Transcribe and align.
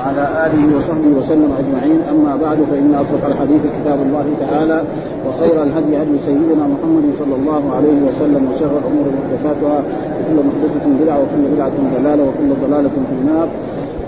وعلى 0.00 0.24
آله 0.46 0.62
وصحبه 0.76 1.10
وسلم 1.18 1.50
أجمعين. 1.60 2.00
أما 2.12 2.32
بعد 2.44 2.58
فإن 2.70 2.94
أصدق 3.02 3.26
الحديث 3.26 3.62
كتاب 3.76 3.98
الله 4.06 4.26
تعالى 4.40 4.78
وخير 5.26 5.62
الهدي 5.62 5.92
هدي 6.02 6.16
سيدنا 6.26 6.64
محمد 6.74 7.06
صلى 7.20 7.34
الله 7.40 7.62
عليه 7.76 7.98
وسلم 8.08 8.42
وشر 8.48 8.72
الأمور 8.82 9.06
محدثاتها 9.18 9.78
وكل 10.16 10.38
محدثة 10.48 10.84
بدعة 11.00 11.18
وكل 11.22 11.42
بدعة 11.54 11.76
ضلالة 11.96 12.22
وكل 12.28 12.50
ضلالة 12.64 12.88
في 12.88 13.14
النار. 13.20 13.48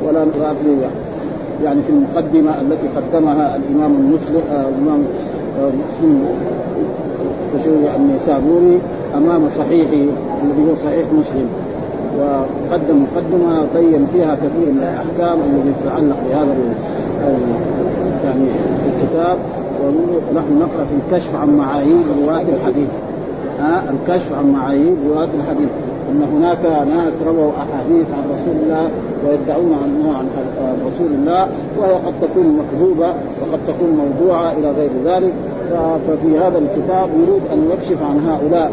ولا 0.04 0.24
نغاف 0.24 0.56
يعني 1.64 1.80
في 1.86 1.92
المقدمة 1.92 2.60
التي 2.60 2.88
قدمها 2.96 3.56
الإمام 3.56 3.92
المسلم 4.00 4.42
آه 4.52 4.68
الإمام 4.68 5.04
آه 5.60 5.70
مسلم 5.82 6.26
النسابوري 7.96 8.78
أمام 9.16 9.48
صحيحه 9.58 10.02
الذي 10.42 10.62
هو 10.70 10.74
صحيح 10.84 11.06
مسلم. 11.12 11.48
وقدم 12.18 13.04
مقدمة 13.04 13.66
بين 13.74 14.06
فيها 14.12 14.34
كثير 14.34 14.68
من 14.72 14.82
الأحكام 14.82 15.38
التي 15.38 15.72
تتعلق 15.82 16.16
بهذا 16.28 16.54
يعني 18.24 18.46
الكتاب. 18.86 19.38
ونحن 19.82 20.58
نقرأ 20.58 20.84
في 20.84 20.94
الكشف 21.00 21.36
عن 21.36 21.56
معايير 21.56 22.02
رواة 22.22 22.42
الحديث. 22.56 22.88
ها؟ 23.60 23.82
الكشف 23.90 24.32
عن 24.38 24.52
معايير 24.52 24.94
رواة 25.10 25.28
الحديث. 25.40 25.68
إن 26.10 26.22
هناك 26.36 26.64
ناس 26.64 27.12
رووا 27.26 27.50
أحاديث 27.50 28.06
عن 28.16 28.24
رسول 28.34 28.56
الله 28.62 28.88
ويدعون 29.26 29.72
عنها 29.82 30.18
عن 30.18 30.26
رسول 30.86 31.12
الله 31.18 31.48
وهي 31.78 31.92
قد 31.92 32.14
تكون 32.22 32.58
مكذوبة 32.60 33.08
وقد 33.40 33.60
تكون 33.68 33.90
موضوعة 34.02 34.52
إلى 34.52 34.70
غير 34.70 34.90
ذلك. 35.04 35.32
ففي 36.08 36.38
هذا 36.38 36.58
الكتاب 36.58 37.08
يريد 37.08 37.42
أن 37.52 37.70
يكشف 37.70 38.02
عن 38.02 38.18
هؤلاء. 38.28 38.72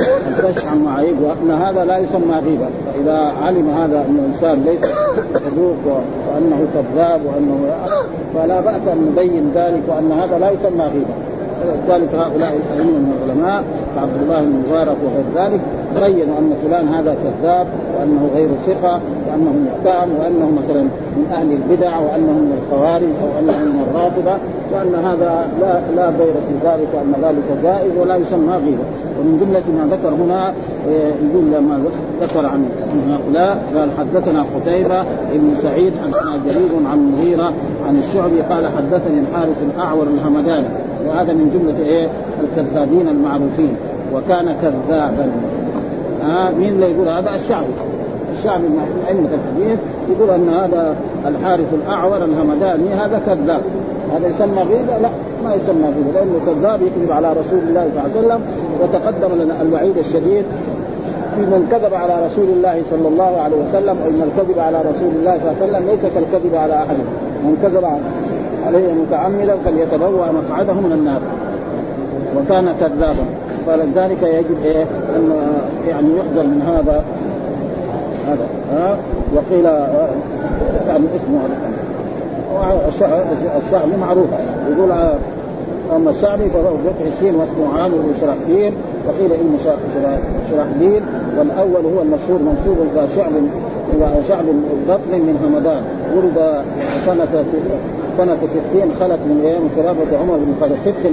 الكشف 0.00 0.66
عن 0.68 0.84
معايير 0.84 1.14
وان 1.22 1.50
هذا 1.50 1.84
لا 1.84 1.98
يسمى 1.98 2.34
غيبة. 2.44 2.68
فاذا 2.94 3.32
علم 3.42 3.70
هذا 3.70 3.98
أن 3.98 4.18
الإنسان 4.18 4.64
ليس 4.64 4.80
صدوق 5.44 6.02
وأنه 6.28 6.66
كذاب 6.74 7.20
وأنه 7.26 7.76
فلا 8.34 8.60
بأس 8.60 8.88
أن 8.88 9.12
نبين 9.12 9.52
ذلك 9.54 9.82
وأن 9.88 10.12
هذا 10.12 10.38
لا 10.38 10.50
يسمى 10.50 10.84
غيبة. 10.84 11.25
ولذلك 11.60 12.14
هؤلاء 12.14 12.56
الأئمة 12.56 12.92
من 12.98 13.12
العلماء 13.18 13.64
كعبد 13.96 14.22
الله 14.22 14.40
بن 14.40 14.62
مبارك 14.68 14.96
وغير 15.04 15.24
ذلك 15.36 15.60
بينوا 15.94 16.38
أن 16.38 16.52
فلان 16.64 16.88
هذا 16.88 17.16
كذاب 17.24 17.66
وأنه 17.98 18.30
غير 18.34 18.48
ثقة 18.66 19.00
وأنه 19.28 19.52
متهم 19.52 20.08
وأنه 20.20 20.50
مثلا 20.58 20.82
من 21.16 21.26
أهل 21.32 21.52
البدع 21.52 21.98
وأنه 21.98 22.32
من 22.32 22.58
الخوارج 22.58 23.08
أو 23.22 23.38
أنه 23.40 23.58
من 23.58 23.84
الرافضة 23.90 24.36
وأن 24.72 25.04
هذا 25.04 25.48
لا 25.60 25.80
لا 25.96 26.10
ضير 26.10 26.34
في 26.48 26.68
ذلك 26.68 26.88
وأن 26.94 27.14
ذلك 27.22 27.62
جائز 27.62 27.92
ولا 28.00 28.16
يسمى 28.16 28.54
غيبه 28.54 28.84
ومن 29.20 29.38
جملة 29.40 29.62
ما 29.76 29.96
ذكر 29.96 30.08
هنا 30.08 30.54
يقول 30.88 31.44
لما 31.52 31.82
ذكر 32.20 32.46
عن 32.46 32.68
هؤلاء 33.10 33.62
قال 33.74 33.90
حدثنا 33.98 34.44
قتيبة 34.54 35.02
بن 35.32 35.54
سعيد 35.62 35.92
حدثنا 36.04 36.40
جرير 36.46 36.88
عن 36.90 37.12
مغيرة 37.12 37.52
عن 37.88 37.98
الشعبي 37.98 38.40
قال 38.40 38.66
حدثني 38.66 39.20
الحارث 39.20 39.56
الأعور 39.74 40.06
الهمداني 40.06 40.66
وهذا 41.08 41.32
من 41.32 41.50
جملة 41.54 41.88
إيه؟ 41.90 42.08
الكذابين 42.40 43.08
المعروفين. 43.08 43.76
وكان 44.14 44.56
كذابا. 44.62 45.30
آه 46.22 46.50
مين 46.50 46.68
اللي 46.68 46.90
يقول 46.90 47.08
هذا؟ 47.08 47.34
الشعبي. 47.34 47.66
الشعبي 48.38 48.68
من 48.68 49.04
أئمة 49.08 49.28
الحديث 49.38 49.78
يقول 50.10 50.30
أن 50.30 50.48
هذا 50.48 50.96
الحارث 51.26 51.74
الأعور 51.74 52.16
الهمداني 52.16 52.94
هذا 52.94 53.20
كذاب. 53.26 53.62
هذا 54.14 54.28
يسمى 54.28 54.62
غيبة؟ 54.62 54.98
لا 54.98 55.10
ما 55.44 55.54
يسمى 55.54 55.84
غيبة 55.84 56.10
لأنه 56.14 56.40
كذاب 56.46 56.82
يكذب 56.82 57.12
على 57.12 57.32
رسول 57.32 57.58
الله 57.68 57.88
صلى 57.94 58.02
الله 58.02 58.02
عليه 58.02 58.18
وسلم 58.18 58.40
وتقدم 58.82 59.42
لنا 59.42 59.62
الوعيد 59.62 59.98
الشديد 59.98 60.44
في 61.36 61.42
من 61.42 61.68
كذب 61.72 61.94
على 61.94 62.26
رسول 62.26 62.44
الله 62.44 62.82
صلى 62.90 63.08
الله 63.08 63.40
عليه 63.44 63.56
وسلم 63.56 63.96
أو 64.04 64.10
من 64.10 64.22
الكذب 64.28 64.58
على 64.58 64.78
رسول 64.78 65.12
الله 65.18 65.38
صلى 65.38 65.50
الله 65.50 65.56
عليه 65.62 65.66
وسلم 65.66 65.82
ليس 65.90 66.12
كالكذب 66.14 66.54
على 66.54 66.74
أحد. 66.74 66.96
من 67.44 67.56
كذب 67.62 67.84
عليه 68.66 68.92
متعمدا 68.92 69.56
فليتبوأ 69.64 70.26
مقعده 70.32 70.72
من 70.72 70.92
النار. 70.92 71.20
وكان 72.36 72.74
كذابا. 72.80 73.24
فلذلك 73.66 74.22
يجب 74.22 74.64
إيه؟ 74.64 74.82
أن 75.16 75.32
يعني 75.88 76.08
يحذر 76.16 76.46
من 76.46 76.62
هذا. 76.62 77.04
هذا. 78.28 78.46
ها؟ 78.72 78.96
وقيل 79.34 79.64
يعني 80.88 81.04
اسمه 81.16 81.40
الشعبي 83.66 83.96
معروف. 84.00 84.28
يقول 84.70 84.90
أما 85.96 86.10
الشعبي 86.10 86.50
فهو 86.50 86.62
بفتح 86.62 87.14
الشين 87.14 87.34
واسمه 87.34 87.82
عامر 87.82 87.96
بن 87.96 88.14
شرحبيل 88.20 88.72
وقيل 89.08 89.32
انه 89.32 89.58
شرحبيل 90.50 91.02
والأول 91.38 91.84
هو 91.94 92.02
المشهور 92.02 92.38
منسوب 92.38 92.76
إلى 92.92 93.08
شعب 93.16 93.32
إلى 93.94 94.08
شعب 94.28 94.44
بطن 94.88 95.12
من 95.12 95.36
همدان. 95.44 95.82
ولد 96.16 96.64
سنه 97.06 97.44
سنة 98.16 98.38
60 98.72 98.92
خلت 99.00 99.20
من 99.28 99.40
أيام 99.44 99.62
خلافة 99.76 100.18
عمر 100.22 100.36
بن 100.36 100.52
الخطاب 100.52 100.78
ست 100.84 101.04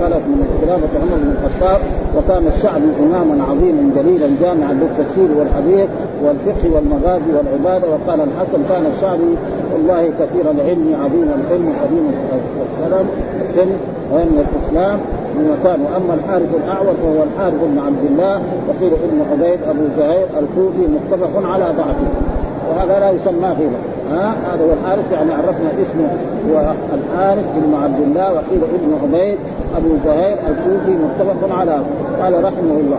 خلت 0.00 0.22
من 0.30 0.38
خلافة 0.62 0.92
عمر 1.02 1.16
بن 1.22 1.34
الخطاب 1.36 1.80
وكان 2.16 2.46
الشعب 2.46 2.82
إماما 3.00 3.44
عظيما 3.50 3.82
جليلا 3.96 4.28
جامعا 4.40 4.72
للتفسير 4.72 5.28
والحديث 5.38 5.90
والفقه 6.24 6.74
والمغازي 6.74 7.30
والعبادة 7.36 7.86
وقال 7.92 8.20
الحسن 8.20 8.60
كان 8.68 8.86
الشعبي 8.86 9.32
والله 9.72 10.02
كثير 10.20 10.50
العلم 10.50 10.86
عظيم 11.02 11.28
العلم 11.38 11.72
قديم 11.82 12.04
السلام 12.72 13.06
السن 13.42 13.70
وان 14.12 14.44
الإسلام؟ 14.44 14.98
من 15.36 15.56
مكان. 15.56 15.80
وأما 15.80 16.14
الحارث 16.14 16.54
الأعور 16.54 16.86
فهو 17.02 17.22
الحارث 17.22 17.60
بن 17.62 17.78
عبد 17.78 18.04
الله 18.10 18.42
وقيل 18.68 18.92
ابن 18.92 19.18
عبيد 19.32 19.60
أبو 19.70 19.84
زهير 19.98 20.26
الكوفي 20.40 20.84
متفق 20.94 21.46
على 21.46 21.64
ضعفه 21.64 22.08
وهذا 22.70 22.98
لا 23.00 23.10
يسمى 23.10 23.48
غيبة. 23.48 23.78
هذا 24.12 24.64
هو 24.64 24.72
الحارث 24.72 25.12
يعني 25.12 25.32
عرفنا 25.32 25.70
اسمه 25.70 26.08
هو 26.50 26.72
الحارث 26.94 27.44
بن 27.56 27.74
عبد 27.82 28.00
الله 28.00 28.32
وقيل 28.32 28.62
ابن 28.74 28.98
عبيد 29.02 29.38
أبو 29.76 29.88
زهير 30.04 30.36
الكوفي 30.48 30.90
متفق 30.90 31.58
على 31.58 31.76
قال 32.22 32.44
رحمه 32.44 32.76
الله. 32.80 32.98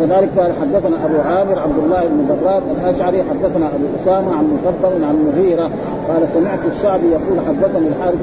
وكذلك 0.00 0.28
قال 0.38 0.52
حدثنا 0.60 0.96
أبو 1.04 1.20
عامر 1.28 1.58
عبد 1.58 1.78
الله 1.84 2.00
بن 2.04 2.36
براد 2.42 2.62
الأشعري 2.80 3.22
حدثنا 3.22 3.66
أبو 3.66 3.84
أسامة 4.02 4.36
عن 4.36 4.44
مفضل 4.44 5.04
عن 5.04 5.26
مغيرة 5.26 5.70
قال 6.08 6.28
سمعت 6.34 6.58
الشعبي 6.76 7.06
يقول 7.06 7.38
حدثني 7.48 7.88
الحارث 7.88 8.18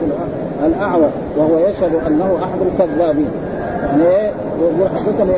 الأعور 0.65 1.09
وهو 1.37 1.57
يشهد 1.57 1.91
أنه 2.07 2.37
أحد 2.43 2.59
الكذابين. 2.61 3.29
يعني 3.85 4.03
إيه؟ 4.03 4.31
حدثني 4.95 5.33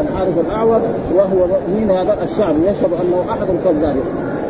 الحارث 0.00 0.38
الأعور 0.46 0.80
وهو 1.14 1.46
مين 1.74 1.90
هذا؟ 1.90 2.22
الشعبي 2.22 2.66
يشهد 2.66 2.90
أنه 3.02 3.24
أحد 3.30 3.46
الكذابين. 3.50 4.02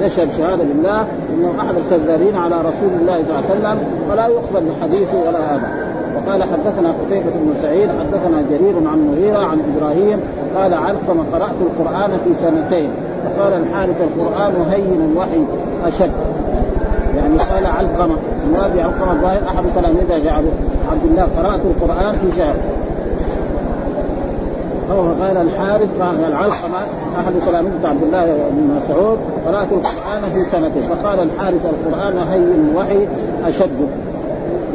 يشهد 0.03 0.33
شهادة 0.39 0.65
بالله 0.65 1.01
إنه 1.35 1.55
أحد 1.61 1.75
الكذابين 1.77 2.37
على 2.37 2.55
رسول 2.55 2.91
الله 3.01 3.25
صلى 3.25 3.39
الله 3.39 3.51
عليه 3.51 3.79
وسلم 3.79 3.79
فلا 4.11 4.27
يقبل 4.27 4.67
بحديثه 4.69 5.29
ولا 5.29 5.39
هذا. 5.39 5.91
وقال 6.17 6.43
حدثنا 6.43 6.91
قتيبة 6.91 7.31
بن 7.31 7.55
سعيد 7.63 7.89
حدثنا 7.89 8.45
جرير 8.51 8.75
عن 8.77 9.07
مغيرة 9.13 9.39
عن 9.39 9.59
إبراهيم 9.77 10.21
قال 10.57 10.75
علقم 10.75 11.21
قرأت 11.33 11.55
القرآن 11.61 12.11
في 12.25 12.31
سنتين. 12.35 12.91
فقال 13.25 13.53
الحارث 13.53 13.97
القرآن 14.01 14.55
هين 14.71 15.11
الوحي 15.13 15.45
أشد. 15.87 16.11
يعني 17.17 17.39
قال 17.39 17.67
علقمة 17.67 18.17
الوادي 18.49 18.81
علقمة 18.81 19.13
الظاهر 19.13 19.43
أحد 19.49 19.65
تلاميذه 19.77 20.25
جعله. 20.25 20.53
عبد 20.91 21.05
الله 21.05 21.29
قرأت 21.39 21.61
القرآن 21.65 22.13
في 22.13 22.37
شهر. 22.39 22.55
هو 24.91 25.23
قال 25.23 25.37
الحارث 25.37 25.89
قال 26.01 26.25
العلقمة 26.25 26.79
أحد 27.19 27.33
تلاميذ 27.47 27.87
عبد 27.87 28.03
الله 28.03 28.25
بن 28.25 28.81
مسعود 28.83 29.19
قرأت 29.47 29.69
القرآن 29.73 30.23
في 30.33 30.45
سنتين 30.53 30.83
فقال 30.83 31.21
الحارث 31.21 31.67
القرآن 31.67 32.19
هين 32.29 32.71
الوحي 32.71 33.09
أشد. 33.45 33.89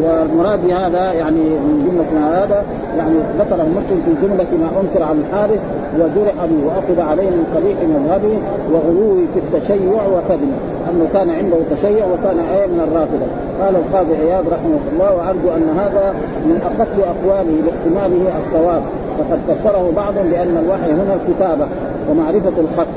والمراد 0.03 0.67
بهذا 0.67 1.13
يعني 1.13 1.39
من 1.39 1.75
جملة 1.87 2.21
ما 2.21 2.43
هذا 2.43 2.63
يعني 2.97 3.15
ذكر 3.39 3.55
المسلم 3.55 4.01
في 4.05 4.27
جملة 4.27 4.47
ما 4.61 4.81
أنكر 4.81 5.03
على 5.03 5.17
الحارث 5.19 5.61
وجرح 5.95 6.33
به 6.45 6.67
وأخذ 6.67 7.09
عليه 7.09 7.29
من 7.29 7.45
قبيح 7.55 7.77
مذهبه 7.95 8.37
وغلوه 8.73 9.25
في 9.33 9.39
التشيع 9.39 10.03
وكذبه 10.07 10.57
أنه 10.89 11.07
كان 11.13 11.29
عنده 11.29 11.57
تشيع 11.71 12.05
وكان 12.05 12.39
آية 12.39 12.67
من 12.67 12.79
الرافضة. 12.79 13.27
قال 13.61 13.75
القاضي 13.75 14.15
عياض 14.15 14.43
رحمه 14.47 14.79
الله 14.93 15.15
وأرجو 15.15 15.49
أن 15.57 15.69
هذا 15.79 16.13
من 16.45 16.61
أخف 16.65 16.99
أقواله 16.99 17.55
لاحتماله 17.65 18.31
الصواب 18.37 18.81
فقد 19.17 19.39
فسره 19.47 19.91
بعضهم 19.95 20.29
بأن 20.29 20.57
الوحي 20.65 20.91
هنا 20.91 21.15
الكتابة 21.15 21.67
ومعرفة 22.09 22.53
الخط 22.59 22.87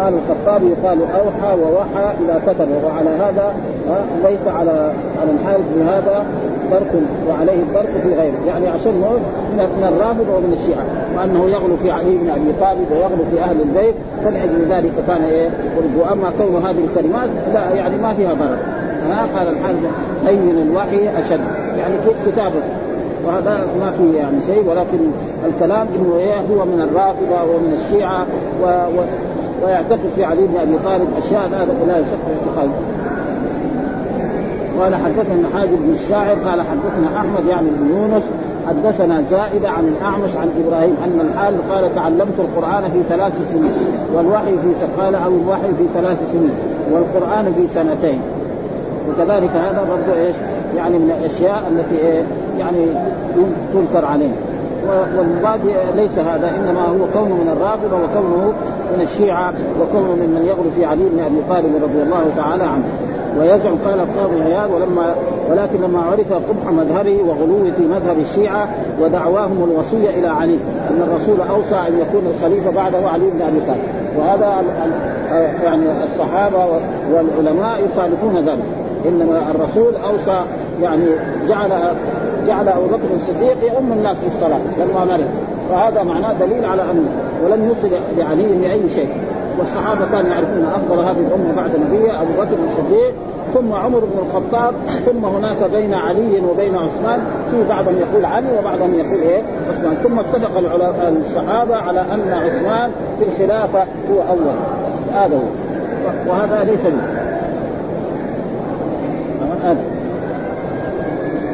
قال 0.00 0.14
الخطابي 0.14 0.66
يقال 0.66 0.98
أوحى 1.02 1.60
ووحى 1.60 2.14
اذا 2.24 2.40
كتب 2.46 2.68
وعلى 2.84 3.10
هذا 3.10 3.54
ليس 4.24 4.46
على 4.46 4.92
على 5.20 5.30
الحارث 5.40 5.64
بهذا 5.76 6.26
فرق 6.70 6.92
وعليه 7.28 7.62
الفرق 7.62 7.90
في 8.02 8.14
غيره. 8.14 8.34
يعني 8.46 8.68
عشان 8.68 8.92
من 8.92 9.22
من 9.56 9.84
الرافض 9.88 10.28
ومن 10.28 10.52
الشيعة. 10.52 10.84
وأنه 11.16 11.50
يغلو 11.50 11.76
في 11.76 11.90
علي 11.90 12.16
بن 12.16 12.30
أبي 12.30 12.52
طالب 12.60 12.86
ويغلو 12.92 13.24
في 13.30 13.40
أهل 13.40 13.56
البيت. 13.60 13.94
فلأجل 14.24 14.66
ذلك 14.70 14.92
كان 15.06 15.22
إيه؟ 15.22 15.50
وأما 15.98 16.32
كون 16.38 16.62
هذه 16.64 16.84
الكلمات 16.90 17.28
لا 17.54 17.70
يعني 17.70 17.96
ما 17.96 18.14
فيها 18.14 18.34
ضرر. 18.34 18.58
ها 19.10 19.26
قال 19.36 19.48
الحارث 19.48 19.78
أين 20.28 20.58
الوحي 20.70 21.18
أشد؟ 21.18 21.40
يعني 21.78 21.94
كتابه. 22.26 22.62
وهذا 23.26 23.66
ما 23.80 23.90
في 23.90 24.16
يعني 24.16 24.36
شيء 24.46 24.64
ولكن 24.70 24.98
الكلام 25.46 25.86
إنه 25.96 26.16
إيه؟ 26.16 26.34
هو 26.34 26.64
من 26.64 26.88
الرافضه 26.90 27.54
ومن 27.54 27.80
الشيعة 27.80 28.26
و, 28.62 28.66
و 28.66 29.02
ويعتقد 29.64 30.10
في 30.16 30.24
علي 30.24 30.40
بن 30.42 30.56
أبي 30.60 30.78
طالب 30.84 31.08
أشياء 31.18 31.48
لا 31.48 31.92
لا 31.92 31.98
يصح 31.98 32.18
اعتقاد 32.28 32.70
قال 34.80 34.94
حدثنا 34.94 35.48
حاجب 35.54 35.78
بن 35.78 35.92
الشاعر 35.92 36.36
قال 36.36 36.62
حدثنا 36.62 37.18
أحمد 37.18 37.46
يعني 37.48 37.68
بن 37.70 37.88
يونس 37.88 38.22
حدثنا 38.68 39.22
زائدة 39.30 39.70
عن 39.70 39.88
الأعمش 39.88 40.36
عن 40.36 40.48
إبراهيم 40.66 40.96
أن 41.04 41.20
الحال 41.20 41.54
قال 41.70 41.94
تعلمت 41.94 42.38
القرآن 42.38 42.82
في 42.92 43.02
ثلاث 43.08 43.32
سنين 43.52 43.72
والوحي 44.14 44.52
في 44.52 45.02
قال 45.02 45.14
أو 45.14 45.32
الوحي 45.34 45.68
في 45.78 45.84
ثلاث 45.94 46.32
سنين 46.32 46.54
والقرآن 46.90 47.52
في 47.52 47.66
سنتين. 47.74 48.20
وكذلك 49.08 49.50
هذا 49.50 49.84
برضه 49.90 50.20
إيش؟ 50.20 50.36
يعني 50.76 50.98
من 50.98 51.10
الأشياء 51.20 51.62
التي 51.72 52.06
إيه؟ 52.06 52.22
يعني 52.58 52.86
تنكر 53.72 54.04
عليه. 54.04 54.30
والمراد 55.16 55.60
ليس 55.96 56.18
هذا 56.18 56.50
إنما 56.56 56.80
هو 56.80 57.06
كونه 57.12 57.34
من 57.34 57.56
الرافضة 57.56 57.96
وكونه 57.96 58.52
من 58.96 59.02
الشيعة 59.02 59.52
وكونه 59.80 60.12
من 60.14 60.28
من 60.34 60.46
يغلو 60.46 60.70
في 60.76 60.84
علي 60.84 61.02
بن 61.04 61.20
أبي 61.20 61.36
طالب 61.48 61.84
رضي 61.84 62.02
الله 62.02 62.24
تعالى 62.36 62.64
عنه. 62.64 62.84
ويزعم 63.38 63.74
قال 63.86 64.00
القاضي 64.00 64.42
عياض 64.42 64.70
ولما 64.70 65.14
ولكن 65.50 65.80
لما 65.80 66.00
عرف 66.00 66.32
قبح 66.32 66.72
مذهبه 66.72 67.18
وغلوه 67.22 67.70
في 67.76 67.82
مذهب 67.82 68.18
الشيعة 68.20 68.68
ودعواهم 69.00 69.64
الوصية 69.70 70.10
إلى 70.10 70.28
علي 70.28 70.58
إن 70.90 71.02
الرسول 71.02 71.36
أوصى 71.50 71.74
أن 71.74 71.98
يكون 72.00 72.22
الخليفة 72.34 72.70
بعده 72.70 73.08
علي 73.08 73.30
بن 73.30 73.42
أبي 73.42 73.60
طالب. 73.60 73.82
وهذا 74.18 74.62
يعني 75.64 75.84
الصحابة 76.04 76.66
والعلماء 77.12 77.80
يخالفون 77.92 78.36
ذلك. 78.36 78.64
إنما 79.08 79.50
الرسول 79.50 79.94
أوصى 79.96 80.44
يعني 80.82 81.06
جعل 81.48 81.72
جعل 82.46 82.68
أبو 82.68 82.86
بكر 82.86 83.08
الصديق 83.14 83.72
يؤم 83.72 83.92
الناس 83.92 84.16
في 84.16 84.26
الصلاة 84.26 84.60
لما 84.78 85.04
مرض. 85.04 85.28
فهذا 85.70 86.02
معناه 86.02 86.32
دليل 86.40 86.64
على 86.64 86.82
أنه 86.82 87.08
ولم 87.44 87.68
يوصل 87.68 87.88
لعلي 88.18 88.58
بأي 88.62 88.90
شيء. 88.94 89.08
والصحابة 89.58 90.00
كانوا 90.12 90.30
يعرفون 90.30 90.64
أفضل 90.74 90.98
هذه 90.98 91.26
الأمة 91.28 91.52
بعد 91.56 91.70
نبيه 91.86 92.22
أبو 92.22 92.32
بكر 92.32 92.56
الصديق 92.70 93.14
ثم 93.54 93.72
عمر 93.72 93.98
بن 93.98 94.18
الخطاب 94.18 94.74
ثم 95.06 95.24
هناك 95.24 95.56
بين 95.72 95.94
علي 95.94 96.42
وبين 96.50 96.74
عثمان 96.74 97.20
في 97.50 97.68
بعضهم 97.68 97.94
يقول 98.00 98.24
علي 98.24 98.46
وبعضهم 98.58 98.94
يقول 98.94 99.20
إيه؟ 99.20 99.42
عثمان. 99.70 99.94
ثم 100.02 100.18
اتفق 100.18 100.50
الصحابة 101.24 101.76
على 101.76 102.00
أن 102.00 102.32
عثمان 102.32 102.90
في 103.18 103.24
الخلافة 103.24 103.78
هو 103.80 104.20
أول. 104.28 104.54
هذا 105.12 105.36
هو. 105.36 106.30
وهذا 106.30 106.64
ليس 106.64 106.86
منه 106.86 107.24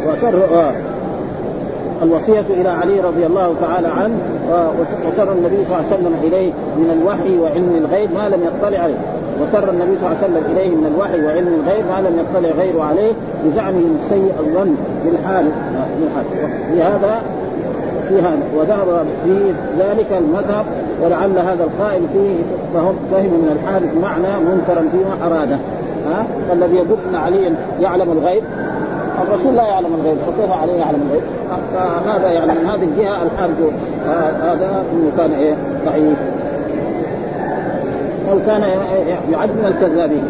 وسر 0.08 0.34
آه، 0.54 0.72
الوصية 2.02 2.44
إلى 2.50 2.68
علي 2.68 3.00
رضي 3.00 3.26
الله 3.26 3.54
تعالى 3.60 3.88
عنه 3.88 4.14
آه، 4.52 4.70
وسر 5.08 5.32
النبي 5.32 5.64
صلى 5.64 5.76
الله 5.76 5.86
عليه 5.86 5.94
وسلم 5.94 6.14
إليه 6.22 6.52
من 6.76 7.00
الوحي 7.00 7.38
وعلم 7.38 7.84
الغيب 7.84 8.12
ما 8.12 8.28
لم 8.28 8.40
يطلع 8.42 8.78
عليه. 8.78 8.94
وسر 9.42 9.70
النبي 9.70 9.96
صلى 9.96 10.06
الله 10.06 10.16
عليه 10.22 10.26
وسلم 10.26 10.44
إليه 10.52 10.76
من 10.76 10.86
الوحي 10.94 11.24
وعلم 11.24 11.62
الغيب 11.64 11.84
ما 11.86 12.08
لم 12.08 12.18
يطلع 12.18 12.62
غيره 12.62 12.82
عليه 12.84 13.12
بزعمهم 13.44 13.98
سيء 14.08 14.34
الظن 14.40 14.74
بالحال. 15.04 15.46
في 16.72 16.82
هذا 16.82 17.22
في 18.08 18.18
هذا 18.20 18.42
وذهب 18.56 19.06
في 19.24 19.52
ذلك 19.78 20.12
المذهب 20.12 20.66
ولعل 21.02 21.38
هذا 21.38 21.64
القائل 21.64 22.02
فيه 22.12 22.34
فهم 22.74 22.94
فهم 23.10 23.24
من 23.24 23.58
الحادث 23.62 23.94
معنى 24.02 24.44
منكرا 24.44 24.88
فيما 24.92 25.26
أراده. 25.26 25.58
ها 26.06 26.26
فالذي 26.48 26.76
يقول 26.76 26.98
ان 27.10 27.14
علي 27.14 27.52
يعلم 27.80 28.12
الغيب. 28.12 28.42
الرسول 29.22 29.56
لا 29.56 29.62
يعلم 29.62 29.94
الغيب 29.94 30.18
فكيف 30.18 30.50
عليه 30.50 30.72
يعلم 30.72 31.02
الغيب؟ 31.08 31.22
فهذا 31.74 32.30
يعني 32.30 32.46
من 32.46 32.66
هذه 32.66 32.84
الجهة 32.84 33.22
الحارج 33.22 33.54
هذا 34.42 34.84
إنه 34.92 35.10
كان 35.16 35.32
إيه؟ 35.32 35.54
ضعيف. 35.86 36.18
أو 38.32 38.38
كان 38.46 38.62
يعد 39.32 39.48
من 39.48 39.64
الكذابين. 39.66 40.24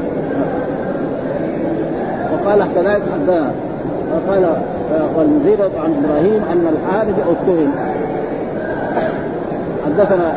وقال 2.32 2.64
كذلك 2.75 3.02
حدثنا 3.14 3.52
وقال 4.12 4.56
والمغيرة 5.16 5.70
عن 5.84 6.04
إبراهيم 6.04 6.42
أن 6.52 6.66
الحارث 6.75 7.19
اتهم 7.19 7.72
حدثنا 10.00 10.32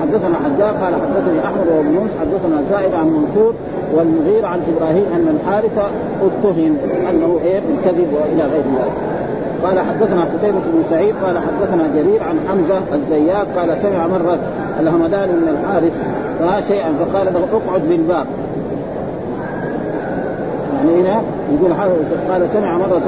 حدثنا 0.00 0.36
حجاج 0.44 0.74
قال 0.82 0.94
حدثني 0.94 1.38
أحمد 1.44 1.68
وابن 1.68 1.94
يونس 1.94 2.10
حدثنا 2.20 2.62
زائد 2.70 2.94
عن 2.94 3.06
منصور 3.06 3.54
والمغير 3.94 4.46
عن 4.46 4.60
إبراهيم 4.76 5.04
أن 5.14 5.36
الحارث 5.36 5.78
اتهم 6.22 6.76
أنه 7.10 7.38
إيه 7.44 7.60
بالكذب 7.60 8.08
وإلى 8.12 8.42
غير 8.42 8.62
ذلك. 8.62 8.92
قال 9.64 9.80
حدثنا 9.80 10.24
قتيبة 10.24 10.58
بن 10.58 10.84
سعيد 10.90 11.14
قال 11.24 11.38
حدثنا 11.38 11.88
جرير 11.96 12.22
عن 12.22 12.38
حمزة 12.48 12.80
الزيات 12.94 13.46
قال 13.56 13.78
سمع 13.82 14.06
مرة 14.06 14.38
الهمدان 14.80 15.28
من 15.28 15.48
الحارث 15.48 15.92
فها 16.38 16.60
شيئا 16.60 16.92
فقال 16.98 17.26
له 17.34 17.46
اقعد 17.52 17.80
بالباب 17.88 18.26
يعني 20.74 21.00
هنا 21.00 21.22
يقول 21.52 21.72
قال 22.30 22.48
سمع 22.52 22.78
مرة 22.78 23.02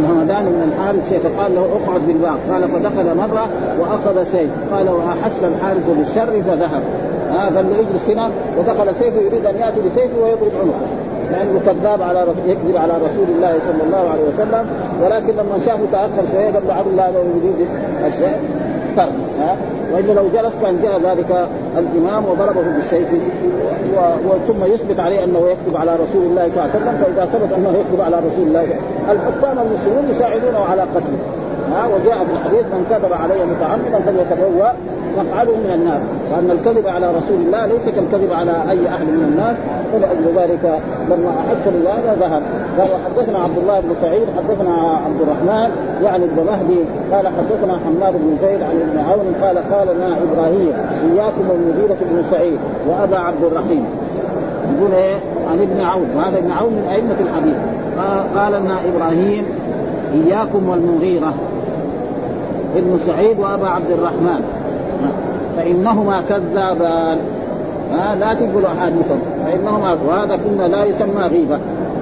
الهمدان 0.00 0.44
من 0.44 0.72
الحارث 0.72 1.08
شيء 1.08 1.18
فقال 1.18 1.54
له 1.54 1.64
اقعد 1.78 2.00
بالباب 2.06 2.38
قال 2.50 2.62
فدخل 2.68 3.16
مرة 3.16 3.48
وأخذ 3.80 4.24
سيف 4.32 4.50
قال 4.72 4.88
وأحس 4.88 5.44
الحارث 5.44 5.86
بالشر؟ 5.98 6.42
فذهب. 6.42 6.82
ها 7.30 7.44
قال 7.44 7.54
له 7.54 7.80
اجلس 7.80 8.10
هنا 8.10 8.30
ودخل 8.58 8.94
سيفه 8.94 9.20
يريد 9.20 9.46
أن 9.46 9.56
يأتي 9.56 9.80
بسيفه 9.80 10.18
ويضرب 10.22 10.52
عنقه. 10.62 10.86
لأنه 11.30 11.60
كذاب 11.66 12.02
على 12.02 12.26
يكذب 12.46 12.76
على 12.76 12.92
رسول 12.92 13.28
الله 13.36 13.52
صلى 13.66 13.82
الله 13.86 14.10
عليه 14.12 14.22
وسلم. 14.22 14.66
ولكن 15.02 15.32
لما 15.32 15.58
شافه 15.66 15.84
تأخر 15.92 16.22
شوية 16.32 16.44
قال 16.44 16.62
له 16.68 16.74
عبد 16.74 16.86
الله 16.86 17.08
هذا 17.08 17.18
يريد 17.18 17.68
الشيء 18.06 18.36
ترك. 18.96 19.12
ها؟ 19.40 19.56
وإلا 19.92 20.12
لو 20.12 20.24
جلس 20.34 20.54
كان 20.62 20.74
جاء 20.82 21.00
ذلك 21.00 21.46
الإمام 21.78 22.24
وضربه 22.24 22.62
بالسيف. 22.76 23.08
و... 24.26 24.30
ثم 24.48 24.72
يثبت 24.74 25.00
عليه 25.00 25.24
أنه 25.24 25.38
يكذب 25.38 25.76
على 25.76 25.92
رسول 25.94 26.22
الله 26.26 26.48
صلى 26.54 26.64
الله 26.64 26.70
عليه 26.74 26.84
وسلم. 26.84 26.96
فإذا 27.04 27.24
ثبت 27.32 27.52
أنه 27.52 27.70
يكذب 27.70 28.00
على 28.00 28.16
رسول 28.16 28.46
الله 28.48 28.66
الحكام 29.10 29.56
المسلمون 29.66 30.04
يساعدونه 30.10 30.58
على 30.58 30.82
قتله. 30.82 31.22
ها 31.72 31.86
وجاء 31.86 32.18
في 32.24 32.32
الحديث 32.32 32.64
من 32.74 32.86
كذب 32.90 33.12
علي 33.12 33.44
متعمدا 33.44 33.98
فليتبوأ 34.06 34.70
مقعده 35.18 35.56
من 35.64 35.70
النار. 35.74 36.00
وأن 36.30 36.50
الكذب 36.50 36.86
على 36.86 37.06
رسول 37.18 37.38
الله 37.46 37.66
ليس 37.66 37.84
كالكذب 37.84 38.32
على 38.32 38.52
أي 38.70 38.88
أحد 38.88 39.06
من 39.06 39.24
الناس. 39.30 39.56
فلاجل 39.92 40.26
ذلك 40.40 40.64
لما 41.10 41.30
أحس 41.40 41.64
بهذا 41.74 42.16
ذهب. 42.20 42.42
قال 42.78 42.88
وحدثنا 42.94 43.38
عبد 43.38 43.58
الله 43.58 43.80
بن 43.80 43.94
سعيد 44.02 44.26
حدثنا 44.36 44.74
عبد 45.06 45.20
الرحمن 45.20 45.70
يعني 46.04 46.24
ابن 46.24 46.46
مهدي 46.46 46.80
قال 47.12 47.26
حدثنا 47.36 47.74
حماد 47.84 48.14
بن 48.14 48.36
زيد 48.42 48.62
عن 48.62 48.76
ابن 48.86 48.98
عون 49.08 49.26
قال 49.42 49.56
قال 49.72 49.96
لنا 49.96 50.16
إبراهيم 50.26 50.72
إياكم 51.12 51.46
المغيرة 51.56 51.98
بن 52.00 52.22
سعيد 52.30 52.58
وأبا 52.88 53.18
عبد 53.18 53.44
الرحيم. 53.44 53.84
يقول 54.76 54.92
إيه؟ 54.92 55.16
عن 55.50 55.58
ابن 55.60 55.80
عون. 55.80 56.08
وهذا 56.16 56.38
ابن 56.38 56.50
عون 56.50 56.72
من 56.72 56.88
أئمة 56.90 57.16
الحديث. 57.20 57.56
قال 58.36 58.62
لنا 58.62 58.78
إبراهيم 58.94 59.44
إياكم 60.12 60.68
والمغيرة 60.68 61.34
ابن 62.76 62.98
سعيد 63.06 63.38
وأبا 63.38 63.68
عبد 63.68 63.90
الرحمن. 63.90 64.40
فإنهما 65.56 66.22
كذابان. 66.28 67.18
ها 67.92 68.14
لا 68.14 68.34
تقبلوا 68.34 68.68
احاديثهم 68.78 69.20
فإنهما 69.46 69.98
وهذا 70.08 70.36
كنا 70.36 70.68
لا 70.68 70.84
يسمى 70.84 71.22
غيبة. 71.22 71.58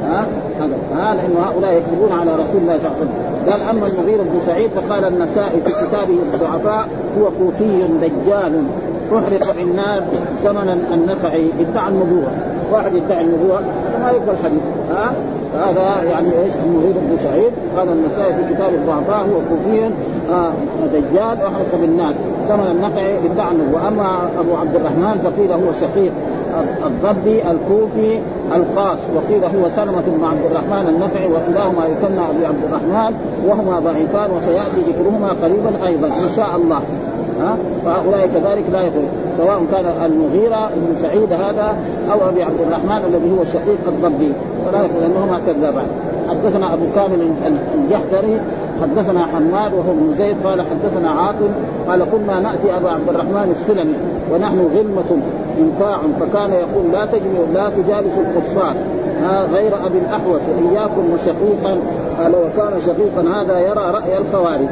ها 0.08 0.26
هذا. 0.60 0.76
ها 0.96 1.14
لأن 1.14 1.36
هؤلاء 1.44 1.72
يكذبون 1.72 2.12
على 2.20 2.32
رسول 2.32 2.60
الله 2.62 2.78
صلى 2.78 2.86
الله 2.86 2.96
عليه 2.96 3.02
وسلم. 3.02 3.50
قال 3.50 3.62
أما 3.62 3.86
المغيرة 3.86 4.22
بن 4.22 4.40
سعيد 4.46 4.70
فقال 4.70 5.04
النسائي 5.04 5.60
في 5.60 5.72
كتابه 5.86 6.18
الضعفاء 6.34 6.88
هو 7.18 7.24
كوفي 7.38 7.82
دجال 8.02 8.64
أحرق 9.12 9.54
بالنار 9.58 10.02
زمنا 10.44 10.76
النفعي 10.94 11.46
ادعى 11.60 11.88
النبوة. 11.88 12.28
واحد 12.72 12.94
يدعي 12.94 13.20
النبوة 13.20 13.60
ما 14.00 14.10
يقبل 14.10 14.36
حديث 14.44 14.62
ها؟ 14.90 15.12
هذا 15.54 16.02
يعني 16.02 16.28
إيش؟ 16.28 16.52
المغيرة 16.66 16.92
بن 16.92 17.16
سعيد. 17.22 17.52
قال 17.76 17.88
النسائي 17.88 18.34
في 18.34 18.54
كتاب 18.54 18.74
الضعفاء 18.74 19.20
هو 19.20 19.40
كوفي 19.48 19.90
آه 20.32 20.52
دجال 20.92 21.36
احرق 21.46 21.80
بالنار 21.80 22.14
زمن 22.48 22.66
النقع 22.66 23.02
ادعى 23.24 23.54
وأما 23.72 24.28
أبو 24.40 24.56
عبد 24.56 24.74
الرحمن 24.76 25.18
فقيل 25.24 25.52
هو 25.52 25.72
شقيق. 25.80 26.12
الضبي 26.86 27.42
الكوفي 27.50 28.18
القاص. 28.56 28.98
وقيل 29.16 29.44
هو 29.44 29.68
سلمة 29.76 30.02
بن 30.06 30.24
عبد 30.24 30.44
الرحمن 30.50 30.88
النفعي 30.88 31.26
وكلاهما 31.26 31.86
يكنى 31.86 32.30
أبي 32.30 32.46
عبد 32.46 32.64
الرحمن 32.68 33.14
وهما 33.46 33.80
ضعيفان 33.80 34.30
وسيأتي 34.36 34.80
ذكرهما 34.88 35.28
قريبا 35.42 35.86
أيضا. 35.86 36.06
إن 36.06 36.30
شاء 36.36 36.56
الله. 36.56 36.80
ها؟ 37.42 37.56
فهؤلاء 37.84 38.26
كذلك 38.26 38.64
لا 38.72 38.80
يقول 38.82 39.04
سواء 39.38 39.62
كان 39.72 39.86
المغيرة 40.04 40.70
بن 40.76 40.96
سعيد 41.02 41.32
هذا 41.32 41.76
أو 42.12 42.28
أبي 42.28 42.42
عبد 42.42 42.60
الرحمن 42.60 43.04
الذي 43.08 43.30
هو 43.38 43.44
شقيق 43.44 43.88
الضبي 43.88 44.32
ولا 44.66 44.78
يقول 44.78 45.02
أنهما 45.04 45.40
كذابان. 45.46 45.86
حدثنا 46.28 46.74
أبو 46.74 46.84
كامل 46.94 47.30
الجحدري 47.74 48.40
حدثنا 48.82 49.26
حماد 49.26 49.74
وهو 49.74 49.92
ابن 49.92 50.14
زيد 50.18 50.36
قال 50.44 50.60
حدثنا 50.60 51.10
عاصم 51.10 51.50
قال 51.88 52.04
كنا 52.12 52.40
نأتي 52.40 52.76
أبا 52.76 52.90
عبد 52.90 53.08
الرحمن 53.08 53.56
السلمي 53.60 53.94
ونحن 54.32 54.58
غلمة 54.76 55.22
انفاع 55.58 55.98
فكان 56.20 56.52
يقول 56.52 56.92
لا 56.92 57.06
تجمعوا 57.06 57.46
لا 57.54 57.70
تجالسوا 57.70 58.22
الكفار 58.22 58.74
غير 59.54 59.86
أبي 59.86 59.98
الأحوص 59.98 60.40
واياكم 60.56 61.12
وشقيقا. 61.12 61.78
قال 62.18 62.32
وكان 62.34 62.80
شقيقا 62.86 63.42
هذا 63.42 63.58
يرى 63.58 63.90
رأي 63.90 64.18
الخوارج. 64.18 64.68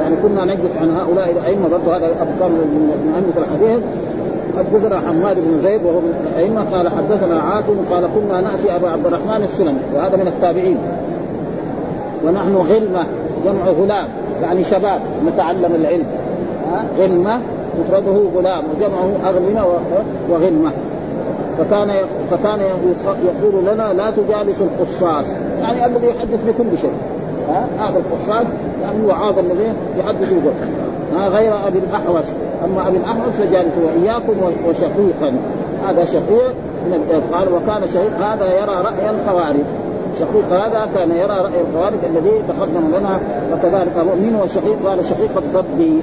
يعني 0.00 0.16
كنا 0.22 0.44
نجلس 0.44 0.76
عن 0.80 0.90
هؤلاء 0.90 1.30
الأئمة 1.30 1.68
برضه 1.68 1.96
هذا 1.96 2.06
ابو 2.06 2.30
كامل 2.40 2.52
من 2.52 3.12
ائمه 3.14 3.46
الحديث. 3.46 3.84
حدثنا 4.58 5.00
حماد 5.08 5.36
بن 5.36 5.60
زيد 5.62 5.84
وهو 5.84 6.00
من 6.00 6.26
الأئمة 6.26 6.64
قال 6.72 6.88
حدثنا 6.88 7.40
عاصم 7.40 7.76
قال 7.90 8.08
كنا 8.14 8.40
نأتي 8.40 8.76
أبا 8.76 8.90
عبد 8.90 9.06
الرحمن 9.06 9.42
السلمي 9.42 9.80
وهذا 9.94 10.16
من 10.16 10.26
التابعين. 10.26 10.76
ونحن 12.24 12.56
غلمة 12.56 13.06
جمع 13.44 13.64
غلام 13.64 14.08
يعني 14.42 14.64
شباب 14.64 15.00
نتعلم 15.26 15.74
العلم. 15.74 16.06
غلمة 16.98 17.40
مفرده 17.80 18.20
غلام 18.36 18.64
وجمعه 18.76 19.30
اغلمه 19.30 19.66
وغلمة. 20.30 20.70
فكان 21.58 21.92
فكان 22.30 22.60
يقول 22.60 23.64
لنا 23.72 23.92
لا 23.92 24.10
تجالس 24.10 24.56
القصاص. 24.60 25.26
يعني 25.60 25.86
الذي 25.86 26.06
يحدث 26.06 26.40
بكل 26.46 26.78
شيء. 26.80 26.92
هذا 27.78 27.98
القصاص 27.98 28.46
يعني 28.82 29.06
وعاظ 29.06 29.38
الذي 29.38 29.72
يحدث 29.98 30.32
بكل 30.32 30.70
ها 31.16 31.28
غير 31.28 31.66
أبي 31.66 31.78
الأحوص. 31.78 32.24
أما 32.64 32.88
أبي 32.88 32.96
الأحوص 32.96 33.32
فجالس 33.38 33.72
واياكم 33.78 34.36
وشقيقا. 34.68 35.36
هذا 35.88 36.04
شقيق 36.04 36.54
من 36.86 37.22
قال 37.32 37.48
وكان 37.48 37.88
شقيق 37.94 38.26
هذا 38.26 38.52
يرى 38.54 38.74
رأي 38.84 39.10
الخوارج. 39.10 39.64
شقيق 40.18 40.52
هذا 40.52 40.88
كان 40.94 41.10
يرى 41.10 41.36
رأي 41.36 41.60
الخوارج 41.68 41.98
الذي 42.04 42.30
تقدم 42.48 42.88
لنا 42.88 43.20
وكذلك 43.52 43.96
مؤمن 43.96 44.40
وشقيق 44.42 44.76
قال 44.86 45.04
شقيق 45.04 45.30
الضبي. 45.36 46.02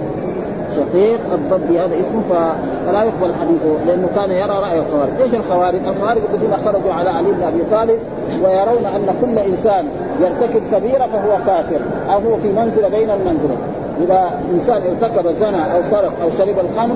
شقيق 0.78 1.20
الضبي 1.34 1.80
هذا 1.80 2.00
اسمه 2.00 2.22
فلا 2.30 3.04
يقبل 3.04 3.34
حديثه 3.42 3.86
لأنه 3.88 4.08
كان 4.16 4.32
يرى 4.32 4.60
رأي 4.62 4.80
الخوارج، 4.80 5.22
إيش 5.22 5.34
الخوارج؟ 5.34 5.80
الخوارج 5.88 6.22
الذين 6.34 6.54
خرجوا 6.66 6.94
على 6.94 7.10
علي 7.10 7.32
بن 7.32 7.44
أبي 7.44 7.64
طالب 7.72 8.00
ويرون 8.44 8.86
أن 8.86 9.16
كل 9.22 9.40
إنسان 9.40 9.86
يرتكب 10.20 10.62
كبيرة 10.72 11.08
فهو 11.14 11.38
كافر 11.46 11.82
أو 12.14 12.20
هو 12.20 12.38
في 12.38 12.48
منزله 12.52 12.88
بين 12.88 13.10
المنزله، 13.10 13.58
إذا 14.02 14.40
إنسان 14.54 14.82
ارتكب 14.82 15.32
زنا 15.32 15.76
أو 15.76 15.84
سرق 15.92 16.14
أو 16.24 16.30
شرب 16.38 16.56
الخمر 16.60 16.96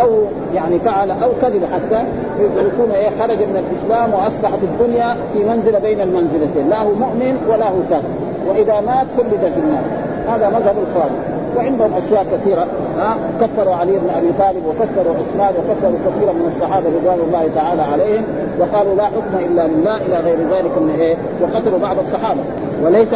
أو 0.00 0.08
يعني 0.54 0.78
فعل 0.78 1.10
أو 1.10 1.30
كذب 1.42 1.62
حتى 1.74 2.04
يكون 2.40 2.90
إيه 2.94 3.10
خرج 3.10 3.38
من 3.38 3.64
الإسلام 3.64 4.14
وأصبح 4.14 4.50
في 4.56 4.64
الدنيا 4.64 5.16
في 5.32 5.44
منزله 5.44 5.78
بين 5.78 6.00
المنزلتين، 6.00 6.68
لا 6.68 6.82
هو 6.82 6.94
مؤمن 6.94 7.36
ولا 7.48 7.68
هو 7.68 7.78
كافر، 7.90 8.08
وإذا 8.48 8.80
مات 8.80 9.06
خلد 9.16 9.52
في 9.54 9.60
النار، 9.60 9.84
هذا 10.28 10.48
مذهب 10.48 10.74
الخوارج. 10.88 11.12
وعندهم 11.56 11.90
أشياء 11.94 12.26
كثيرة. 12.32 12.66
ها 12.98 13.16
كفروا 13.40 13.74
علي 13.74 13.92
بن 13.92 14.10
أبي 14.16 14.32
طالب 14.38 14.66
وكفروا 14.66 15.14
عثمان 15.14 15.54
وكفروا 15.58 15.98
كثيرا 16.06 16.32
من 16.32 16.52
الصحابة 16.56 16.86
رضوان 16.86 17.18
الله 17.26 17.48
تعالى 17.54 17.82
عليهم 17.82 18.24
وقالوا 18.60 18.94
لا 18.94 19.04
حكم 19.04 19.38
إلا 19.38 19.66
لله 19.68 19.96
إلى 19.96 20.16
غير 20.16 20.38
ذلك 20.38 20.78
من 20.78 20.96
إيه؟ 20.98 21.16
وقتلوا 21.42 21.78
بعض 21.78 21.98
الصحابة. 21.98 22.40
وليس 22.84 23.14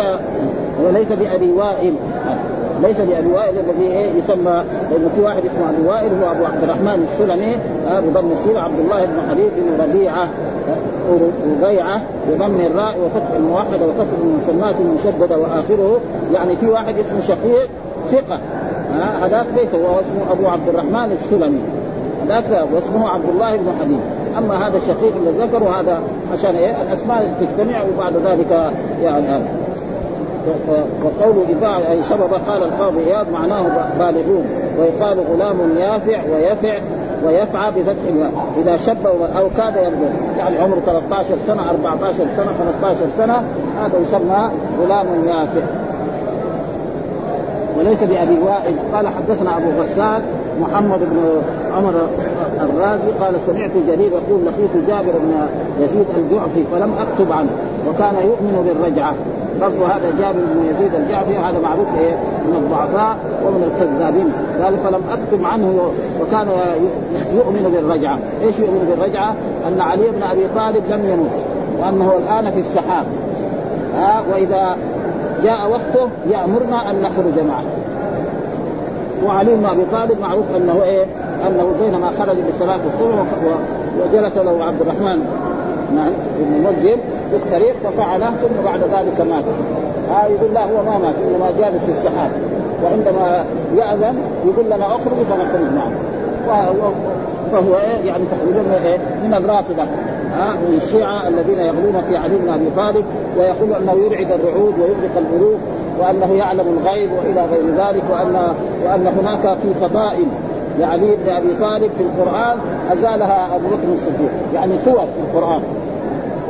وليس 0.87 1.08
بأبي 1.12 1.52
وائل 1.52 1.94
ليس 2.82 2.96
بأبي 2.96 3.26
وائل 3.26 3.54
الذي 3.58 3.87
إيه؟ 3.92 4.10
يسمى 4.18 4.64
لأنه 4.90 5.10
في 5.16 5.20
واحد 5.20 5.42
اسمه 5.46 5.70
أبي 5.70 5.88
وائل 5.88 6.22
هو 6.22 6.30
أبو 6.30 6.44
عبد 6.44 6.62
الرحمن 6.62 7.08
السلمي 7.12 7.56
بضم 8.08 8.32
السين 8.32 8.56
عبد 8.56 8.78
الله 8.78 9.04
بن 9.04 9.30
حبيب 9.30 9.50
بن 9.56 9.84
ربيعة 9.84 10.28
ربيعة 11.62 12.02
بضم 12.28 12.60
الراء 12.60 12.99
وفتح 13.00 13.37
الموحدة 13.37 13.87
وكسر 13.87 14.16
المسمات 14.22 14.75
المشددة 14.80 15.38
وآخره. 15.38 16.00
يعني 16.34 16.56
في 16.56 16.66
واحد 16.66 16.94
اسمه 16.99 17.20
شقيق 17.20 17.68
ثقة. 18.12 18.40
هذاك 19.23 19.47
ليس 19.56 19.75
هو 19.75 20.00
اسمه 20.00 20.32
أبو 20.32 20.49
عبد 20.49 20.68
الرحمن 20.68 21.12
السلمي. 21.12 21.61
هذاك 22.25 22.66
واسمه 22.75 23.09
عبد 23.09 23.28
الله 23.28 23.56
بن 23.56 23.73
حبيب 23.80 24.00
أما 24.38 24.68
هذا 24.68 24.76
الشقيق 24.76 25.12
الذي 25.16 25.38
ذكر 25.38 25.62
وهذا 25.62 26.00
عشان 26.32 26.56
إيه؟ 26.56 26.82
الأسماء 26.82 27.35
تجتمع 27.40 27.76
وبعد 27.94 28.12
ذلك 28.16 28.73
يعني 29.02 29.28
هذا. 29.28 29.49
وقول 31.02 31.44
إذاعة 31.49 31.90
أي 31.90 32.02
شبب 32.02 32.32
قال 32.49 32.62
القاضي 32.62 33.00
إياد 33.00 33.30
معناه 33.32 33.62
بالغون. 33.99 34.44
ويقال 34.78 35.18
غلام 35.32 35.56
يافع 35.78 36.20
ويفع 36.32 36.78
ويفعى 37.25 37.70
بفتح 37.70 38.02
الياء 38.09 38.32
إذا 38.56 38.76
شب 38.76 39.06
أو 39.37 39.49
كاد 39.56 39.76
يبلغ 39.76 40.11
يعني 40.38 40.59
عمره 40.59 40.80
13 40.87 41.35
سنة 41.47 41.70
14 41.70 42.14
سنة 42.37 42.52
15 42.82 42.97
سنة 43.16 43.42
هذا 43.80 43.99
يسمى 43.99 44.50
غلام 44.80 45.06
يافع. 45.26 45.66
وليس 47.80 47.99
بأبي 48.02 48.38
وائل. 48.38 48.75
قال 48.94 49.08
حدثنا 49.08 49.56
أبو 49.56 49.70
غسان 49.80 50.22
محمد 50.60 50.99
بن 50.99 51.42
عمر 51.76 51.94
الرازي 52.60 53.10
قال 53.20 53.34
سمعت 53.46 53.70
جرير 53.87 54.12
يقول 54.12 54.40
لقيت 54.46 54.87
جابر 54.88 55.12
بن 55.18 55.34
يزيد 55.84 56.06
الجعفي 56.16 56.64
فلم 56.72 56.92
أكتب 57.00 57.32
عنه 57.32 57.50
وكان 57.88 58.14
يؤمن 58.14 58.64
بالرجعة. 58.66 59.14
برضو 59.60 59.84
هذا 59.84 60.12
جابر 60.18 60.40
بن 60.54 60.64
يزيد 60.70 60.94
الجعفي 60.94 61.37
هذا 61.37 61.60
معروف 61.62 61.87
إيه؟ 62.00 62.14
من 62.49 62.56
الضعفاء 62.56 63.16
ومن 63.46 63.62
الكذابين. 63.62 64.32
قال 64.62 64.78
فلم 64.78 65.02
أكتب 65.12 65.44
عنه 65.44 65.80
وكان 66.20 66.46
يؤمن 67.34 67.70
بالرجعة، 67.75 68.18
إيش 68.42 68.58
يؤمن 68.58 68.87
بالرجعة؟ 68.90 69.34
أن 69.68 69.80
علي 69.80 70.10
بن 70.10 70.22
أبي 70.22 70.46
طالب 70.56 70.84
لم 70.90 71.04
يمت 71.10 71.30
وأنه 71.80 72.16
الآن 72.16 72.50
في 72.50 72.60
السحاب. 72.60 73.06
ها؟ 73.96 74.22
وإذا 74.32 74.76
جاء 75.42 75.70
وقته 75.70 76.08
يأمرنا 76.30 76.90
أن 76.90 77.02
نخرج 77.02 77.46
معه. 77.49 77.64
وعلي 79.26 79.54
بن 79.54 79.66
أبي 79.66 79.84
طالب 79.92 80.20
معروف 80.20 80.44
أنه 80.56 80.82
إيه 80.82 81.04
أنه 81.46 81.72
بينما 81.80 82.10
خرج 82.18 82.36
لصلاه 82.36 82.80
الصبح 82.86 83.26
وجلس 84.00 84.36
له 84.36 84.64
عبد 84.64 84.80
الرحمن 84.80 85.24
نعم 85.94 86.12
ابن 86.40 86.64
ملجم 86.64 86.96
في 87.30 87.36
الطريق 87.36 87.74
ففعله 87.84 88.30
ثم 88.30 88.64
بعد 88.64 88.80
ذلك 88.80 89.20
مات. 89.20 89.44
ها 90.10 90.26
يقول 90.26 90.54
لا 90.54 90.64
هو 90.64 90.82
ما 90.82 90.98
مات 90.98 91.14
إنما 91.28 91.50
جالس 91.58 91.84
في 91.84 91.92
السحاب. 91.92 92.30
وعندما 92.84 93.44
يأذن 93.74 94.18
يقول 94.46 94.66
لنا 94.66 94.86
اخرج 94.86 95.16
فنخرج 95.30 95.72
معه. 95.76 95.92
فهو 97.52 97.74
إيه 97.74 98.06
يعني 98.06 98.24
تقريبا 98.30 98.84
إيه 98.84 98.98
من 99.24 99.34
الرافضة. 99.34 99.82
ها 100.36 100.52
من 100.52 100.80
الشيعة 100.82 101.28
الذين 101.28 101.58
يغلون 101.58 102.02
في 102.08 102.16
علي 102.16 102.36
بن 102.36 102.48
أبي 102.48 102.70
طالب 102.76 103.04
ويقول 103.38 103.72
أنه 103.72 103.92
يرعد 103.92 104.32
الرعود 104.32 104.74
ويغرق 104.78 105.16
البلوغ 105.16 105.58
وأنه 106.00 106.35
يعلم 106.35 106.78
الغيب 106.78 107.11
وإلى 107.12 107.45
غير 107.52 107.66
ذلك 107.66 108.04
وان 108.11 108.54
وأن 108.85 109.07
هناك 109.07 109.59
في 109.59 109.75
فضائل 109.75 110.26
لعلي 110.78 111.16
بن 111.25 111.33
أبي 111.33 111.54
طالب 111.61 111.90
في 111.99 112.02
القرآن 112.02 112.57
أزالها 112.92 113.57
أبو 113.57 113.66
بكر 113.66 113.92
الصديق. 113.95 114.30
يعني 114.54 114.73
صور 114.85 115.00
في 115.00 115.38
القرآن. 115.38 115.61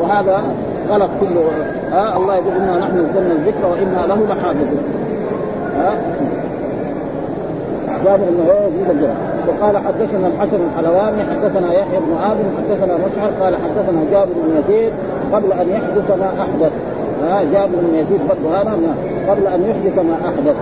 وهذا 0.00 0.42
غلط 0.90 1.10
كله. 1.20 1.44
ها 1.92 2.16
الله 2.16 2.34
يقول 2.34 2.52
إنا 2.56 2.78
نحن 2.78 3.06
نزلنا 3.10 3.32
الذكر 3.32 3.66
وإنا 3.66 4.06
له 4.06 4.34
لحافظون. 4.34 4.84
ها؟ 5.76 5.94
قال 8.06 8.20
انه 8.20 8.66
يزيد 8.66 8.90
الجرح 8.90 9.16
وقال 9.48 9.78
حدثنا 9.78 10.26
الحسن 10.26 10.58
الحلواني 10.70 11.22
حدثنا 11.30 11.72
يحيى 11.72 11.98
بن 11.98 12.22
آدم 12.22 12.44
حدثنا 12.58 12.94
مشعر 12.94 13.30
قال 13.40 13.54
حدثنا 13.54 14.00
جابر 14.10 14.32
بن 14.32 14.62
يزيد 14.62 14.92
قبل 15.32 15.52
أن 15.52 15.68
يحدث 15.68 16.10
ما 16.10 16.32
أحدث. 16.40 16.72
جابر 17.52 17.76
بن 17.82 17.94
يزيد 17.94 18.20
برضه 18.28 18.60
هذا 18.60 18.72
قبل 19.28 19.46
أن 19.46 19.64
يحدث 19.70 19.98
ما 19.98 20.14
أحدث. 20.28 20.56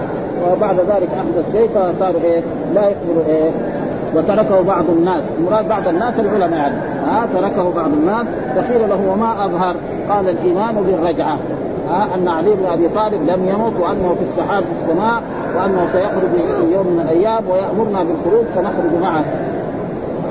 وبعد 0.52 0.76
ذلك 0.76 1.08
أحدث 1.16 1.52
شيء 1.52 1.68
فصار 1.68 2.14
إيه؟ 2.24 2.42
لا 2.74 2.82
يقبل 2.82 3.22
إيه؟ 3.28 3.50
وتركه 4.14 4.62
بعض 4.62 4.84
الناس. 4.90 5.22
المراد 5.38 5.68
بعض 5.68 5.88
الناس 5.88 6.20
العلماء 6.20 6.60
يعني. 6.60 6.74
ها 7.06 7.26
تركه 7.34 7.70
بعض 7.70 7.90
الناس. 7.92 8.26
فقيل 8.56 8.88
له 8.88 9.12
وما 9.12 9.44
أظهر؟ 9.44 9.74
قال 10.10 10.28
الإيمان 10.28 10.74
بالرجعة. 10.74 11.38
ها 11.88 12.08
أن 12.14 12.28
علي 12.28 12.54
بن 12.54 12.66
أبي 12.66 12.88
طالب 12.88 13.22
لم 13.22 13.48
يمت 13.48 13.80
وأنه 13.80 14.14
في 14.14 14.24
السحاب 14.30 14.64
في 14.64 14.70
السماء 14.82 15.22
وأنه 15.56 15.86
سيخرج 15.92 16.30
في 16.36 16.72
يوم 16.74 16.86
من 16.86 17.00
الأيام 17.00 17.42
ويأمرنا 17.50 18.04
بالخروج 18.04 18.44
فنخرج 18.54 19.02
معه. 19.02 19.24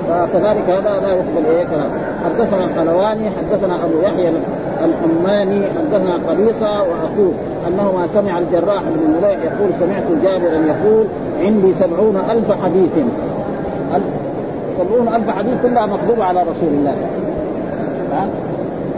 فكذلك 0.08 0.70
هذا 0.70 0.90
لا 0.90 1.14
يقبل 1.14 1.46
إيه؟ 1.50 1.64
كلام. 1.64 1.90
حدثنا 2.26 2.66
الحلواني 2.66 3.30
حدثنا 3.30 3.76
أبو 3.76 4.02
يحيى 4.02 4.32
الحماني 4.86 5.62
حدثنا 5.66 6.20
قبيصه 6.30 6.82
وأخوه 6.82 7.32
أنه 7.68 7.92
ما 7.98 8.08
سمع 8.14 8.40
الجراح 8.40 8.82
بن 8.84 9.18
مليح 9.18 9.40
يقول 9.44 9.70
سمعت 9.80 10.04
جابرا 10.24 10.66
يقول 10.66 11.06
عندي 11.42 11.74
سبعون 11.74 12.18
ألف 12.18 12.64
حديث. 12.64 12.92
سبعون 14.80 15.08
ألف 15.08 15.30
حديث 15.30 15.54
كلها 15.64 15.86
مكتوبه 15.86 16.24
على 16.24 16.42
رسول 16.42 16.70
الله. 16.70 16.96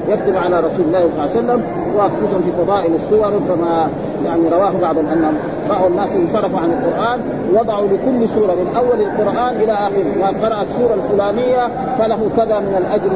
يكتب 0.10 0.38
على 0.38 0.60
رسول 0.60 0.86
الله 0.88 1.00
صلى 1.00 1.10
الله 1.10 1.22
عليه 1.22 1.32
وسلم 1.32 1.64
وخصوصا 1.98 2.42
في 2.46 2.52
فضائل 2.66 2.92
السور 2.96 3.32
كما 3.48 3.90
يعني 4.26 4.50
رواه 4.52 4.72
بعض 4.82 4.96
أنهم 4.98 5.34
راوا 5.70 5.88
الناس 5.88 6.10
انصرفوا 6.16 6.60
عن 6.60 6.72
القرآن 6.72 7.20
وضعوا 7.54 7.88
لكل 7.88 8.30
سورة 8.36 8.54
من 8.54 8.76
أول 8.78 9.02
القرآن 9.02 9.56
إلى 9.56 9.74
اخره 9.74 10.16
ما 10.20 10.28
قرا 10.28 10.62
السوره 10.62 10.94
الفلانية 10.94 11.68
فله 12.00 12.30
كذا 12.38 12.60
من 12.60 12.76
الأجر 12.78 13.12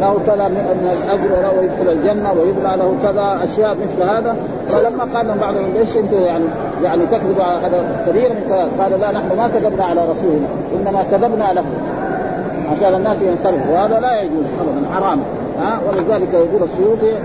له 0.00 0.18
كذا 0.26 0.48
من 0.48 0.88
الأجر 1.04 1.32
وله 1.38 1.62
يدخل 1.62 1.92
الجنة 1.92 2.32
ويبنى 2.32 2.76
له 2.76 2.94
كذا 3.02 3.40
أشياء 3.44 3.76
مثل 3.76 4.02
هذا. 4.02 4.36
فلما 4.68 5.04
قال 5.14 5.26
لهم 5.26 5.38
بعضهم 5.38 5.72
ليش 5.74 5.96
أنتم 5.96 6.16
يعني 6.16 6.44
يعني 6.82 7.06
تكذبوا 7.06 7.44
هذا 7.44 8.04
كثير 8.06 8.28
من 8.28 8.44
كذا؟ 8.48 8.68
قال 8.78 9.00
لا 9.00 9.10
نحن 9.10 9.36
ما 9.36 9.48
كذبنا 9.48 9.84
على 9.84 10.00
رسولنا 10.00 10.48
إنما 10.80 11.02
كذبنا 11.10 11.52
له. 11.52 11.64
عشان 12.72 12.94
الناس 12.94 13.16
ينصرفوا. 13.22 13.72
وهذا 13.74 14.00
لا 14.00 14.22
يجوز 14.22 14.46
ابدا 14.60 14.94
حرام. 14.94 15.18
ها؟ 15.60 15.80
ولذلك 15.88 16.34
يقول 16.34 16.62
السيوطي 16.62 17.18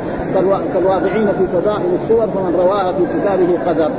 كالواضعين 0.74 1.28
في 1.28 1.48
فضائل 1.48 1.90
السور 2.04 2.28
فمن 2.28 2.56
رواها 2.60 2.92
في 2.92 3.04
كتابه 3.20 3.58
قدر 3.68 3.92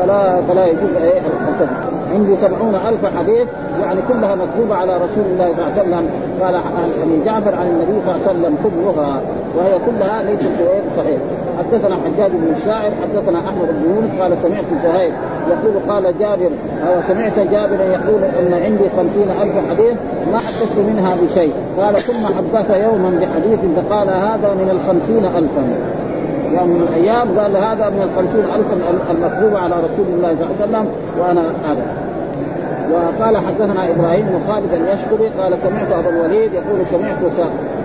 فلا 0.00 0.40
فلا 0.48 0.66
يجوز 0.66 0.96
إيه 0.96 1.18
الكذب 1.18 1.70
عندي 2.14 2.36
سبعون 2.36 2.74
ألف 2.88 3.18
حديث 3.18 3.48
يعني 3.82 4.00
كلها 4.08 4.34
مكتوبة 4.34 4.74
على 4.74 4.96
رسول 4.96 5.24
الله 5.32 5.52
صلى 5.54 5.66
الله 5.66 5.72
عليه 5.72 5.82
وسلم. 5.82 6.10
قال 6.42 6.54
عن 6.54 7.22
جعفر 7.24 7.54
عن 7.54 7.66
النبي 7.66 8.02
صلى 8.06 8.14
الله 8.14 8.28
عليه 8.28 8.38
وسلم 8.38 8.56
كلها 8.64 9.20
وهي 9.56 9.78
كلها 9.86 10.22
ليست 10.22 10.50
صحيح. 10.96 11.18
حدثنا 11.58 11.94
حجاج 11.94 12.30
بن 12.30 12.54
الشاعر 12.56 12.90
حدثنا 13.02 13.38
أحمد 13.38 13.68
بن 13.68 13.90
يونس 13.90 14.20
قال 14.20 14.36
سمعت 14.42 14.64
زهير 14.84 15.12
يقول 15.48 15.74
قال 15.88 16.18
جابر 16.18 16.50
أو 16.86 17.00
سمعت 17.08 17.38
جابرا 17.38 17.84
يقول 17.84 18.24
إن 18.24 18.54
عندي 18.54 18.84
خمسين 18.96 19.30
ألف 19.42 19.70
حديث 19.70 19.96
ما 20.32 20.38
حدثت 20.38 20.78
منها 20.78 21.16
بشيء. 21.22 21.52
قال 21.78 21.94
ثم 21.96 22.26
حدث 22.26 22.70
يوما 22.70 23.10
بحديث 23.10 23.60
فقال 23.76 24.08
هذا 24.08 24.54
من 24.54 24.70
الخمسين 24.70 25.24
الفا. 25.24 25.62
يوم 26.58 26.68
من 26.68 26.88
الأيام 26.88 27.38
قال 27.38 27.56
هذا 27.56 27.90
من 27.90 28.02
الخمسين 28.02 28.44
الفا 28.44 28.74
المكتوبه 29.10 29.58
على 29.58 29.74
رسول 29.74 30.06
الله 30.14 30.34
صلى 30.34 30.44
الله 30.44 30.56
عليه 30.60 30.64
وسلم 30.64 30.86
وأنا 31.18 31.44
هذا. 31.68 31.86
وقال 32.92 33.36
حدثنا 33.36 33.90
إبراهيم 33.90 34.26
بن 34.26 34.52
خالد 34.52 34.72
اليشكري 34.72 35.28
قال 35.28 35.58
سمعت 35.62 35.92
ابا 35.92 36.08
الوليد 36.08 36.52
يقول 36.52 36.78
سمعت 36.90 37.16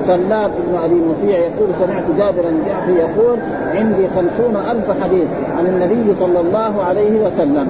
سلام 0.08 0.52
بن 0.68 0.78
أبي 0.84 0.96
مطيع 0.96 1.40
يقول 1.40 1.70
سمعت 1.80 2.04
جابرا 2.18 2.52
يقول 2.88 3.38
عندي 3.76 4.08
خمسون 4.16 4.56
ألف 4.72 5.04
حديث 5.04 5.28
عن 5.58 5.66
النبي 5.66 6.16
صلى 6.20 6.40
الله 6.40 6.84
عليه 6.84 7.20
وسلم. 7.20 7.68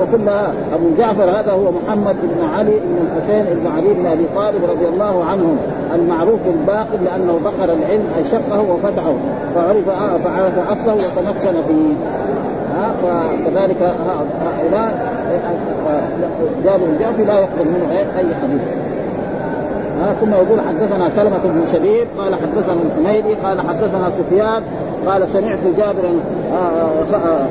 وكلها 0.00 0.52
أبو 0.74 0.86
جعفر 0.98 1.24
هذا 1.24 1.52
هو 1.52 1.72
محمد 1.72 2.16
بن 2.22 2.44
علي 2.44 2.70
بن 2.70 2.96
الحسين 3.06 3.44
بن 3.44 3.66
علي 3.66 3.94
بن 3.94 4.06
أبي 4.06 4.24
طالب 4.36 4.64
رضي 4.70 4.88
الله 4.88 5.24
عنهم 5.24 5.58
المعروف 5.94 6.40
الباقر 6.46 6.98
لأنه 7.04 7.40
بقر 7.44 7.64
العلم 7.64 8.04
اي 8.16 8.24
شقه 8.30 8.60
وفتحه 8.60 9.14
فعرف 9.54 9.88
فعرف 10.24 10.70
أصله 10.70 10.94
وتمكن 10.94 11.62
فيه. 11.62 11.94
فكذلك 13.02 13.94
هؤلاء 14.46 15.12
جابر 16.64 16.86
الجعفي 16.86 17.24
لا 17.24 17.38
يقبل 17.38 17.64
منه 17.64 17.92
اي 17.92 18.34
حديث. 18.42 18.60
ها 20.00 20.12
ثم 20.12 20.34
يقول 20.34 20.60
حدثنا 20.60 21.10
سلمة 21.10 21.38
بن 21.44 21.62
شبيب 21.72 22.06
قال 22.18 22.34
حدثنا 22.34 22.76
الحميدي 22.82 23.34
قال 23.34 23.60
حدثنا 23.60 24.10
سفيان 24.18 24.62
قال 25.06 25.28
سمعت 25.28 25.58
جابرا 25.76 26.20
آه، 26.52 26.56
آه، 26.56 27.48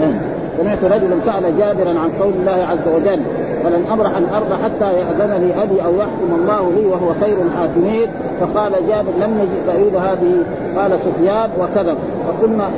آه، 0.00 0.14
سمعت 0.58 0.84
رجلا 0.84 1.16
سأل 1.24 1.58
جابرا 1.58 1.88
عن 1.88 2.10
قول 2.20 2.32
الله 2.40 2.66
عز 2.70 2.94
وجل 2.94 3.20
ولن 3.64 3.84
أبرح 3.90 4.16
الأرض 4.16 4.52
حتى 4.64 4.92
يأذن 4.92 5.32
لي 5.32 5.62
أبي 5.62 5.84
أو 5.84 5.94
يحكم 5.94 6.40
الله 6.40 6.72
لي 6.76 6.86
وهو 6.86 7.14
خير 7.20 7.36
الحاكمين 7.42 8.08
فقال 8.40 8.72
جابر 8.88 9.10
لم 9.20 9.38
نجد 9.38 9.66
تأويل 9.66 9.96
هذه 9.96 10.44
قال 10.76 10.98
سفيان 11.00 11.50
وكذب 11.60 11.96
فقلنا 12.28 12.70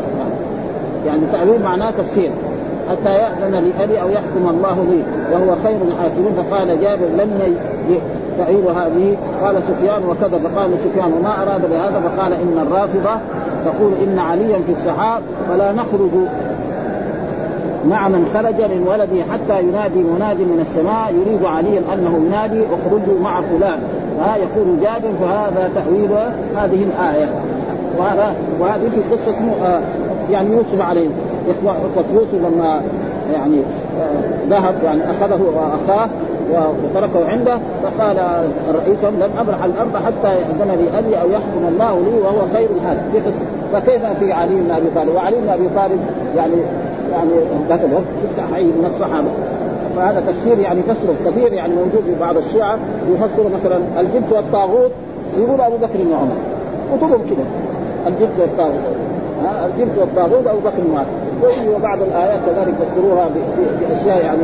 يعني 1.07 1.23
تأويل 1.33 1.63
معناه 1.63 1.91
تفسير 1.91 2.31
حتى 2.91 3.15
يأذن 3.15 3.53
لأبي 3.53 4.01
أو 4.01 4.09
يحكم 4.09 4.49
الله 4.49 4.87
لي 4.91 5.03
وهو 5.33 5.57
خير 5.65 5.79
الحاكمين 5.89 6.33
فقال 6.37 6.81
جابر 6.81 7.07
لم 7.19 7.57
تأويل 8.39 8.65
هذه 8.65 9.17
قال 9.43 9.63
سفيان 9.63 10.03
وكذا 10.09 10.39
فقال 10.39 10.71
سفيان 10.79 11.13
وما 11.13 11.43
أراد 11.43 11.71
بهذا 11.71 12.01
فقال 12.01 12.33
إن 12.33 12.67
الرافضة 12.67 13.21
تقول 13.65 13.93
إن 14.07 14.19
عليا 14.19 14.59
في 14.67 14.73
السحاب 14.73 15.23
فلا 15.49 15.73
نخرج 15.73 16.11
مع 17.87 18.09
من 18.09 18.31
خرج 18.35 18.61
من 18.61 18.87
ولده 18.89 19.33
حتى 19.33 19.63
ينادي 19.63 19.99
مناد 19.99 20.41
من 20.41 20.67
السماء 20.71 21.15
يريد 21.15 21.45
عليا 21.45 21.83
أنه 21.95 22.23
ينادي 22.27 22.63
أخرجوا 22.67 23.21
مع 23.23 23.41
فلان. 23.41 23.81
ها 24.21 24.37
يقول 24.37 24.81
جابر 24.81 25.15
فهذا 25.21 25.71
تأويل 25.75 26.11
هذه 26.57 26.83
الآية. 26.83 27.31
وهذا 27.99 28.35
وهذه 28.61 28.91
في 28.91 29.01
قصة 29.13 29.35
آه، 29.65 29.81
يعني 30.31 30.53
يوسف 30.53 30.81
عليه. 30.81 31.09
اخوه 31.51 32.05
يوسف 32.15 32.35
لما 32.35 32.83
يعني 33.33 33.57
آه، 34.01 34.49
ذهب 34.51 34.75
يعني 34.85 35.03
أخذه 35.11 35.41
وأخاه 35.57 36.09
وتركه 36.53 37.31
عنده 37.31 37.59
فقال 37.83 38.17
الرئيس 38.71 39.05
لن 39.05 39.31
أبرح 39.39 39.65
الأرض 39.65 39.97
حتى 39.97 40.35
يأذن 40.35 40.77
لي 40.79 40.99
أبي 40.99 41.21
أو 41.21 41.31
يحكم 41.31 41.69
الله 41.69 42.01
لي 42.01 42.21
وهو 42.21 42.47
خير 42.55 42.69
الحال 42.77 42.99
فكيف 43.73 44.07
في 44.21 44.33
علي 44.33 44.55
بن 44.55 44.71
أبي 44.71 44.87
طالب؟ 44.95 45.15
وعلي 45.15 45.37
بن 45.37 45.49
أبي 45.49 45.69
طالب 45.77 46.01
يعني 46.37 46.55
يعني 47.13 47.31
ذاك 47.69 47.81
الوقت 47.81 48.05
حي 48.55 48.65
من 48.65 48.85
الصحابة. 48.87 49.31
فهذا 49.97 50.21
تفسير 50.21 50.59
يعني 50.59 50.83
فسر 50.83 51.31
كثير 51.31 51.53
يعني 51.53 51.75
موجود 51.75 52.03
في 52.07 52.21
بعض 52.21 52.37
الشيعة 52.37 52.79
يفسر 53.13 53.49
مثلا 53.55 53.79
الجبت 54.01 54.33
والطاغوت 54.33 54.91
يقول 55.39 55.61
أبو 55.61 55.77
بكر 55.77 55.99
وعمر. 56.13 56.37
كتبهم 56.97 57.21
كده. 57.31 57.45
الجبت 58.07 58.41
والطاغوت. 58.41 58.85
الجبت 59.65 59.99
والطاغوت 59.99 60.47
أبو 60.47 60.59
بكر 60.59 60.83
وعمر. 60.93 61.07
وبعض 61.77 61.99
الآيات 62.03 62.41
كذلك 62.47 62.75
فسروها 62.75 63.29
باشياء 63.89 64.25
يعني 64.25 64.39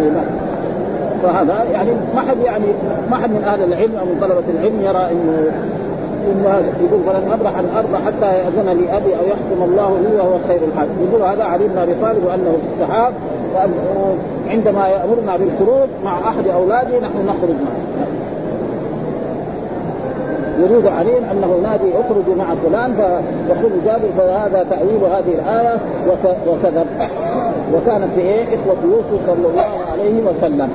فهذا 1.22 1.64
يعني 1.72 1.90
ما 2.14 2.20
حد 2.20 2.36
يعني 2.44 2.66
ما 3.10 3.16
حد 3.16 3.30
من 3.30 3.44
أهل 3.44 3.62
العلم 3.62 3.96
أو 4.00 4.04
من 4.04 4.18
طلبة 4.20 4.42
العلم 4.54 4.80
يرى 4.80 5.10
إنه 5.12 5.52
هذا؟ 6.46 6.72
يقول 6.80 7.00
فلن 7.06 7.30
أبرح 7.32 7.58
الأرض 7.58 7.94
حتى 8.06 8.38
يأذن 8.38 8.68
لي 8.68 8.96
أبي 8.96 9.14
أو 9.14 9.26
يحكم 9.26 9.62
الله 9.62 9.98
لي 9.98 10.16
وهو 10.16 10.38
خير 10.48 10.60
الحاكم. 10.68 10.92
يقول 11.10 11.22
هذا 11.22 11.44
علي 11.44 11.68
بن 11.68 11.78
أبي 11.78 11.94
طالب 12.02 12.24
وأنه 12.26 12.52
في 12.52 12.74
السحاب 12.74 13.12
عندما 14.48 14.88
يأمرنا 14.88 15.36
بالخروج 15.36 15.88
مع 16.04 16.18
أحد 16.28 16.48
أولاده 16.48 17.00
نحن 17.00 17.26
نخرج 17.26 17.56
معه. 17.64 18.06
يريد 20.60 20.86
علي 20.86 21.18
أنه 21.18 21.56
ينادي 21.58 21.90
اخرجوا 22.00 22.34
مع 22.38 22.44
فلان 22.54 22.94
فيقول 23.46 23.72
جابر 23.84 24.08
فهذا 24.18 24.66
تأويل 24.70 25.04
هذه 25.04 25.34
الآية 25.34 25.76
وكذب. 26.48 26.86
وكانت 27.74 28.12
في 28.14 28.20
إيه 28.20 28.44
إخوة 28.44 28.76
يوسف 28.84 29.26
صلى 29.26 29.46
الله 29.50 29.70
عليه 29.92 30.22
وسلم. 30.22 30.68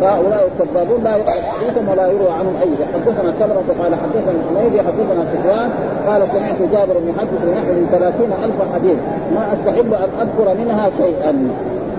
فهؤلاء 0.00 0.50
الكذابون 0.50 1.00
لا 1.04 1.16
يقبل 1.16 1.42
حديثهم 1.56 1.88
ولا 1.88 2.06
يروى 2.06 2.30
عنهم 2.38 2.54
أي 2.62 2.70
شيء. 2.78 2.86
حدثنا 2.94 3.32
سمرة 3.40 3.68
قال 3.82 3.92
حدثنا 3.94 4.32
الحميدي 4.40 4.78
حدثنا 4.88 5.22
سفيان 5.32 5.70
قال 6.06 6.26
سمعت 6.26 6.60
جابر 6.72 6.96
يحدث 7.10 7.42
نحو 7.56 7.72
من 7.78 7.86
ثلاثين 7.92 8.30
ألف 8.44 8.58
حديث. 8.74 8.98
ما 9.34 9.42
أستحب 9.54 9.92
أن 10.04 10.10
أذكر 10.22 10.54
منها 10.60 10.90
شيئا. 10.98 11.32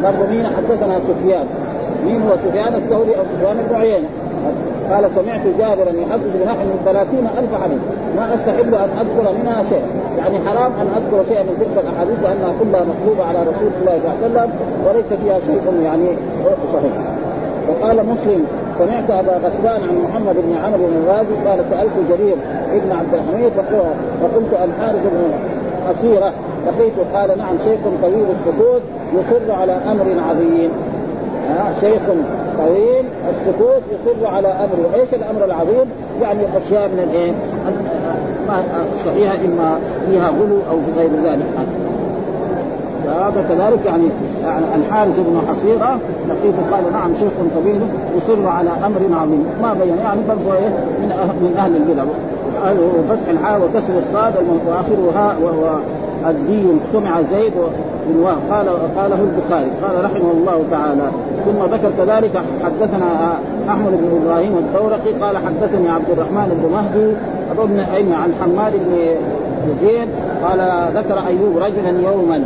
برضو 0.03 0.23
مين 0.31 0.45
حدثنا 0.47 0.95
سفيان. 1.09 1.45
مين 2.05 2.21
هو 2.21 2.35
سفيان؟ 2.45 2.75
الثوري 2.75 3.15
أو 3.19 3.23
سفيان 3.33 3.57
بن 3.69 3.75
عيينة. 3.75 4.09
قال 4.91 5.03
سمعت 5.15 5.41
جابرا 5.59 5.91
يحدث 6.03 6.31
بنحو 6.41 6.63
من 6.69 6.81
ثلاثين 6.85 7.27
ألف 7.37 7.63
حديث. 7.63 7.81
ما 8.17 8.33
أستحب 8.35 8.73
أن 8.73 8.89
أذكر 9.01 9.33
منها 9.39 9.63
شيء 9.69 9.85
يعني 10.17 10.37
حرام 10.47 10.71
أن 10.81 10.87
أذكر 10.97 11.23
شيئا 11.29 11.43
من 11.43 11.55
تلك 11.59 11.83
الأحاديث 11.85 12.17
لأنها 12.23 12.53
كلها 12.59 12.83
مكتوبة 12.91 13.23
على 13.29 13.39
رسول 13.39 13.71
الله 13.81 13.99
صلى 13.99 14.27
الله 14.27 14.41
عليه 14.41 14.49
وسلم 14.49 14.49
وليس 14.85 15.05
فيها 15.23 15.39
شيء 15.39 15.81
يعني 15.83 16.07
صحيح. 16.73 17.16
وقال 17.69 17.97
مسلم 17.97 18.45
سمعت 18.79 19.09
أبا 19.09 19.31
غسان 19.47 19.81
عن 19.89 20.03
محمد 20.03 20.35
بن 20.35 20.55
عمرو 20.65 20.87
بن 20.87 20.97
الرازي 21.03 21.49
قال 21.49 21.59
سألت 21.69 21.93
جرير 22.09 22.35
ابن 22.71 22.91
عبد 22.91 23.13
الحميد 23.13 23.51
فقلت 24.21 24.53
الحارث 24.53 25.01
بن 25.03 25.31
حصيره 25.87 26.31
لقيت 26.67 26.93
قال 27.13 27.37
نعم 27.37 27.55
شيخ 27.65 27.79
طويل 28.01 28.25
السكوت 28.29 28.81
يصر 29.13 29.51
على 29.51 29.71
أمر 29.71 30.05
عظيم 30.29 30.71
آه 31.49 31.81
شيخ 31.81 32.01
طويل 32.57 33.05
السكوت 33.29 33.81
يصر 33.91 34.27
على 34.27 34.47
أمر 34.47 34.95
إيش 34.95 35.13
الأمر 35.13 35.45
العظيم؟ 35.45 35.91
يعني 36.21 36.39
اشياء 36.57 36.87
من 36.87 36.99
الإيه؟ 36.99 37.31
ما 38.47 38.63
صحيحة 39.05 39.35
إما 39.45 39.79
فيها 40.09 40.27
غلو 40.27 40.57
أو 40.69 40.81
في 40.81 40.99
غير 40.99 41.09
ذلك 41.23 41.45
فهذا 43.07 43.45
كذلك 43.49 43.85
يعني 43.85 44.03
يعني 44.43 44.65
الحارث 44.75 45.19
بن 45.19 45.41
حصيرة 45.47 45.99
لقيته 46.29 46.71
قال 46.71 46.93
نعم 46.93 47.13
شيخ 47.19 47.31
طويل 47.55 47.81
يصر 48.17 48.47
على 48.47 48.69
أمر 48.85 49.19
عظيم. 49.21 49.45
ما 49.61 49.73
بين 49.73 49.97
يعني 49.97 50.21
برضه 50.27 50.57
إيه؟ 50.57 50.69
من 51.01 51.11
أهل 51.11 51.35
من 51.41 51.55
أهل 51.57 51.75
البدع. 51.75 52.03
وفتح 52.67 53.29
الحاء 53.29 53.59
وكسر 53.59 53.93
الصاد 53.99 54.33
واخره 54.67 55.11
هاء 55.15 55.35
وهو 55.43 55.79
الدي 56.29 56.63
سمع 56.93 57.21
زيد 57.21 57.53
قال 58.51 58.69
قاله 58.97 59.19
البخاري 59.19 59.71
قال 59.83 60.05
رحمه 60.05 60.31
الله 60.31 60.63
تعالى. 60.71 61.11
ثم 61.45 61.75
ذكر 61.75 61.91
كذلك 61.97 62.41
حدثنا 62.63 63.33
أحمد 63.69 63.91
بن 63.91 64.21
إبراهيم 64.23 64.57
الدورقي 64.57 65.11
قال 65.21 65.37
حدثني 65.37 65.89
عبد 65.89 66.09
الرحمن 66.09 66.59
بن 66.61 66.73
مهدي 66.73 67.13
ابن 67.51 67.79
عن 68.13 68.33
حماد 68.41 68.73
بن 68.73 69.15
زيد 69.81 70.07
قال 70.43 70.89
ذكر 70.95 71.27
أيوب 71.27 71.57
رجلا 71.57 72.09
يوما 72.09 72.43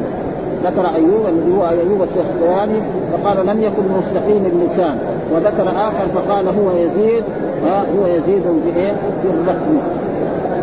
ذكر 0.65 0.95
أيوب 0.95 1.25
الذي 1.29 1.57
هو 1.57 1.69
أيوب 1.69 2.01
السختياني 2.03 2.79
فقال 3.13 3.45
لم 3.47 3.61
يكن 3.61 3.83
مستقيم 3.97 4.45
اللسان. 4.45 4.97
وذكر 5.33 5.69
آخر 5.69 6.05
فقال 6.15 6.47
هو 6.47 6.77
يزيد 6.77 7.23
هو 7.65 8.07
يزيد 8.07 8.41
في 8.41 8.79
إيه؟ 8.79 8.91
في 9.21 9.27
الرحم 9.29 9.77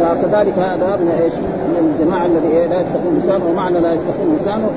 فكذلك 0.00 0.58
هذا 0.58 0.96
من 0.96 1.08
إيش؟ 1.22 1.32
من 1.68 1.94
الجماعة 1.94 2.26
الذي 2.26 2.48
إيه؟ 2.48 2.66
لا 2.66 2.80
يستقيم 2.80 3.16
لسانه 3.18 3.44
ومعنى 3.50 3.80
لا 3.80 3.92
يستقيم 3.92 4.36
لسانه 4.40 4.70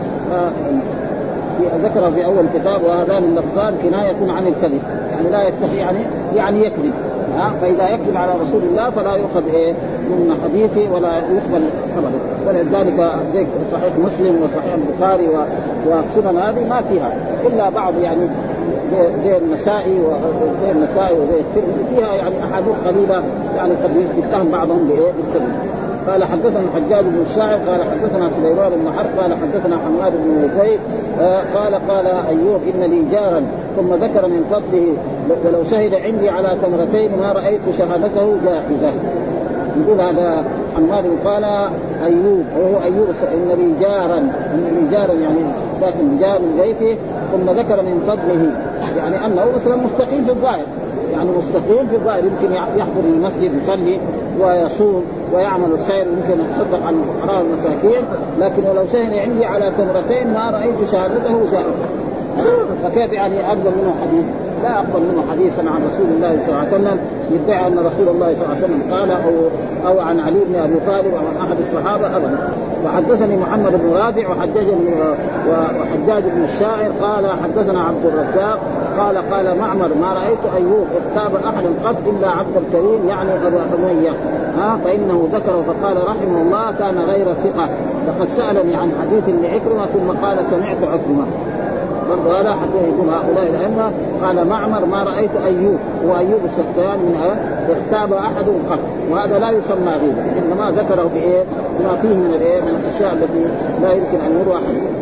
ذكر 1.84 2.12
في 2.12 2.26
أول 2.26 2.46
كتاب 2.54 2.84
وهذان 2.84 3.24
اللفظان 3.24 3.74
كناية 3.84 4.32
عن 4.32 4.48
الكذب. 4.48 4.82
يعني 5.12 5.30
لا 5.30 5.48
يستطيع 5.48 5.80
يعني 5.80 6.00
يعني 6.36 6.66
يكذب. 6.66 6.94
ها 7.38 7.54
فإذا 7.62 7.90
يكذب 7.90 8.18
على 8.18 8.32
رسول 8.32 8.64
الله 8.64 8.90
فلا 8.90 9.16
يؤخذ 9.16 9.54
إيه 9.54 9.74
من 10.10 10.38
حديثه 10.44 10.94
ولا 10.94 11.18
يقبل 11.18 11.64
خبره 11.96 12.12
ولذلك 12.48 13.12
صحيح 13.72 13.94
مسلم 13.98 14.44
وصحيح 14.44 14.74
البخاري 14.74 15.30
والسنن 15.86 16.38
هذه 16.38 16.68
ما 16.70 16.82
فيها 16.82 17.14
إلا 17.48 17.70
بعض 17.70 17.94
يعني 18.02 18.28
زي 19.24 19.38
النسائي 19.38 20.00
وزي 20.00 20.72
النسائي 20.72 21.14
وزي 21.14 21.40
الترمذي 21.40 21.96
فيها 21.96 22.16
يعني 22.16 22.36
أحاديث 22.44 22.76
قليلة 22.88 23.24
يعني 23.56 23.74
قد 23.74 23.92
يتهم 24.18 24.52
بعضهم 24.52 24.88
بإيه؟ 24.88 25.12
بالكذب 25.12 25.81
قال 26.08 26.24
حدثنا 26.24 26.60
الحجاج 26.60 27.06
بن 27.06 27.22
الشاعر 27.30 27.58
قال 27.58 27.84
حدثنا 27.84 28.30
سليمان 28.30 28.70
بن 28.70 28.92
حرب 28.98 29.20
قال 29.20 29.34
حدثنا 29.34 29.78
حماد 29.78 30.14
بن 30.14 30.50
زيد 30.62 30.80
آه 31.20 31.44
قال 31.56 31.76
قال 31.76 32.08
أيوب 32.08 32.62
إن 32.76 32.84
لي 32.84 33.04
جارا 33.12 33.44
ثم 33.76 33.94
ذكر 33.94 34.28
من 34.28 34.46
فضله 34.52 34.94
ولو 35.46 35.64
شهد 35.64 35.94
عندي 35.94 36.30
على 36.30 36.58
تمرتين 36.64 37.18
ما 37.20 37.32
رأيت 37.32 37.62
شهادته 37.78 38.38
جائزة. 38.46 38.92
يقول 39.78 40.02
هذا 40.02 40.44
حماد 40.76 41.06
قال 41.26 41.44
أيوب 42.04 42.46
وهو 42.58 42.84
أيوب 42.84 43.08
إن 43.34 43.48
لي 43.58 43.74
جارا 43.80 44.18
إن 44.18 44.78
لي 44.80 44.92
جارا 44.92 45.14
يعني 45.14 45.40
ساكن 45.80 46.08
بجار 46.08 46.40
من 46.40 46.62
بيته 46.62 46.98
ثم 47.32 47.50
ذكر 47.50 47.82
من 47.82 48.04
فضله 48.08 48.52
يعني 48.98 49.26
أنه 49.26 49.46
مثلا 49.56 49.76
مستقيم 49.76 50.24
في 50.24 50.32
الظاهر 50.32 50.66
يعني 51.12 51.30
مستقيم 51.38 51.88
في 51.88 51.96
الظاهر 51.96 52.24
يمكن 52.24 52.54
يحضر 52.54 53.04
المسجد 53.06 53.52
يصلي 53.64 54.00
ويصوم 54.40 55.04
ويعمل 55.34 55.72
الخير 55.72 56.08
يمكن 56.08 56.42
يتصدق 56.42 56.86
عن 56.88 56.94
الفقراء 56.94 57.44
والمساكين 57.44 58.04
لكن 58.40 58.64
ولو 58.64 58.86
شهد 58.94 59.14
عندي 59.14 59.46
على 59.46 59.72
تمرتين 59.78 60.34
ما 60.34 60.50
رأيت 60.52 60.76
شهادته 60.92 61.46
زائده 61.46 62.02
فكيف 62.84 63.12
يعني 63.12 63.48
أقبل 63.48 63.72
منه 63.82 63.96
حديث؟ 64.02 64.26
لا 64.64 64.80
أقبل 64.80 65.02
منه 65.02 65.24
حديثا 65.32 65.62
عن 65.62 65.90
رسول 65.94 66.08
الله 66.16 66.40
صلى 66.40 66.48
الله 66.48 66.58
عليه 66.58 66.68
وسلم 66.68 67.00
يدعي 67.32 67.68
أن 67.68 67.80
رسول 67.80 68.16
الله 68.16 68.34
صلى 68.36 68.46
الله 68.46 68.56
عليه 68.56 68.64
وسلم 68.64 68.82
قال 68.92 69.12
أو 69.12 69.32
أو 69.88 70.00
عن 70.00 70.20
علي 70.20 70.40
بن 70.48 70.56
أبي 70.56 70.76
طالب 70.88 71.14
أو 71.14 71.28
عن 71.28 71.48
أحد 71.48 71.58
الصحابة 71.60 72.18
ابدا 72.18 72.50
وحدثني 72.86 73.38
محمد 73.38 73.72
بن 73.72 73.94
رافع 73.94 74.30
وحجاج 74.30 74.66
وحجاج 75.50 76.24
بن 76.24 76.44
الشاعر 76.44 76.92
قال 77.02 77.28
حدثنا 77.44 77.82
عبد 77.82 78.06
الرزاق 78.06 78.60
قال 79.00 79.18
قال 79.32 79.58
معمر 79.60 79.88
ما 80.02 80.14
رأيت 80.14 80.40
ايوب 80.56 80.88
اغتاب 80.96 81.36
أحد 81.46 81.64
قط 81.86 81.96
إلا 82.08 82.30
عبد 82.30 82.58
الكريم 82.58 83.10
يعني 83.10 83.48
ابا 83.48 83.66
اميه 83.76 84.12
ها 84.58 84.80
فإنه 84.84 85.30
ذكره 85.34 85.64
فقال 85.68 85.98
رحمه 85.98 86.42
الله 86.42 86.72
كان 86.72 86.98
غير 86.98 87.26
ثقة. 87.26 87.70
لقد 88.08 88.28
سألني 88.38 88.76
عن 88.76 88.92
حديث 89.02 89.36
لعكرمة 89.44 89.86
ثم 89.86 90.26
قال 90.26 90.38
سمعت 90.50 90.78
عكرمة. 90.84 91.26
برضه 92.10 92.40
هذا 92.40 92.52
حتى 92.52 92.78
يقول 92.88 93.10
هؤلاء 93.10 93.50
الأئمة. 93.50 93.92
قال 94.24 94.48
معمر 94.48 94.86
ما 94.86 95.04
رأيت 95.04 95.32
ايوب 95.46 95.80
وايوب 96.06 96.40
السختيان 96.46 97.00
من 97.00 97.18
اغتاب 97.70 98.14
أحد 98.14 98.46
قط. 98.70 98.80
وهذا 99.12 99.40
لا 99.40 99.52
يسمى 99.52 99.92
غيبة 100.02 100.24
إنما 100.40 100.72
ذكره 100.72 101.10
بإيه؟ 101.14 101.44
بما 101.80 101.96
فيه 102.02 102.16
من 102.16 102.34
الإيه؟ 102.36 102.62
من 102.62 102.84
الأشياء 102.84 103.14
التي 103.14 103.46
لا 103.82 103.92
يمكن 103.92 104.26
أن 104.26 104.42
يروى 104.42 104.56
أحد. 104.56 105.01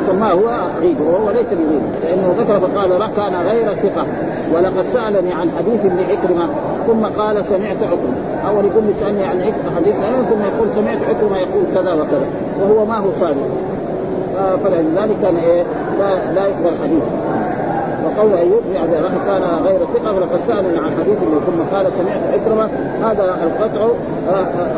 فسماه 0.00 0.32
هو 0.32 0.50
غيبه 0.80 1.04
وهو 1.04 1.30
ليس 1.30 1.46
بغيبه 1.46 1.88
لأنه 2.04 2.34
ذكر 2.38 2.60
فقال 2.60 3.14
كان 3.16 3.34
غير 3.46 3.68
ثقة. 3.74 4.06
ولقد 4.54 4.84
سألني 4.92 5.32
عن 5.32 5.50
حديث 5.58 5.80
ابن 5.84 5.98
عكرمة 6.10 6.48
ثم 6.86 7.20
قال 7.22 7.44
سمعت 7.44 7.76
عكرمة. 7.82 8.48
أول 8.48 8.64
يقول 8.64 8.84
لي 8.84 8.94
سألني 9.00 9.24
عن 9.24 9.52
حديث 9.76 9.94
ثم 10.30 10.42
يقول 10.42 10.68
سمعت 10.74 10.98
عكرمة 11.08 11.38
يقول 11.38 11.64
كذا 11.74 11.92
وكذا 11.92 12.26
وهو 12.60 12.84
ما 12.84 12.98
هو 12.98 13.12
صادق. 13.20 13.48
فلذلك 14.64 15.16
كان 15.22 15.36
إيه؟ 15.36 15.62
لا 15.98 16.32
لا 16.34 16.46
يقبل 16.46 16.70
حديث 16.82 17.02
وقول 18.04 18.34
أيوب 18.34 18.62
يعني 18.74 18.92
كان 19.26 19.42
غير 19.64 19.78
ثقة 19.94 20.16
ولقد 20.16 20.38
سالني 20.46 20.78
عن 20.78 20.90
حديث 21.00 21.18
ثم 21.18 21.76
قال 21.76 21.86
سمعت 21.92 22.20
عكرمه 22.32 22.68
هذا 23.02 23.24
القطع 23.24 23.88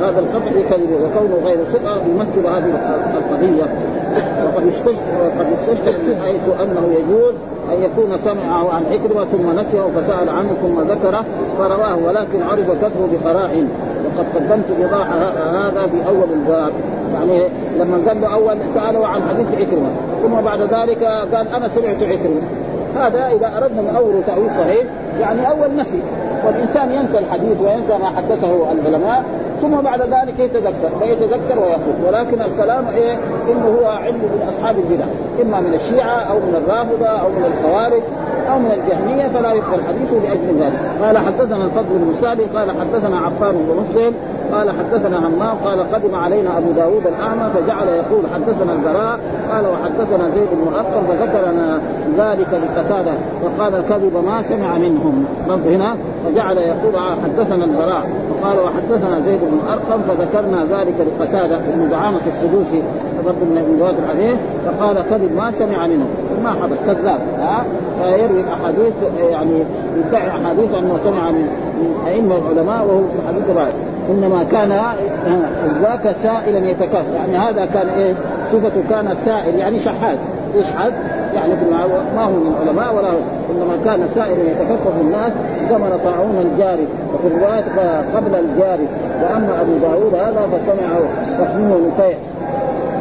هذا 0.03 0.19
القطع 0.21 0.51
بكذبه 0.51 0.97
وكونه 0.97 1.37
غير 1.45 1.65
ثقة 1.65 2.01
يمثل 2.07 2.47
هذه 2.47 2.81
القضية. 3.17 3.69
وقد 4.45 4.67
وقد 5.21 5.53
استشهد 5.53 6.09
من 6.09 6.21
حيث 6.25 6.61
أنه 6.63 6.95
يجوز 6.95 7.35
أن 7.73 7.83
يكون 7.83 8.19
سمعه 8.19 8.75
عن 8.75 8.83
عكرمه 8.87 9.25
ثم 9.25 9.61
نسيه 9.61 9.83
فسأل 9.83 10.29
عنه 10.29 10.51
ثم 10.63 10.81
ذكره 10.81 11.25
فرواه 11.59 11.97
ولكن 12.07 12.43
عرف 12.43 12.71
كتبه 12.71 13.09
بقرائن 13.13 13.69
وقد 14.05 14.27
قدمت 14.35 14.65
إيضاح 14.79 15.13
هذا 15.55 15.87
في 15.87 16.09
أول 16.09 16.33
الباب. 16.33 16.73
يعني 17.15 17.49
لما 17.79 18.09
قال 18.09 18.21
له 18.21 18.35
أول 18.35 18.57
ساله 18.75 19.07
عن 19.07 19.23
حديث 19.29 19.47
عكرمه 19.53 19.91
ثم 20.23 20.45
بعد 20.45 20.61
ذلك 20.61 21.05
قال 21.05 21.49
أنا 21.49 21.69
سمعت 21.69 22.03
عكرمه 22.03 22.43
هذا 22.97 23.27
إذا 23.27 23.57
أردنا 23.57 23.93
نأول 23.93 24.23
تأويل 24.27 24.51
صحيح 24.51 24.85
يعني 25.21 25.51
أول 25.51 25.77
نفي. 25.77 25.99
والإنسان 26.47 26.93
ينسى 26.93 27.19
الحديث 27.19 27.61
وينسى 27.61 27.93
ما 27.93 28.07
حدثه 28.17 28.73
العلماء 28.73 29.25
ثم 29.61 29.71
بعد 29.71 30.01
ذلك 30.01 30.39
يتذكر 30.39 30.91
فيتذكر 31.01 31.59
ويقول. 31.59 31.95
ولكن 32.07 32.43
الكلام 32.43 32.85
إيه؟ 32.97 33.13
إنه 33.53 33.79
هو 33.81 33.87
علم 33.87 34.17
من 34.17 34.49
أصحاب 34.49 34.77
البدع 34.79 35.05
إما 35.43 35.61
من 35.61 35.75
الشيعة 35.75 36.21
أو 36.33 36.39
من 36.39 36.55
الرافضة 36.55 37.07
أو 37.07 37.29
من 37.29 37.45
الخوارج. 37.45 38.03
أو 38.53 38.59
من 38.59 38.71
الجهمية 38.71 39.29
فلا 39.29 39.53
يقبل 39.53 39.81
حديثه 39.89 40.17
لأجل 40.19 40.63
ذلك. 40.63 41.03
قال 41.03 41.19
حدثنا 41.19 41.65
الفضل 41.65 41.99
بن 41.99 42.15
سالم 42.21 42.47
قال 42.57 42.71
حدثنا 42.71 43.17
عفان 43.19 43.53
بن 43.53 43.83
مسلم 43.83 44.15
قال 44.53 44.71
حدثنا 44.71 45.29
همام 45.29 45.57
قال 45.65 45.93
قدم 45.93 46.15
علينا 46.15 46.59
أبو 46.59 46.73
داود 46.73 47.07
الأعمى 47.07 47.51
فجعل 47.55 47.89
يقول 47.89 48.23
حدثنا 48.35 48.73
البراء 48.73 49.19
قال 49.53 49.65
وحدثنا 49.67 50.31
زيد 50.35 50.49
بن 50.53 50.75
أرقم 50.75 51.07
فذكرنا 51.07 51.81
ذلك 52.19 52.49
لقتادة 52.53 53.13
وقال 53.43 53.85
كذب 53.89 54.25
ما 54.27 54.43
سمع 54.43 54.79
منهم. 54.79 55.25
هنا. 55.49 55.97
فجعل 56.27 56.59
يقول 56.59 56.95
حدثنا 57.25 57.65
البراء. 57.65 58.11
وقال 58.31 58.59
وحدثنا 58.59 59.21
زيد 59.21 59.41
بن 59.41 59.59
أرقم 59.69 60.03
فذكرنا 60.09 60.65
ذلك 60.79 60.95
لقتادة 61.01 61.59
بن 61.59 61.89
دعامه 61.91 62.21
السدوسي 62.27 62.83
رب 63.27 63.43
من 63.43 63.77
رواية 63.81 63.95
الحديث 63.99 64.39
فقال 64.67 65.05
كذب 65.11 65.37
ما 65.37 65.53
سمع 65.59 65.87
منهم 65.87 66.09
ما 66.43 66.51
حدث 66.51 66.79
كذاب. 66.87 67.21
ها؟ 67.39 67.65
فيروي 68.03 68.41
الاحاديث 68.41 68.95
يعني 69.19 69.65
يدعي 69.97 70.29
أحاديث 70.29 70.75
أنه 70.79 70.99
سمع 71.05 71.31
من 71.31 71.47
من 71.81 72.07
أئمة 72.07 72.35
العلماء 72.37 72.87
وهو 72.87 72.99
في 72.99 73.19
الحديث 73.23 73.57
بعد 73.57 73.73
إنما 74.11 74.45
كان 74.53 74.69
ذاك 75.83 76.17
سائلا 76.23 76.71
يتكفل 76.71 77.15
يعني 77.15 77.37
هذا 77.37 77.65
كان 77.65 77.89
إيه؟ 77.89 78.15
صفته 78.53 78.83
كان 78.91 79.17
سائل 79.25 79.55
يعني 79.55 79.79
شحات. 79.81 80.19
يشحت 80.55 80.93
يعني 81.35 81.57
في 81.57 81.65
ما 82.17 82.25
هو 82.25 82.31
من 82.31 82.55
علماء 82.61 82.95
ولا 82.95 83.09
هو. 83.09 83.21
إنما 83.51 83.77
كان 83.85 84.09
سائلا 84.15 84.43
يتكفف 84.51 85.01
الناس 85.01 85.33
زمن 85.71 86.01
طاعون 86.05 86.37
الجاري. 86.37 86.87
وفي 87.15 87.27
الرواية 87.27 87.65
قبل 88.17 88.35
الجاري. 88.35 88.87
وأما 89.23 89.61
أبو 89.61 89.73
داود 89.83 90.15
هذا 90.15 90.49
فسمعه. 90.53 91.01
اسمه 91.47 91.79
نفيع. 91.89 92.17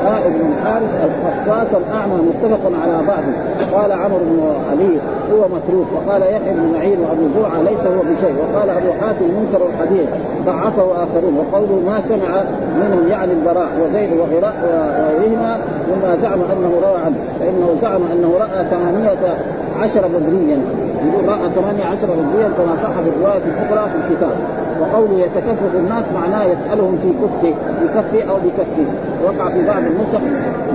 قائد 0.07 0.33
بن 0.33 0.53
الحارث 0.53 0.91
الخصاص 1.09 1.81
الأعمى 1.81 2.15
متفق 2.29 2.71
على 2.83 2.97
بعضه. 3.07 3.33
قال 3.73 3.91
عمرو 3.91 4.19
بن 4.19 4.39
علي 4.71 4.97
هو 5.33 5.47
متروك 5.55 5.87
وقال 5.95 6.21
يحيى 6.21 6.53
بن 6.53 6.73
معين 6.73 6.99
وأبو 6.99 7.27
زرعة 7.35 7.61
ليس 7.61 7.79
هو 7.79 8.01
بشيء 8.01 8.35
وقال 8.41 8.69
أبو 8.69 8.91
حاتم 9.01 9.25
منكر 9.25 9.61
الحديث 9.67 10.09
ضعفه 10.45 11.03
آخرون 11.03 11.37
وقوله 11.37 11.81
ما 11.85 12.01
سمع 12.09 12.43
منهم 12.81 13.07
يعني 13.07 13.31
البراء 13.33 13.69
وزيد 13.81 14.09
وغيرهما 14.19 15.59
مما 15.89 16.17
زعم 16.21 16.39
أنه 16.53 16.71
روى 16.83 16.97
عنه 17.05 17.15
فإنه 17.39 17.75
زعم 17.81 18.01
أنه 18.13 18.31
رأى 18.39 18.65
ثمانية 18.65 19.37
عشر 19.81 20.07
بدريا 20.07 20.59
يقول 21.05 21.29
رأى 21.29 21.49
ثمانية 21.55 21.85
عشر 21.85 22.07
بدريا 22.07 22.47
كما 22.57 22.75
صح 22.83 23.01
في 23.03 23.09
الرواية 23.09 23.41
الاخرى 23.45 23.89
في 23.89 23.97
الكتاب. 23.97 24.35
وقوله 24.81 25.19
يتكفف 25.19 25.75
الناس 25.75 26.05
معناه 26.13 26.43
يسألهم 26.45 26.97
في 27.01 27.09
كفه 27.21 27.53
بكفه 27.81 28.29
أو 28.29 28.35
بكفه. 28.35 28.85
وقع 29.25 29.49
في 29.49 29.65
بعض 29.65 29.83
النسخ 29.83 30.21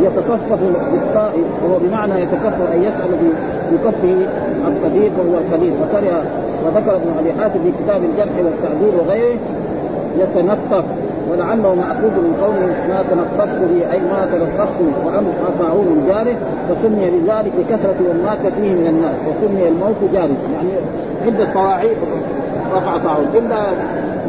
يتكفف 0.03 0.61
بالطاء 0.93 1.33
وهو 1.65 1.79
بمعنى 1.79 2.21
يتكفف 2.23 2.73
أن 2.75 2.83
يسأل 2.83 3.11
بكفه 3.73 4.27
الطبيب 4.69 5.13
وهو 5.19 5.39
القليل 5.39 5.75
وكره 5.83 6.23
وذكر 6.65 6.97
ابن 6.97 7.11
أبي 7.19 7.33
حاتم 7.41 7.61
في 7.65 7.73
كتاب 7.85 8.03
الجرح 8.05 8.33
والتعديل 8.45 8.95
وغيره 9.01 9.39
يتنطف 10.19 10.85
ولعله 11.31 11.75
مأخوذ 11.75 12.15
من 12.25 12.35
قوله 12.43 12.67
ما 12.89 13.05
تنطفت 13.11 13.59
به 13.59 13.93
أي 13.93 14.01
ما 14.01 14.27
تلطفت 14.33 14.81
وامر 15.07 15.33
طاعون 15.61 16.05
جاره 16.09 16.37
فسمي 16.69 17.11
بذلك 17.11 17.53
كثرة 17.71 17.97
والمات 18.09 18.39
فيه 18.57 18.71
من 18.71 18.87
الناس 18.87 19.17
وسمي 19.29 19.69
الموت 19.69 20.13
جاره. 20.13 20.37
يعني 20.55 20.71
عدة 21.27 21.53
طواعين 21.55 21.97
رفع 22.77 22.99
طاعون 22.99 23.27
الا 23.35 23.67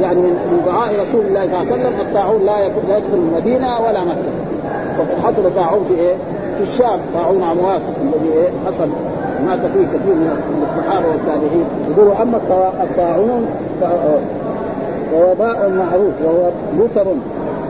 يعني 0.01 0.21
من 0.21 0.61
دعاء 0.65 0.91
رسول 1.01 1.25
الله 1.25 1.45
صلى 1.45 1.61
الله 1.61 1.73
عليه 1.73 1.83
وسلم 1.83 2.01
الطاعون 2.07 2.45
لا 2.45 2.65
يدخل 2.65 3.03
المدينة 3.13 3.79
ولا 3.79 4.03
مكة. 4.03 4.31
وقد 4.99 5.25
حصل 5.25 5.55
طاعون 5.55 5.83
في 5.87 5.93
إيه؟ 5.93 6.15
في 6.57 6.63
الشام. 6.63 6.99
طاعون 7.13 7.43
عمواس 7.43 7.81
الذي 8.01 8.33
إيه؟ 8.33 8.49
حصل. 8.67 8.89
مات 9.45 9.59
فيه 9.59 9.85
كثير 9.85 10.15
من 10.15 10.67
الصحابة 10.69 11.07
والتابعين. 11.07 11.65
يقولوا 11.91 12.21
أما 12.21 12.37
الطاعون 12.83 13.45
ووباء 15.13 15.69
معروف 15.69 16.13
وهو 16.23 16.49
بتر 16.79 17.07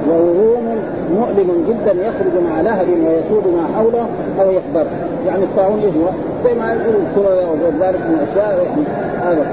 ووروم 0.09 0.75
مؤلم 1.13 1.65
جدا 1.67 1.91
يخرج 1.91 2.43
مع 2.49 2.61
لهب 2.61 2.87
ويسود 2.89 3.43
ما 3.57 3.77
حوله 3.77 4.05
أو 4.41 4.51
يخبر 4.51 4.85
يعني 5.27 5.43
الطاعون 5.43 5.79
هو؟ 5.79 6.09
زي 6.45 6.53
ما 6.53 6.73
يقول 6.73 6.95
الكرة 6.95 7.35
وغير 7.35 7.73
ذلك 7.79 7.99
من 7.99 8.19
الاشياء 8.19 8.63
يعني 8.63 8.83
هذا 9.21 9.45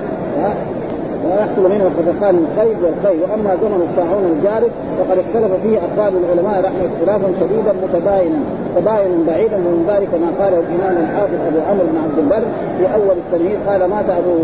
ويحصل 1.26 1.64
منه 1.74 1.90
خفقان 1.98 2.34
الخيل 2.44 2.76
والخيل 2.84 3.20
وأما 3.22 3.56
زمن 3.62 3.80
الطاعون 3.88 4.24
الجارف 4.32 4.72
فقد 4.98 5.18
اختلف 5.24 5.52
فيه 5.62 5.78
اقوال 5.78 6.12
العلماء 6.22 6.56
رحمة 6.66 6.84
اختلافا 6.92 7.28
شديدا 7.40 7.72
متباينا 7.84 8.40
تباينا 8.76 9.16
بعيدا. 9.26 9.56
ومن 9.56 9.84
ذلك 9.92 10.08
ما 10.22 10.44
قاله 10.44 10.58
الإمام 10.58 11.04
الحافظ 11.04 11.38
أبو 11.48 11.58
عمرو 11.68 11.86
بن 11.92 11.98
عبد 12.04 12.18
البر 12.18 12.44
في 12.78 12.94
أول 12.94 13.16
التمهيد 13.22 13.58
قال 13.68 13.80
مات 13.90 14.08
أبو 14.20 14.34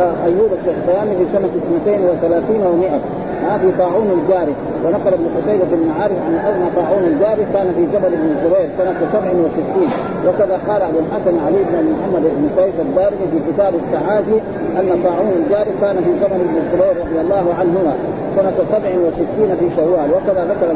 آه، 0.00 0.12
أيوب 0.24 0.50
السختياني 0.58 1.12
في 1.18 1.24
سنة 1.32 1.48
32 1.86 2.60
و100 2.68 3.21
ها 3.44 3.58
في 3.58 3.72
طاعون 3.78 4.08
الجارف 4.18 4.56
ونقل 4.84 5.12
ابن 5.14 5.26
قتيبة 5.36 5.64
بن 5.72 5.90
عارف 6.00 6.18
أن 6.52 6.70
طاعون 6.76 7.04
الجارف 7.04 7.46
كان 7.54 7.72
في 7.76 7.82
جبل 7.92 8.10
بن 8.16 8.28
الزبير 8.36 8.68
سنة 8.78 8.94
67 9.12 9.88
وكذا 10.26 10.58
قال 10.68 10.82
أبو 10.82 10.98
الحسن 10.98 11.38
علي 11.46 11.58
بن 11.58 11.92
محمد 11.92 12.22
بن 12.22 12.48
سيف 12.56 12.80
الدارمي 12.80 13.26
في 13.32 13.52
كتاب 13.52 13.74
التعازي 13.74 14.38
أن 14.78 15.02
طاعون 15.04 15.32
الجارف 15.44 15.72
كان 15.80 15.96
في 15.96 16.10
زمن 16.22 16.40
ابن 16.46 16.56
الزبير 16.64 17.04
رضي 17.06 17.20
الله 17.20 17.54
عنهما 17.60 17.94
سنة 18.36 18.52
67 18.70 19.56
في 19.60 19.76
شوال. 19.76 20.10
وكذا 20.14 20.44
ذكر 20.44 20.74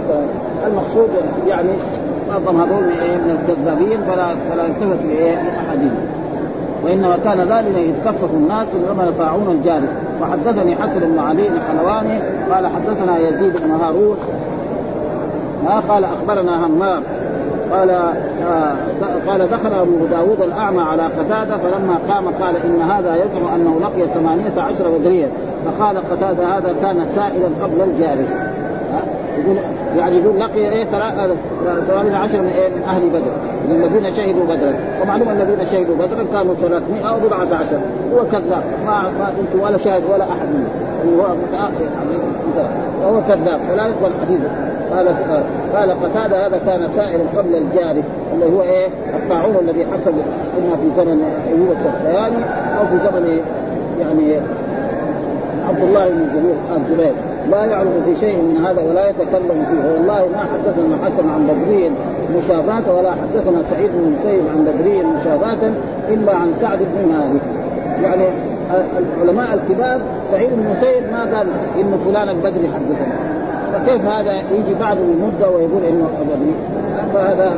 المقصود 0.67 1.09
يعني 1.49 1.69
معظم 2.29 2.61
هذول 2.61 2.85
من 3.25 3.39
الكذابين 3.39 4.01
فلا 4.01 4.35
فلا 4.51 4.65
يلتفت 4.65 5.05
لأحدهم. 5.05 6.26
وإنما 6.87 7.17
كان 7.25 7.41
ذلك 7.41 7.77
يتكفف 7.77 8.35
الناس 8.35 8.67
لما 8.75 9.13
طاعون 9.19 9.49
الجاري. 9.51 9.89
وحدثني 10.23 10.77
حسن 10.77 11.01
بن 11.01 11.19
علي 11.19 11.49
الحلواني 11.49 12.21
قال 12.53 12.67
حدثنا 12.67 13.19
يزيد 13.19 13.57
بن 13.57 13.71
هارون. 13.71 14.17
ما 15.65 15.81
قال 15.89 16.05
أخبرنا 16.05 16.67
همام. 16.67 17.03
قال 17.73 17.91
آه 17.91 18.75
قال 19.27 19.51
دخل 19.51 19.73
أبو 19.73 20.07
داود 20.11 20.41
الأعمى 20.41 20.83
على 20.83 21.03
قتادة 21.03 21.57
فلما 21.57 21.99
قام 22.09 22.25
قال 22.29 22.57
إن 22.57 22.81
هذا 22.81 23.15
يزعم 23.15 23.55
أنه 23.55 23.81
لقي 23.81 24.07
ثمانية 24.15 24.61
عشر 24.63 24.99
بدريا 24.99 25.29
فقال 25.65 25.97
قتادة 26.11 26.57
هذا 26.57 26.75
كان 26.83 27.07
سائلا 27.15 27.49
قبل 27.63 27.81
الجاري. 27.81 28.27
يقول 29.39 29.57
يعني 29.99 30.17
يقول 30.17 30.41
لقي 30.41 30.59
إيه 30.59 30.85
ثمانية 31.89 32.17
عشر 32.17 32.41
من 32.41 32.49
إيه؟ 32.49 32.69
من 32.69 32.83
أهل 32.89 33.09
بدر. 33.09 33.33
من 33.69 33.85
الذين 33.85 34.15
شهدوا 34.15 34.45
بدرا. 34.45 34.75
ومعلوم 35.03 35.29
الذين 35.29 35.67
شهدوا 35.73 35.97
بدرا 35.97 36.25
كانوا 36.33 36.55
300 36.55 37.09
أو 37.09 37.17
بضعة 37.21 37.59
عشر. 37.59 37.81
هو 38.15 38.25
كذاب. 38.33 38.63
ما 38.87 39.03
ما 39.19 39.33
أنت 39.41 39.63
ولا 39.63 39.79
شاهد 39.79 40.03
ولا 40.13 40.25
أحد 40.25 40.47
منهم 40.49 40.69
يعني 41.03 41.17
هو 41.17 41.37
وهو 43.03 43.23
كذاب. 43.29 43.61
ولا 43.73 43.87
يقبل 43.87 44.13
حديثه. 44.23 44.49
قال 44.95 45.09
قال 45.75 45.91
قتادة 45.91 46.47
هذا 46.47 46.59
كان 46.59 46.89
سائر 46.97 47.21
قبل 47.37 47.55
الجاري. 47.55 48.03
اللي 48.35 48.57
هو 48.57 48.63
إيه؟ 48.63 48.87
الطاعون 49.15 49.57
الذي 49.61 49.85
حصل 49.85 50.13
اما 50.59 50.77
في 50.77 50.91
زمن 50.97 51.25
ايوب 51.49 51.69
السختياني 51.71 52.45
أو 52.79 52.87
في 52.87 52.99
زمن 53.11 53.41
يعني 54.01 54.41
عبد 55.69 55.83
الله 55.83 56.09
بن 56.09 56.55
الزبير 56.77 57.13
لا 57.51 57.65
يعلم 57.65 58.03
في 58.05 58.21
شيء 58.21 58.37
من 58.37 58.65
هذا 58.67 58.83
ولا 58.91 59.11
يتكلم 59.11 59.67
فيه. 59.71 59.93
والله 59.93 60.29
ما 60.35 60.43
حدثنا 60.53 60.97
حسن 61.05 61.31
عن 61.31 61.47
بدري 61.47 61.91
مشابهة 62.39 62.99
ولا 62.99 63.11
حدثنا 63.11 63.63
سعيد 63.71 63.91
بن 63.91 63.99
المسيب 63.99 64.45
عن 64.53 64.65
بدري 64.65 65.03
مشابهة 65.03 65.73
إلا 66.09 66.33
عن 66.35 66.53
سعد 66.61 66.79
بن 66.79 67.09
مالك. 67.13 67.43
يعني 68.03 68.25
العلماء 68.99 69.55
الكبار 69.55 70.01
سعيد 70.33 70.51
بن 70.51 70.67
المسيب 70.67 71.13
ما 71.13 71.37
قال 71.37 71.47
إن 71.77 71.99
فلان 72.05 72.29
البدري 72.29 72.69
حدثنا. 72.69 73.17
فكيف 73.73 74.05
هذا 74.05 74.39
يجي 74.53 74.75
بعد 74.81 74.97
المدة 74.97 75.51
ويقول 75.51 75.85
إنه 75.89 76.09
بدري 76.21 76.55
فهذا 77.15 77.57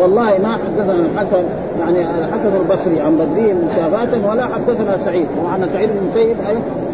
والله 0.00 0.38
ما 0.42 0.52
حدثنا 0.52 0.92
الحسن 0.92 1.42
يعني 1.80 1.98
الحسن 2.18 2.56
البصري 2.60 3.00
عن 3.00 3.16
بدري 3.16 3.54
مشابهة 3.54 4.30
ولا 4.30 4.44
حدثنا 4.46 4.98
سعيد. 5.04 5.26
ومعنى 5.40 5.68
سعيد 5.72 5.90
بن 5.90 5.98
المسيب 5.98 6.36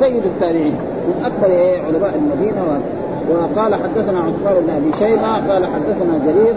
سيد 0.00 0.24
التابعين. 0.24 0.74
من 1.06 1.24
اكبر 1.24 1.54
علماء 1.86 2.14
المدينة 2.14 2.80
وقال 3.30 3.74
حدثنا 3.74 4.18
عثمان 4.18 4.54
بن 4.66 4.70
أبي 4.70 4.92
شيبة 4.98 5.52
قال 5.52 5.66
حدثنا 5.66 6.20
جرير 6.26 6.54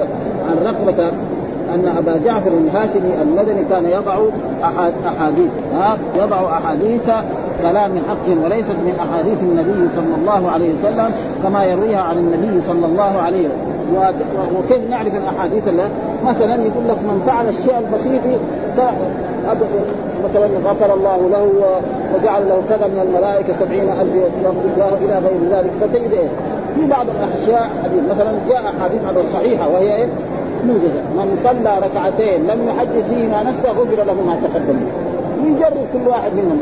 عن 0.50 0.58
رقبة 0.66 1.12
أن 1.74 1.98
أبا 1.98 2.20
جعفر 2.26 2.52
الهاشمي 2.52 3.22
المدني 3.22 3.66
كان 3.70 3.86
يضع 3.86 4.18
احاديث 5.08 5.52
يضع 6.16 6.58
أحاديث 6.58 7.10
كلام 7.62 7.92
حق 7.98 8.44
وليست 8.44 8.70
من 8.70 8.94
أحاديث 9.00 9.44
النبي 9.44 9.90
صلى 9.96 10.16
الله 10.22 10.52
عليه 10.52 10.74
وسلم 10.74 11.12
كما 11.44 11.64
يرويها 11.66 12.02
عن 12.02 12.18
النبي 12.18 12.62
صلى 12.62 12.86
الله 12.86 13.22
عليه 13.22 13.48
وسلم 13.48 14.58
وكيف 14.58 14.90
نعرف 14.90 15.14
الأحاديث 15.16 15.64
مثلا 16.26 16.56
يقول 16.56 16.88
لك 16.88 16.98
من 16.98 17.24
فعل 17.26 17.50
الشيء 17.50 17.78
البسيط 17.80 18.22
مثلا 20.24 20.72
غفر 20.72 20.94
الله 20.94 21.30
له 21.30 21.44
وجعل 22.16 22.50
له 22.50 22.62
كذا 22.70 22.88
من 22.88 23.00
الملائكة 23.08 23.54
سبعين 23.60 23.90
ألف 23.90 24.14
يستغفر 24.16 24.66
الله 24.74 24.92
إلى 25.06 25.16
غير 25.28 25.58
ذلك. 25.58 25.72
فتجد 25.82 26.12
إيه؟ 26.12 26.28
في 26.76 26.86
بعض 26.86 27.06
الاشياء 27.10 27.72
حديث 27.84 28.04
مثلا 28.12 28.32
جاء 28.50 28.64
أحاديث 28.78 29.02
على 29.08 29.22
الصحيحه 29.22 29.70
وهي 29.70 29.96
إيه؟ 29.96 30.08
موجزة. 30.68 31.02
من 31.18 31.40
صلى 31.44 31.72
ركعتين 31.88 32.48
لم 32.48 32.68
يحدث 32.70 33.10
فيهما 33.10 33.44
نفسه 33.44 33.70
غفر 33.70 34.04
له 34.04 34.14
ما 34.14 34.36
تقدم. 34.44 34.80
يجرب 35.46 35.86
كل 35.94 36.08
واحد 36.08 36.32
منهم. 36.34 36.60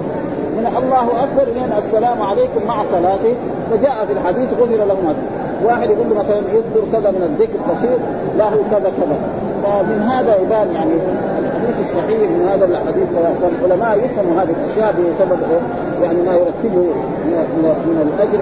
من 0.57 0.65
الله 0.77 1.07
أكبر 1.23 1.45
من 1.59 1.73
السلام 1.77 2.21
عليكم 2.21 2.61
مع 2.67 2.83
صلاته. 2.91 3.33
فجاء 3.71 4.05
في 4.07 4.13
الحديث 4.13 4.53
غفر 4.53 4.75
له 4.75 4.97
ما 5.05 5.13
واحد 5.65 5.89
يقول 5.89 6.07
له 6.09 6.15
مثلا 6.15 6.37
يذكر 6.37 6.83
كذا 6.93 7.11
من 7.11 7.23
الذكر 7.29 7.59
بسيط 7.73 7.99
له 8.37 8.51
كذا 8.71 8.91
كذا. 8.99 9.17
فمن 9.63 10.01
هذا 10.01 10.35
يبان 10.41 10.67
يعني 10.75 10.95
الحديث 11.57 11.89
الصحيح 11.89 12.29
من 12.29 12.47
هذا 12.51 12.65
الحديث 12.65 13.07
فالعلماء 13.41 14.05
يفهموا 14.05 14.41
هذه 14.41 14.55
الأشياء 14.59 14.91
بسبب 14.91 15.39
يعني 16.03 16.21
ما 16.21 16.33
يرتبه 16.33 16.83
من 17.85 18.13
الأجر 18.13 18.41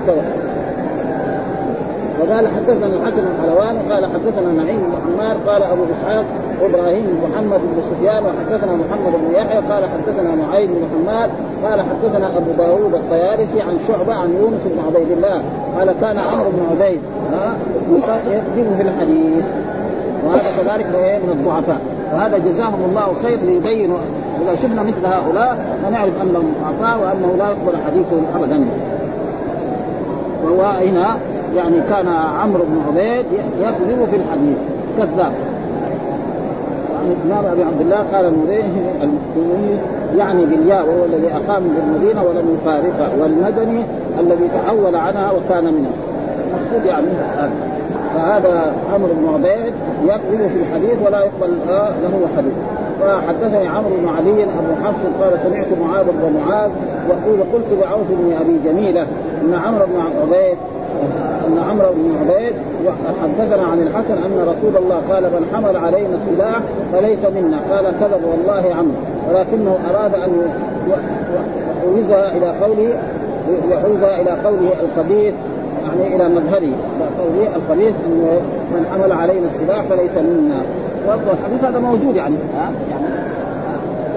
وقال 2.20 2.48
حدثنا 2.48 2.86
الحسن 2.86 3.24
الحلواني 3.36 3.80
قال 3.92 4.06
حدثنا 4.06 4.64
نعيم 4.64 4.78
بن 4.78 4.94
حمار 5.06 5.38
قال 5.48 5.64
أبو 5.64 5.84
إسحاق 5.84 6.26
إبراهيم 6.62 7.04
بن 7.06 7.30
محمد 7.30 7.60
بن 7.60 7.82
سفيان 7.92 8.24
وحدثنا 8.26 8.72
محمد 8.76 9.14
بن 9.28 9.36
يحيى 9.36 9.60
قال 9.72 9.84
حدثنا 9.86 10.36
معين 10.36 10.68
بن 10.68 10.84
حماد 10.94 11.30
قال 11.64 11.82
حدثنا 11.82 12.38
أبو 12.38 12.52
داوود 12.58 12.94
الطيارسي 12.94 13.62
عن 13.62 13.78
شعبة 13.88 14.14
عن 14.14 14.36
يونس 14.40 14.62
بن 14.66 14.80
عبيد 14.88 15.12
الله 15.12 15.44
قال 15.78 15.92
كان 16.02 16.18
عمرو 16.18 16.50
بن 16.50 16.66
عبيد 16.72 17.02
يكذب 18.28 18.76
في 18.78 18.82
الحديث. 18.82 19.46
وهذا 20.26 20.50
كذلك 20.58 20.86
من 21.24 21.30
الضعفاء. 21.30 21.95
وهذا 22.16 22.38
جزاهم 22.38 22.86
الله 22.90 23.14
خير 23.24 23.40
ليبينوا 23.40 23.98
إذا 24.42 24.56
شفنا 24.56 24.84
مثل 24.84 25.06
هؤلاء 25.06 25.80
فنعرف 25.84 26.14
انهم 26.22 26.54
ضعفاء 26.62 27.00
وأنه 27.00 27.36
لا 27.38 27.50
يقبل 27.50 27.78
حديثهم 27.88 28.26
ابدا. 28.36 28.66
وهو 30.44 30.64
هنا 30.64 31.18
يعني 31.56 31.76
كان 31.90 32.08
عمرو 32.42 32.64
بن 32.64 32.82
عبيد 32.88 33.26
يكذب 33.60 34.08
في 34.12 34.16
الحديث 34.16 34.58
كذاب. 34.98 35.32
الامام 37.06 37.46
أبي 37.46 37.64
عبد 37.64 37.82
الله 37.82 38.06
قال 38.14 38.26
المدني 38.26 39.78
يعني 40.18 40.46
بالياء 40.46 40.86
وهو 40.88 41.06
الذي 41.06 41.28
أقام 41.28 41.64
بالمدينة 41.64 42.24
ولم 42.24 42.58
يفارقها 42.62 43.10
والمدني 43.22 43.84
الذي 44.20 44.48
تحول 44.48 44.96
عنها 44.96 45.32
وكان 45.32 45.64
منها 45.64 45.92
المقصود 46.48 46.86
يعني 46.86 47.08
فهذا 48.16 48.74
عمرو 48.94 49.14
بن 49.14 49.34
عبيد 49.34 49.74
يكذب 50.04 50.48
في 50.48 50.60
الحديث 50.60 51.08
ولا 51.08 51.20
يقبل 51.20 51.58
له 52.04 52.28
حديث. 52.38 52.54
فحدثني 53.02 53.68
عمرو 53.68 53.96
بن 54.02 54.08
علي 54.08 54.44
أبو 54.44 54.84
حفص 54.84 55.00
قال 55.22 55.40
سمعت 55.44 55.68
معاذ 55.82 56.06
بن 56.06 56.40
معاذ 56.40 56.72
يقول 57.10 57.40
قلت 57.54 57.84
لعوف 57.84 58.08
بن 58.10 58.34
أبي 58.42 58.60
جميلة 58.66 59.02
إن 59.42 59.54
عمرو 59.54 59.86
بن 59.86 60.00
عبيد 60.22 60.58
إن 61.48 61.58
عمرو 61.70 61.88
بن 61.96 62.18
عبيد 62.22 62.54
حدثنا 63.24 63.64
عن 63.68 63.80
الحسن 63.82 64.14
أن 64.14 64.40
رسول 64.42 64.84
الله 64.84 65.02
قال 65.10 65.24
من 65.24 65.50
حمل 65.54 65.78
علينا 65.78 66.16
السلاح 66.16 66.60
فليس 66.94 67.20
منا. 67.36 67.60
قال 67.72 67.86
كذب 68.00 68.24
والله 68.32 68.76
عمرو. 68.76 69.00
ولكنه 69.30 69.78
أراد 69.94 70.16
أن 70.16 70.32
يحوزها 70.88 72.38
إلى 72.38 72.48
قوله 72.62 72.90
يحوزها 73.72 74.22
إلى 74.22 74.32
قوله 74.32 74.70
الخبيث 74.84 75.34
يعني 75.84 76.16
إلى 76.16 76.30
مظهره 76.30 76.74
قوله 77.20 77.56
الخبيث 77.56 77.96
من 78.72 78.86
حمل 78.92 79.12
علينا 79.12 79.48
السلاح 79.56 79.82
فليس 79.82 80.12
منا. 80.12 80.62
والحديث 81.08 81.64
هذا 81.64 81.80
موجود 81.80 82.16
يعني 82.16 82.36
ها؟ 82.56 82.72
يعني 82.92 83.06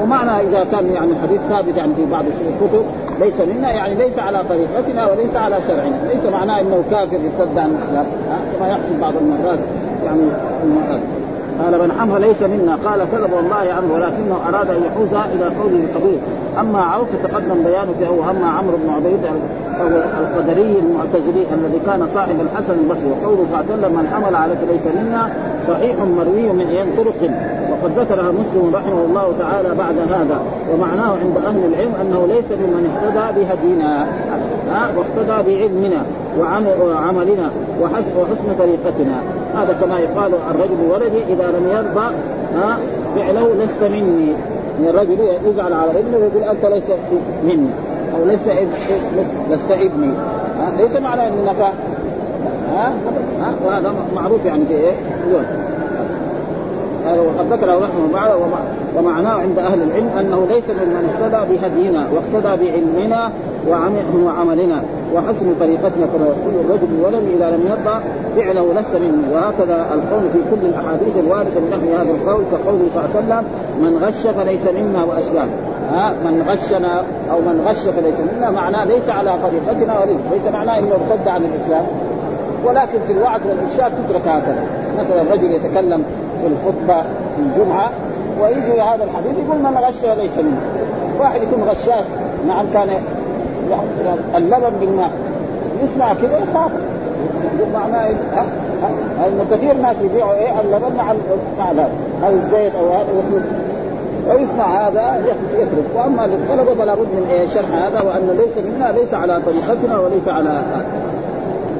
ومعنى 0.02 0.30
إذا 0.30 0.66
كان 0.72 0.92
يعني 0.92 1.12
الحديث 1.12 1.40
ثابت 1.48 1.76
يعني 1.76 1.94
في 1.94 2.06
بعض 2.06 2.24
الكتب 2.24 2.84
ليس 3.20 3.40
منا 3.40 3.72
يعني 3.72 3.94
ليس 3.94 4.18
على 4.18 4.38
طريقتنا 4.48 5.06
وليس 5.10 5.36
على 5.36 5.56
شرعنا، 5.68 5.96
ليس 6.08 6.32
معناه 6.32 6.60
إنه 6.60 6.84
كافر 6.90 7.14
يرتد 7.14 7.58
عن 7.58 7.70
الإسلام 7.70 8.06
كما 8.58 8.68
يحصل 8.68 9.00
بعض 9.00 9.12
المرات 9.20 9.58
يعني 10.04 10.20
المرات. 10.64 11.00
قال 11.62 11.80
من 11.82 11.92
حمى 11.98 12.18
ليس 12.18 12.42
منا. 12.42 12.78
قال 12.84 13.00
كذب 13.12 13.32
والله 13.32 13.72
عنه 13.76 13.94
ولكنه 13.94 14.36
أراد 14.48 14.70
أن 14.70 14.82
يحوز 14.86 15.12
إلى 15.34 15.44
قوله 15.44 15.76
القبيل 15.76 16.18
أما 16.60 16.80
عوف 16.80 17.08
فتقدم 17.22 17.62
بيانه 17.64 18.08
أو 18.08 18.30
أما 18.30 18.48
عمرو 18.48 18.76
بن 18.76 18.90
عبيد 18.96 19.24
القدري 20.20 20.78
المعتزلي 20.78 21.44
الذي 21.54 21.80
كان 21.86 22.08
صاحب 22.14 22.40
الحسن 22.40 22.74
البصري. 22.82 23.10
وقوله 23.10 23.46
صلى 23.50 23.60
الله 23.60 23.64
عليه 23.64 23.74
وسلم 23.74 23.92
من 23.98 24.08
حمل 24.12 24.34
على 24.34 24.54
ليس 24.72 24.94
منا 24.98 25.30
صحيح 25.68 25.96
مروي 26.18 26.52
من 26.52 26.66
أيام 26.70 26.88
طرق. 26.96 27.30
وقد 27.70 27.98
ذكرها 27.98 28.32
مسلم 28.32 28.72
رحمه 28.74 29.04
الله 29.08 29.34
تعالى 29.38 29.68
بعد 29.74 29.98
هذا. 29.98 30.40
ومعناه 30.72 31.10
عند 31.10 31.36
أهل 31.46 31.72
العلم 31.72 31.92
أنه 32.02 32.26
ليس 32.26 32.48
ممن 32.60 32.84
اهتدى 32.90 33.40
بهدينا. 33.40 34.06
ها؟ 34.72 34.90
واقتدى 34.96 35.36
بعلمنا 35.50 36.02
وعملنا 36.38 37.50
وحسن 37.80 38.54
طريقتنا. 38.58 39.16
هذا 39.62 39.76
كما 39.80 39.98
يقال 39.98 40.32
الرجل 40.50 40.90
ولدي 40.90 41.22
إذا 41.32 41.46
لم 41.46 41.68
يرضى 41.72 42.14
ها 42.54 42.78
فعله 43.16 43.54
لست 43.54 43.82
مني. 43.82 44.32
يعني 44.78 44.90
الرجل 44.90 45.18
يزعل 45.44 45.72
على 45.72 46.00
ابنه 46.00 46.16
ويقول 46.16 46.42
أنت 46.42 46.66
ليس 46.66 46.84
مني 47.44 47.70
أو 48.16 48.24
ليس 48.24 48.40
لست 49.50 49.70
ابني. 49.70 50.12
ليس 50.78 50.96
معنى 50.96 51.28
إنك 51.28 51.56
ها 52.74 52.92
ها 53.40 53.54
وهذا 53.66 53.94
معروف 54.14 54.44
يعني 54.44 54.64
في 54.66 54.74
إيه؟ 54.74 54.92
هذا 57.08 57.20
وقد 57.20 57.52
ذكره 57.52 57.74
رحمه 57.74 58.12
بعد 58.12 58.30
ومعناه 58.96 59.32
عند 59.32 59.58
أهل 59.58 59.82
العلم 59.82 60.08
أنه 60.20 60.46
ليس 60.50 60.64
ممن 60.70 61.10
اهتدى 61.10 61.54
بهدينا 61.54 62.06
واقتدى 62.12 62.64
بعلمنا 62.64 63.30
وعملنا 64.24 64.82
وحسن 65.14 65.54
طريقتنا 65.60 66.06
كما 66.06 66.26
يقول 66.26 66.64
الرجل 66.64 66.88
الولد 66.98 67.22
إذا 67.36 67.50
لم 67.50 67.66
يرضى 67.66 68.00
فعله 68.36 68.80
لست 68.80 68.94
مني 68.94 69.34
وهكذا 69.34 69.86
القول 69.94 70.30
في 70.32 70.38
كل 70.50 70.66
الأحاديث 70.66 71.16
الواردة 71.18 71.60
من 71.60 71.70
نحو 71.70 72.00
هذا 72.00 72.10
القول 72.10 72.44
كقوله 72.52 72.84
صلى 72.94 73.04
الله 73.04 73.34
عليه 73.34 73.44
وسلم 73.44 73.44
من 73.80 74.04
غش 74.04 74.26
فليس 74.26 74.82
منا 74.82 75.04
واشباه 75.04 75.46
ها؟ 75.92 76.12
من 76.24 76.44
غشنا 76.48 77.02
أو 77.32 77.38
من 77.38 77.64
غش 77.68 77.88
فليس 77.88 78.14
منا 78.32 78.50
معناه 78.50 78.84
ليس 78.84 79.08
على 79.08 79.34
طريقتنا 79.42 80.00
وليس 80.00 80.20
ليس 80.32 80.52
معناه 80.52 80.78
إنه 80.78 80.92
ارتد 80.92 81.28
عن 81.28 81.42
الإسلام. 81.44 81.86
ولكن 82.64 82.98
في 83.06 83.12
الوعظ 83.12 83.40
والإرشاد 83.48 83.92
تترك 83.92 84.28
هكذا. 84.28 84.64
مثلا 84.98 85.22
الرجل 85.22 85.52
يتكلم 85.52 86.04
في 86.40 86.46
الخطبة 86.46 87.02
في 87.02 87.42
الجمعة 87.42 87.90
ويجي 88.40 88.80
هذا 88.80 89.04
الحديث 89.04 89.38
يقول 89.46 89.58
من 89.58 89.78
غش 89.78 90.18
ليس 90.18 90.38
منه. 90.38 90.60
واحد 91.20 91.42
يكون 91.42 91.62
غشاش 91.62 92.04
نعم 92.48 92.66
كان 92.74 92.88
اللبن 94.36 94.70
بالماء. 94.80 95.10
يسمع 95.84 96.14
كذا 96.14 96.38
يخاف. 96.38 96.70
معناه؟ 97.74 98.10
انه 99.26 99.44
كثير 99.50 99.74
ناس 99.74 99.96
يبيعوا 100.02 100.34
إيه؟ 100.34 100.60
اللبن 100.60 100.96
مع 100.96 101.12
مع 101.58 101.70
أو 102.24 102.32
الزيت 102.32 102.74
أو 102.74 102.88
هذا 102.88 103.06
ويسمع 104.28 104.88
هذا 104.88 105.22
يترك. 105.54 105.84
وأما 105.96 106.26
للطلبه 106.26 106.74
فلا 106.74 106.94
بد 106.94 107.00
من 107.00 107.26
إيه؟ 107.30 107.48
شرح 107.48 107.72
هذا 107.72 108.00
وأنه 108.00 108.32
ليس 108.32 108.64
منا 108.66 108.92
ليس 108.92 109.14
على 109.14 109.40
طريقتنا 109.46 109.98
وليس 109.98 110.28
على 110.28 110.62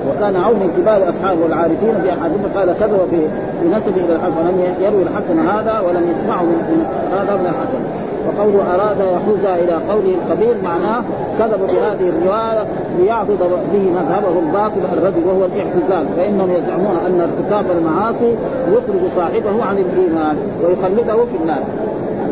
وكان 0.08 0.36
عون 0.36 0.54
من 0.54 0.70
كبار 0.76 1.08
أصحابه 1.08 1.42
والعارفين 1.42 1.94
في 2.02 2.08
أحاديث 2.12 2.40
قال 2.56 2.72
كذب 2.80 3.00
في 3.10 3.20
في 3.60 3.68
نسبه 3.68 4.04
إلى 4.04 4.14
الحسن 4.16 4.38
ولم 4.38 4.74
يروي 4.80 5.02
الحسن 5.02 5.38
هذا 5.38 5.80
ولم 5.80 6.04
يسمعه 6.10 6.42
من 6.42 6.86
هذا 7.12 7.36
من 7.36 7.46
الحسن. 7.46 7.82
وقوله 8.26 8.62
أراد 8.74 9.00
يحوز 9.00 9.44
إلى 9.44 9.72
قوله 9.72 10.14
الخبير 10.14 10.56
معناه 10.64 11.02
كذب 11.38 11.60
بهذه 11.60 12.08
الرواية 12.08 12.66
ليعضد 12.98 13.38
به 13.72 13.90
مذهبه 13.98 14.38
الباطل 14.38 14.80
الرجل 14.92 15.28
وهو 15.28 15.44
الاعتزال. 15.44 16.06
فإنهم 16.16 16.50
يزعمون 16.50 16.96
أن 17.06 17.20
ارتكاب 17.20 17.64
المعاصي 17.78 18.34
يخرج 18.72 19.02
صاحبه 19.16 19.64
عن 19.64 19.78
الإيمان 19.78 20.36
ويخلده 20.64 21.24
في 21.24 21.36
النار. 21.42 21.62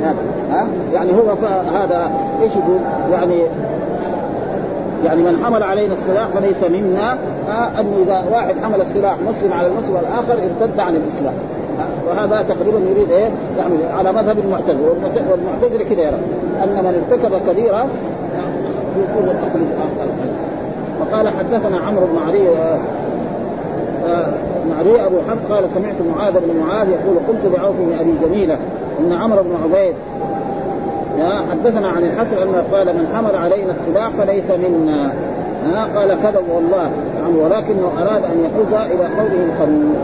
يعني 0.02 0.16
ها؟ 0.50 0.66
يعني 0.92 1.12
هو 1.12 1.34
هذا 1.74 2.10
إيش 2.42 2.52
يقول؟ 2.52 2.80
يعني 3.12 3.42
يعني 5.04 5.22
من 5.22 5.44
حمل 5.44 5.62
علينا 5.62 5.94
السلاح 5.94 6.26
فليس 6.26 6.70
منا. 6.70 7.18
انه 7.52 8.02
إذا 8.02 8.24
واحد 8.32 8.54
حمل 8.62 8.80
السلاح 8.80 9.16
مسلم 9.28 9.52
على 9.52 9.66
المسلم 9.66 9.94
والاخر 9.94 10.32
ارتد 10.32 10.80
عن 10.80 10.96
الإسلام. 10.96 11.34
آه 11.80 12.08
وهذا 12.08 12.44
تقريبا 12.48 12.78
يريد 12.78 13.10
إيه؟ 13.10 13.30
يعني 13.58 13.74
على 13.98 14.12
مذهب 14.12 14.38
المعتزلة. 14.38 14.94
والمعتزلة 15.30 15.84
كذا 15.90 16.02
يرى 16.02 16.18
أن 16.64 16.68
من 16.68 17.04
ارتكب 17.10 17.50
كبيره 17.50 17.86
يكون 18.96 19.24
الاخذ 19.24 19.60
وقال 21.00 21.28
حدثنا 21.28 21.78
عمرو 21.78 22.06
بن 22.06 22.18
علي 22.26 22.48
آه، 22.48 22.78
آه، 24.08 24.26
معري 24.70 25.06
أبو 25.06 25.16
حفص 25.28 25.52
قال 25.52 25.64
سمعت 25.74 25.94
معاذ 26.16 26.32
بن 26.32 26.60
معاذ 26.60 26.88
يقول 26.88 27.16
قلت 27.28 27.56
لعوف 27.56 27.76
بن 27.76 27.98
أبي 27.98 28.12
جميلة. 28.24 28.58
إن 29.00 29.12
عمرو 29.12 29.42
بن 29.42 29.56
عبيد 29.64 29.94
حدثنا 31.50 31.88
عن 31.88 32.02
الحسن 32.02 32.36
أنه 32.42 32.62
قال 32.72 32.86
من 32.86 33.06
حمل 33.14 33.36
علينا 33.36 33.74
السلاح 33.80 34.10
فليس 34.10 34.50
منا. 34.50 35.12
قال 35.96 36.08
كذب 36.22 36.44
والله. 36.54 36.90
يعني 37.26 37.38
ولكنه 37.40 37.90
أراد 38.02 38.24
أن 38.24 38.44
يحوز 38.44 38.72
إلى 38.90 39.04
قوله 39.04 39.44
الخميس 39.44 39.96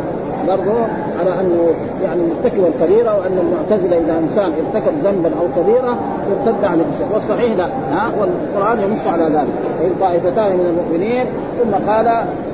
برضه 0.49 0.81
على 1.21 1.41
أنه 1.41 1.69
يعني 2.05 2.23
مرتكب 2.23 2.65
الكبيره 2.65 3.19
وأن 3.19 3.39
المعتزلة 3.39 3.99
إذا 3.99 4.19
إنسان 4.19 4.53
ارتكب 4.53 4.93
ذنبا 5.05 5.31
أو 5.41 5.63
كبيره 5.63 5.97
ارتد 6.31 6.65
عن 6.65 6.81
الاسلام 6.81 7.13
والصحيح 7.15 7.57
لا. 7.57 7.65
ها؟ 7.65 8.11
والقرآن 8.21 8.81
ينص 8.81 9.07
على 9.07 9.25
ذلك. 9.25 9.55
فإن 9.79 9.91
طائفتان 10.01 10.57
من 10.57 10.67
المؤمنين 10.67 11.27
ثم 11.59 11.91
قال 11.91 12.09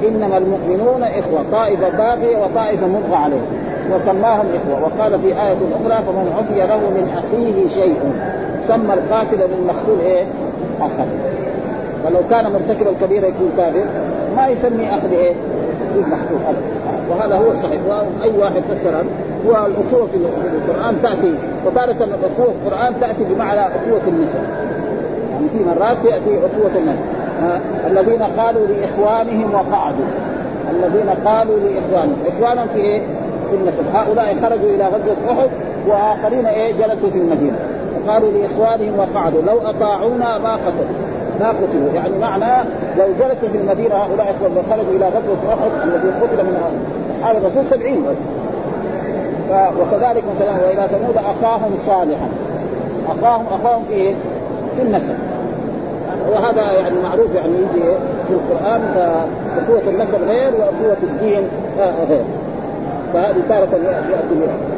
إنما 0.09 0.39
المؤمنون 0.39 1.03
إخوة. 1.03 1.45
طائفة 1.53 1.89
باغيه 1.89 2.37
وطائفة 2.37 2.87
مبغى 2.87 3.17
عليه. 3.17 3.41
وسماهم 3.95 4.47
إخوة. 4.55 4.83
وقال 4.83 5.19
في 5.19 5.29
آية 5.29 5.57
أخرى 5.81 6.05
فمن 6.07 6.33
عفي 6.39 6.67
له 6.67 6.77
من 6.77 7.19
أخيه 7.19 7.69
شيء. 7.69 7.97
سمى 8.69 8.95
القاتل 8.95 9.39
للمقتول 9.39 10.01
إيه؟ 10.01 10.25
اخا 10.81 11.07
فلو 12.05 12.21
كان 12.31 12.53
مرتكب 12.53 12.89
الكبيره 12.89 13.27
يكون 13.27 13.53
كافر. 13.57 13.85
ما 14.39 14.49
يسمي 14.49 14.89
اخ 14.89 15.01
إيه؟ 15.13 15.35
المحكوم 15.97 16.41
أبدا. 16.49 16.61
وهذا 17.11 17.35
هو 17.35 17.51
الصحيح. 17.51 17.81
وأي 17.89 18.31
واحد 18.39 18.63
فسر 18.63 19.05
هو 19.47 19.67
الاخوه 19.67 20.07
في 20.07 20.17
القرآن 20.57 20.97
تاتي 21.03 21.35
وتارة 21.67 22.05
الاخوه 22.05 22.47
في 22.47 22.67
القرآن 22.67 23.01
تأتي 23.01 23.25
بمعنى 23.25 23.61
اخوه 23.61 24.01
النساء. 24.09 24.45
يعني 25.33 25.49
في 25.49 25.59
مرات 25.65 25.97
تاتي 26.05 26.39
اخوه 26.39 26.71
النساء. 26.77 27.07
آه 27.43 27.61
الذين 27.87 28.23
قالوا 28.23 28.67
لإخوانهم 28.67 29.55
وقعدوا. 29.55 30.07
الذين 30.71 31.11
قالوا 31.25 31.59
لإخوانهم. 31.59 32.17
إخوانهم 32.29 32.69
في 32.75 32.81
إيه؟ 32.81 33.03
في 33.51 33.57
النسب. 33.57 33.85
هؤلاء 33.95 34.37
خرجوا 34.43 34.71
إلى 34.71 34.85
غزوة 34.85 35.33
أحد 35.33 35.51
وآخرين 35.89 36.47
إيه؟ 36.47 36.73
جلسوا 36.73 37.11
في 37.11 37.19
المدينة. 37.19 37.59
قالوا 38.09 38.31
لإخوانهم 38.31 38.99
وقعدوا. 38.99 39.43
لو 39.43 39.59
أطاعونا 39.59 40.39
ما 40.39 40.53
قتلوا. 40.55 41.08
ما 41.41 41.49
قتلوا 41.49 41.93
يعني 41.95 42.19
معنى 42.21 42.69
لو 42.99 43.07
جلسوا 43.21 43.49
في 43.49 43.59
المدينة 43.59 43.95
هؤلاء 43.95 44.35
خرجوا 44.71 44.97
إلى 44.97 45.07
غزوة 45.07 45.55
أحد 45.55 45.89
الذي 45.89 46.09
قتل 46.09 46.45
من 46.45 46.79
اصحاب 47.19 47.37
الرسول 47.37 47.63
سبعين. 47.71 48.05
وكذلك 49.51 50.25
مثلا 50.37 50.51
وإلى 50.51 50.89
ثمود 50.89 51.17
أخاهم 51.17 51.77
صالحا. 51.77 52.29
اخاهم 53.09 53.45
أخاهم 53.53 53.85
في 53.85 53.93
إيه؟ 53.93 54.15
في 54.77 54.83
النسب. 54.83 55.15
وهذا 56.31 56.73
يعني 56.73 57.01
معروف 57.03 57.35
يعني 57.35 57.55
يجي 57.55 57.85
في 58.29 58.35
القرآن 58.35 58.81
فاخوه 58.95 59.81
النسب 59.89 60.23
غير 60.27 60.55
واخوه 60.55 60.97
الدين 61.03 61.49
غير. 62.09 62.25
فهذه 63.13 63.43
تارة 63.49 63.69
يأتي 64.11 64.35
بها. 64.35 64.78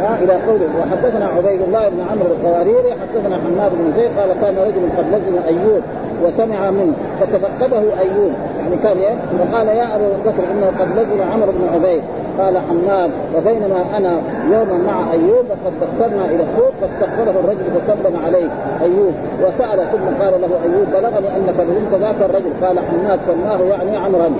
ها 0.00 0.18
إلى 0.22 0.32
قوله 0.32 0.68
وحدثنا 0.80 1.26
عبيد 1.26 1.60
الله 1.62 1.88
بن 1.88 2.00
عمرو 2.10 2.26
القواريري 2.26 2.92
حدثنا 2.92 3.36
حماد 3.36 3.72
بن 3.72 3.92
زيد 3.96 4.10
قال 4.18 4.40
كان 4.40 4.56
رجل 4.58 4.88
قد 4.98 5.06
لزم 5.14 5.42
أيوب 5.46 5.82
وسمع 6.22 6.70
منه 6.70 6.92
فتفقده 7.20 7.78
أيوب. 7.78 8.32
يعني 8.58 8.76
كان 8.82 8.96
إيه؟ 8.96 9.14
وقال 9.40 9.68
يا 9.68 9.96
ابو 9.96 10.04
بكر 10.24 10.42
إنه 10.52 10.66
قد 10.66 10.88
لزم 10.98 11.22
عمرو 11.32 11.52
بن 11.52 11.68
عبيد. 11.74 12.02
قال 12.38 12.58
حماد 12.58 13.10
وبينما 13.36 13.84
أنا 13.96 14.18
يوما 14.52 14.78
مع 14.86 15.12
أيوب 15.12 15.44
وقد 15.50 15.72
دخلنا 15.80 16.24
إلى 16.24 16.42
السوق 16.42 16.72
فاستقبله 16.80 17.40
الرجل 17.40 17.64
فسلم 17.74 18.16
عليه 18.26 18.48
أيوب 18.82 19.14
وسأل 19.42 19.78
ثم 19.92 20.24
قال 20.24 20.40
له 20.40 20.48
أيوب 20.64 20.86
بلغني 20.92 21.36
أنك 21.36 21.54
لزمت 21.60 22.00
ذاك 22.00 22.30
الرجل. 22.30 22.50
قال 22.62 22.78
حماد 22.78 23.18
سماه 23.26 23.60
يعني 23.70 23.96
عمرا. 23.96 24.30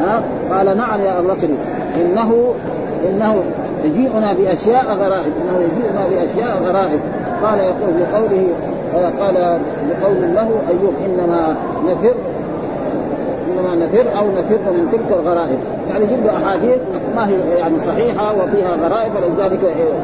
ها؟ 0.00 0.22
قال 0.52 0.76
نعم 0.76 1.00
يا 1.00 1.18
ابو 1.18 1.28
بكر 1.28 1.48
إنه 1.96 2.54
إنه 3.08 3.42
يجيئنا 3.84 4.32
بأشياء 4.32 4.84
غرائب 4.84 5.32
إنه 5.42 5.60
يجيئنا 5.60 6.06
بأشياء 6.10 6.62
غرائب. 6.62 7.00
قال 7.42 7.58
يقول 7.58 7.92
بقوله 8.00 8.48
قال 9.20 9.60
بقول 9.90 10.34
له 10.34 10.48
أيوب 10.68 10.94
إنما 11.06 11.56
نفر 11.86 12.14
إنما 13.48 13.86
نفر 13.86 14.18
أو 14.18 14.26
نفر 14.26 14.58
من 14.72 14.88
تلك 14.92 15.18
الغرائب. 15.20 15.58
يعني 15.90 16.06
جد 16.06 16.26
أحاديث 16.26 16.78
ما 17.16 17.28
هي 17.28 17.58
يعني 17.58 17.80
صحيحة 17.80 18.32
وفيها 18.32 18.88
غرائب 18.88 19.12
ولذلك 19.16 19.60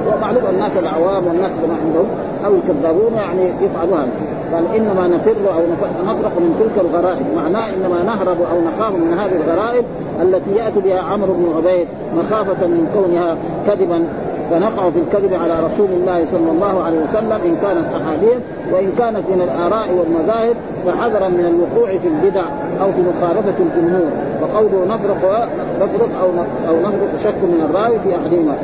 ومعلوم 0.06 0.42
الناس 0.52 0.72
العوام 0.78 1.26
والناس 1.26 1.52
ما 1.68 1.76
عندهم 1.84 2.08
أو 2.46 2.54
الكذابون 2.54 3.14
يعني 3.14 3.42
يفعلوا 3.60 3.96
هذا 3.96 4.08
قال 4.52 4.64
إنما 4.76 5.08
نفر 5.08 5.36
أو 5.54 5.62
نفرق 6.06 6.32
من 6.38 6.56
تلك 6.60 6.84
الغرائب. 6.84 7.26
معناه 7.36 7.64
إنما 7.76 8.02
نهرب 8.02 8.36
أو 8.52 8.56
نخاف 8.60 8.94
من 8.94 9.18
هذه 9.18 9.36
الغرائب 9.36 9.84
التي 10.22 10.50
يأتي 10.50 10.80
بها 10.80 11.00
عمرو 11.00 11.32
بن 11.32 11.46
عبيد 11.56 11.88
مخافة 12.18 12.66
من 12.66 12.90
كونها 12.94 13.36
كذبا. 13.66 14.04
فنقع 14.50 14.90
في 14.90 14.98
الكذب 14.98 15.34
على 15.34 15.54
رسول 15.66 15.90
الله 15.90 16.24
صلى 16.32 16.50
الله 16.50 16.82
عليه 16.84 16.98
وسلم. 17.08 17.32
إن 17.32 17.56
كانت 17.62 17.86
أحاديث 17.94 18.40
وإن 18.72 18.92
كانت 18.98 19.24
من 19.28 19.40
الآراء 19.48 19.88
والمذاهب 19.98 20.56
فحذرا 20.86 21.28
من 21.28 21.44
الوقوع 21.52 21.98
في 21.98 22.08
البدع 22.08 22.44
أو 22.82 22.92
في 22.92 23.02
مخالفة 23.02 23.54
الجمهور 23.60 24.10
وقوله 24.42 24.84
نفرق 24.94 25.48
نفرق 25.80 26.10
أو 26.22 26.28
أو 26.68 26.80
نفرق 26.80 27.16
شك 27.24 27.40
من 27.42 27.68
الراوي 27.70 27.98
في 27.98 28.16
أحدهما. 28.16 28.54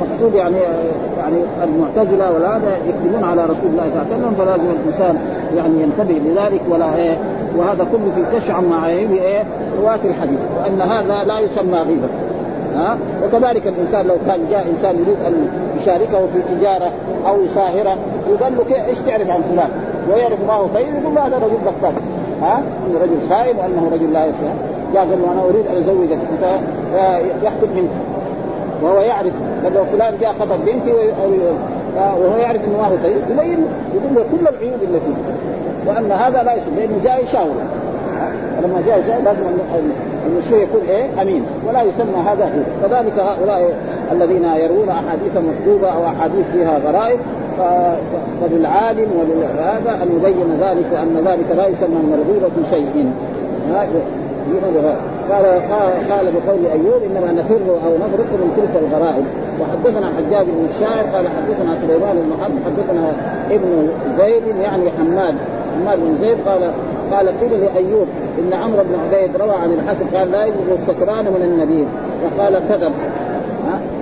مقصود 0.00 0.34
يعني 0.34 0.56
يعني 1.18 1.36
المعتزلة 1.64 2.32
ولا 2.32 2.60
يكذبون 2.88 3.24
على 3.24 3.44
رسول 3.44 3.70
الله 3.70 3.82
صلى 3.90 4.02
الله 4.02 4.06
عليه 4.14 4.16
وسلم 4.16 4.34
فلازم 4.38 4.70
الإنسان 4.80 5.18
يعني 5.56 5.82
ينتبه 5.82 6.30
لذلك 6.30 6.60
ولا 6.70 6.96
إيه 6.96 7.16
وهذا 7.56 7.86
كله 7.92 8.26
في 8.40 8.52
عن 8.52 8.64
معايب 8.64 9.12
إيه 9.12 9.44
رواة 9.80 9.98
الحديث 10.04 10.38
وأن 10.58 10.80
هذا 10.80 11.24
لا 11.24 11.38
يسمى 11.38 11.78
غيبة. 11.78 12.08
ها؟ 12.74 12.98
وكذلك 13.24 13.66
الإنسان 13.66 14.06
لو 14.06 14.14
كان 14.26 14.40
جاء 14.50 14.66
إنسان 14.70 14.94
يريد 14.94 15.16
أن 15.26 15.48
يشاركه 15.76 16.18
في 16.18 16.54
تجارة 16.54 16.90
أو 17.28 17.42
يساهره 17.42 17.96
يقول 18.28 18.52
له 18.56 18.86
إيش 18.86 18.98
تعرف 18.98 19.30
عن 19.30 19.42
فلان؟ 19.42 19.70
ويعرف 20.12 20.38
ما 20.46 20.52
هو 20.52 20.66
طيب 20.66 20.86
يقول 21.02 21.14
له 21.14 21.26
هذا 21.26 21.36
رجل 21.36 21.56
بطال 21.66 21.94
ها؟ 22.42 22.62
إنه 22.86 22.98
رجل 23.02 23.18
خائن 23.30 23.56
وأنه 23.56 23.90
رجل 23.92 24.12
لا 24.12 24.26
يسمع. 24.26 24.52
جاء 24.94 25.02
قال 25.02 25.22
له 25.22 25.32
أنا 25.32 25.42
أريد 25.42 25.66
أن 25.66 25.76
أزوجك. 25.82 26.18
يخطب 27.42 27.74
بنتي 27.74 28.07
وهو 28.82 29.00
يعرف 29.00 29.32
لو 29.74 29.84
فلان 29.84 30.14
جاء 30.20 30.32
خطب 30.32 30.64
بنتي 30.66 30.92
وهو 31.98 32.36
يعرف 32.36 32.64
إنه 32.64 32.76
ما 32.78 32.86
هو 32.86 32.96
طيب 33.02 33.16
يبين 33.30 33.66
يقول 33.94 34.14
له 34.14 34.22
كل 34.22 34.48
العيوب 34.48 34.82
اللي 34.82 35.00
فيه. 35.00 35.14
وأن 35.86 36.12
هذا 36.12 36.42
لا 36.42 36.54
يصير 36.54 36.74
لأنه 36.76 37.00
جاء 37.04 37.24
يشاور. 37.24 37.54
فلما 38.56 38.82
جاء 38.86 38.98
يشاور 38.98 39.22
لازم 39.24 39.40
المشروع 40.26 40.60
يكون 40.60 40.80
إيه؟ 40.88 41.22
أمين. 41.22 41.44
ولا 41.68 41.82
يسمى 41.82 42.18
هذا 42.26 42.44
هو. 42.44 42.88
كذلك 42.88 43.18
هؤلاء 43.18 43.76
الذين 44.12 44.44
يروون 44.44 44.88
أحاديث 44.88 45.36
مكتوبه 45.36 45.88
أو 45.88 46.06
أحاديث 46.06 46.46
فيها 46.52 46.78
غرائب 46.78 47.18
فللعالم 48.40 49.08
ولهذا 49.18 50.02
أن 50.02 50.08
يبين 50.16 50.56
ذلك 50.60 50.86
وان 50.92 51.24
ذلك 51.26 51.56
لا 51.56 51.66
يسمى 51.66 51.88
من 51.88 52.24
الغيبه 52.24 52.68
شيء. 52.70 53.12
قال 55.30 55.44
قال 56.10 56.26
بقول 56.32 56.66
أيوب 56.66 57.02
إنما 57.02 57.32
نفر 57.32 57.60
أو 57.86 57.92
نفرق 57.94 58.30
من 58.32 58.48
تلك 58.56 58.82
الغرائب. 58.82 59.24
وحدثنا 59.60 60.06
حجاج 60.06 60.46
بن 60.46 60.66
الشاعر 60.70 61.04
قال 61.14 61.28
حدثنا 61.28 61.76
سليمان 61.80 62.16
بن 62.16 62.28
محمد 62.28 62.58
حدثنا 62.66 63.12
ابن 63.50 63.88
زيد 64.18 64.56
يعني 64.56 64.90
حماد 64.90 65.34
حماد 65.74 65.98
بن 65.98 66.16
زيد 66.20 66.36
قال 66.48 66.72
قال 67.12 67.40
قيل 67.40 67.60
لأيوب 67.60 68.06
إن 68.38 68.52
عمرو 68.52 68.82
بن 68.82 68.94
عبيد 69.04 69.36
روى 69.36 69.54
عن 69.54 69.72
الحسن 69.72 70.16
قال 70.16 70.30
لا 70.30 70.44
يجوز 70.44 70.78
السكران 70.78 71.24
من 71.24 71.42
النبيذ 71.42 71.86
فقال 72.22 72.62
كذب. 72.68 72.92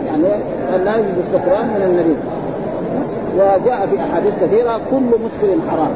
يعني 0.07 0.29
قال 0.73 0.85
لا 0.85 0.97
يجوز 0.97 1.19
السكران 1.27 1.67
من 1.67 1.83
النبيذ 1.83 2.17
وجاء 3.37 3.89
في 3.91 4.01
أحاديث 4.01 4.35
كثيرة 4.43 4.81
كل 4.91 5.07
مسكر 5.25 5.71
حرام. 5.71 5.91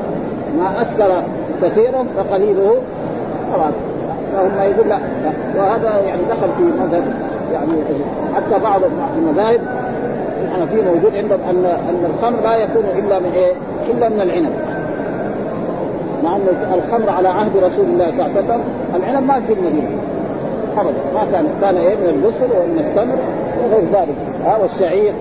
ما 0.58 0.82
أسكر 0.82 1.22
كثيرا 1.62 2.04
فقليله 2.16 2.76
حرام. 3.52 3.72
فهم 4.32 4.70
يقول 4.70 4.88
لا, 4.88 4.98
لا 5.24 5.62
وهذا 5.62 6.00
يعني 6.06 6.22
دخل 6.30 6.48
في 6.58 6.62
مذهب 6.62 7.04
يعني 7.52 7.72
حتى 8.36 8.62
بعض 8.62 8.80
المذاهب 9.18 9.60
الحنفيه 10.44 10.82
موجود 10.82 11.16
عندهم 11.16 11.40
ان 11.50 11.64
أن 11.64 12.04
الخمر 12.14 12.40
لا 12.44 12.56
يكون 12.56 12.84
إلا 12.98 13.18
من 13.18 13.32
إيه؟ 13.34 13.52
إلا 13.90 14.08
من 14.08 14.20
العنب. 14.20 14.52
مع 16.24 16.36
أن 16.36 16.46
الخمر 16.74 17.10
على 17.10 17.28
عهد 17.28 17.56
رسول 17.56 17.84
الله 17.84 18.10
صلى 18.10 18.26
الله 18.26 18.36
عليه 18.36 18.44
وسلم 18.44 18.62
العنب 18.96 19.26
ما 19.26 19.40
في 19.46 19.52
المدينة. 19.52 19.88
ابدا. 20.76 20.92
ما 21.14 21.20
كان 21.32 21.44
كان 21.60 21.76
إيه؟ 21.76 21.96
من 21.96 22.08
البصر 22.08 22.44
ومن 22.44 22.78
التمر 22.78 23.16
وغير 23.62 23.84
ذلك. 23.92 24.16
ها 24.46 24.56
والشعير. 24.56 25.12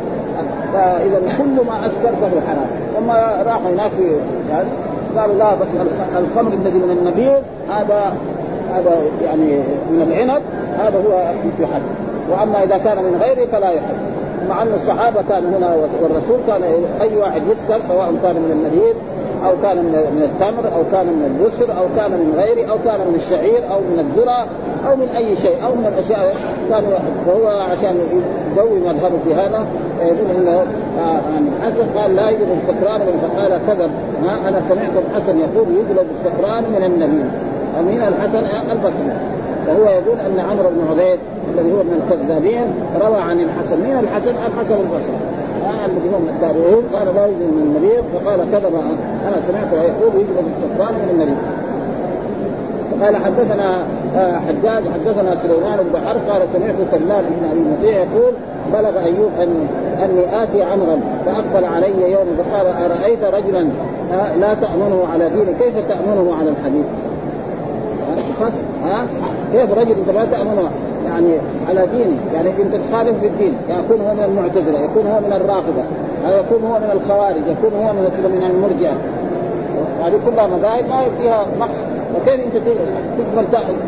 فاذا 0.73 1.19
كل 1.37 1.65
ما 1.67 1.85
اسكر 1.85 2.15
فهو 2.21 2.41
حرام. 2.47 2.69
ثم 2.97 3.09
راحوا 3.49 3.69
هناك 3.69 3.91
في 3.97 4.03
يعني 4.51 4.69
قالوا 5.17 5.35
لا 5.35 5.55
بس 5.55 5.67
الخمر 6.17 6.53
الذي 6.53 6.79
من 6.79 6.91
النبيذ 6.91 7.41
هذا 7.69 8.13
هذا 8.73 9.01
يعني 9.23 9.57
من 9.91 10.01
العنب 10.01 10.41
هذا 10.79 10.97
هو 10.97 11.33
يحد 11.59 11.81
وأما 12.31 12.63
إذا 12.63 12.77
كان 12.77 12.97
من 12.97 13.21
غيره 13.21 13.45
فلا 13.45 13.69
يحد 13.69 13.95
مع 14.49 14.61
أن 14.61 14.73
الصحابة 14.75 15.21
كانوا 15.29 15.49
هنا 15.57 15.75
والرسول 16.01 16.39
كان 16.47 16.63
أي 17.01 17.17
واحد 17.17 17.41
يسكر 17.41 17.81
سواء 17.87 18.13
كان 18.23 18.35
من 18.35 18.51
النبيذ 18.51 18.95
أو 19.45 19.51
كان 19.61 19.77
من 19.77 19.91
من 19.91 20.23
التمر 20.23 20.65
أو 20.75 20.83
كان 20.91 21.05
من 21.05 21.25
البسر 21.31 21.77
أو 21.77 21.85
كان 21.97 22.11
من 22.11 22.33
غيره 22.37 22.71
أو 22.71 22.77
كان 22.85 22.99
من 22.99 23.15
الشعير 23.15 23.71
أو 23.71 23.79
من 23.79 23.99
الذرة 23.99 24.47
أو 24.87 24.95
من 24.95 25.09
أي 25.09 25.35
شيء 25.35 25.65
أو 25.65 25.75
من 25.75 25.85
الأشياء. 25.93 26.35
كان 26.69 26.83
وهو 27.27 27.47
عشان 27.47 27.95
يقوي 28.57 28.79
مذهبه 28.79 29.17
في 29.25 29.33
هذا 29.33 29.65
يقول 30.01 30.31
إنه 30.37 30.51
آه، 30.99 31.19
عن 31.35 31.51
الحسن 31.57 31.99
قال 31.99 32.15
لا 32.15 32.29
يجب 32.29 32.47
السكران 32.61 33.01
فقال 33.21 33.61
كذب. 33.67 33.91
أنا 34.47 34.61
سمعت 34.69 34.91
الحسن 35.09 35.39
يقول 35.39 35.67
يجلب 35.67 36.07
السكران 36.19 36.63
من 36.63 36.83
النبي. 36.83 37.23
امين 37.79 38.01
الحسن 38.01 38.43
البصري. 38.71 39.13
فهو 39.67 39.83
يقول 39.83 40.17
أن 40.19 40.39
عمرو 40.39 40.69
بن 40.69 40.87
عبيد 40.91 41.19
الذي 41.53 41.71
هو 41.71 41.77
من 41.77 42.01
الكذابين 42.01 42.67
روى 43.01 43.21
عن 43.21 43.39
الحسن 43.39 43.81
مين 43.83 43.99
الحسن؟ 43.99 44.29
الحسن 44.29 44.75
البصري. 44.85 45.19
آه 45.65 45.85
الذي 45.85 46.09
هو 46.13 46.19
من 46.19 46.29
التابعين 46.35 46.83
قال 46.93 47.15
لا 47.15 47.25
يوجد 47.25 47.51
من 47.57 47.63
النبي 47.67 47.95
فقال 48.13 48.39
كذب. 48.51 48.73
أنا 49.27 49.37
سمعت 49.47 49.71
يقول 49.73 50.11
يجب 50.21 50.35
الاستقرار 50.43 50.93
من 50.93 51.09
النبي 51.11 51.35
قال 53.03 53.17
حدثنا 53.17 53.83
آه 54.15 54.39
حجاج 54.47 54.83
حدثنا 54.93 55.35
سليمان 55.43 55.77
بن 55.77 55.91
بحر 55.93 56.17
قال 56.29 56.41
سمعت 56.53 56.75
سلام 56.91 57.23
بن 57.23 57.45
أبي 57.51 57.59
مطيع 57.59 57.95
يقول 57.97 58.33
بلغ 58.73 59.03
أيوب 59.03 59.31
أن 59.39 59.67
اني 60.03 60.43
اتي 60.43 60.63
عمرا 60.63 60.99
فأقبل 61.25 61.65
علي 61.65 62.11
يوم 62.11 62.25
فقال 62.37 62.67
أرأيت 62.67 63.23
رجلا 63.23 63.69
آه 64.13 64.35
لا 64.35 64.53
تأمنه 64.53 65.07
على 65.13 65.29
دينه 65.29 65.51
كيف 65.59 65.73
تأمنه 65.87 66.35
على 66.39 66.49
الحديث؟ 66.49 66.85
ها؟ 68.85 69.07
كيف 69.53 69.73
رجل 69.73 69.95
انت 69.99 70.09
لا 70.09 70.25
تامنه 70.25 70.69
يعني 71.05 71.33
على 71.69 71.87
دينه 71.87 72.17
يعني 72.33 72.49
انت 72.49 72.75
تخالف 72.75 73.19
في 73.19 73.27
الدين 73.27 73.53
يكون 73.69 74.01
هو 74.01 74.13
من 74.13 74.23
المعتزلة 74.23 74.79
يكون 74.79 75.07
هو 75.07 75.19
من 75.19 75.33
الرافضة 75.33 75.83
يكون 76.27 76.71
هو 76.71 76.79
من 76.79 76.89
الخوارج 76.93 77.47
يكون 77.47 77.73
هو 77.73 77.93
من 77.93 78.03
من 78.23 78.51
المرجئة. 78.51 78.97
هذه 80.03 80.19
كلها 80.25 80.47
مذاهب 80.47 80.89
ما 80.89 81.09
فيها 81.21 81.45
نقص. 81.59 81.77
وكيف 82.15 82.45
أنت 82.45 82.53
تقبل 83.17 83.45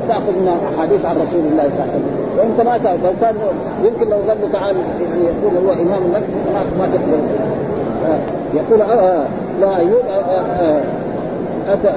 تاخذ 0.07 0.39
من 0.39 0.57
أحاديث 0.75 1.05
عن 1.05 1.15
رسول 1.15 1.41
الله 1.51 1.63
صلى 1.63 1.73
الله 1.73 1.81
عليه 1.81 1.91
وسلم؟ 1.91 2.37
وأنت 2.37 2.61
ما 2.61 2.77
تأخذ. 2.77 3.03
لو 3.03 3.13
كان 3.21 3.35
يمكن 3.83 4.09
لو 4.09 4.17
قال 4.17 4.37
له 4.41 4.49
تعال 4.53 4.75
يعني 5.01 5.23
يقول 5.23 5.65
هو 5.65 5.73
إمام 5.73 6.03
لك 6.13 6.23
ما 6.53 6.63
ما 6.79 6.85
تقبل. 6.87 7.21
يقول 8.53 8.81
آه, 8.81 8.93
آه، 8.93 9.25
لا 9.61 9.77
ايوب 9.77 10.01
آه 10.09 10.41
آه 10.41 10.81
اتى 11.69 11.93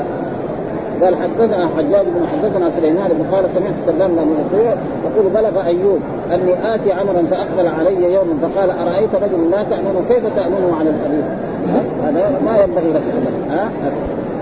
قال 1.02 1.16
حدثنا 1.16 1.68
حجاج 1.76 2.06
بن 2.06 2.26
حدثنا 2.32 2.70
سليمان 2.80 3.10
بن 3.10 3.36
قال 3.36 3.44
سمعت 3.54 3.74
سلام 3.86 4.10
بن 4.10 4.36
مطيع 4.46 4.74
يقول 5.04 5.32
بلغ 5.34 5.66
أيوب 5.66 5.98
أني 6.34 6.74
آتي 6.74 6.92
عمرا 6.92 7.22
فأقبل 7.30 7.68
علي 7.68 8.14
يوما 8.14 8.34
فقال 8.42 8.70
أرأيت 8.70 9.14
رجل 9.14 9.50
لا 9.50 9.62
تامنه 9.62 10.02
كيف 10.08 10.34
تأمنه 10.36 10.76
على 10.80 10.90
الحديث؟ 10.90 11.24
هذا 12.04 12.40
ما 12.44 12.58
ينبغي 12.58 12.92
لك 12.92 13.02
ها؟ 13.50 13.70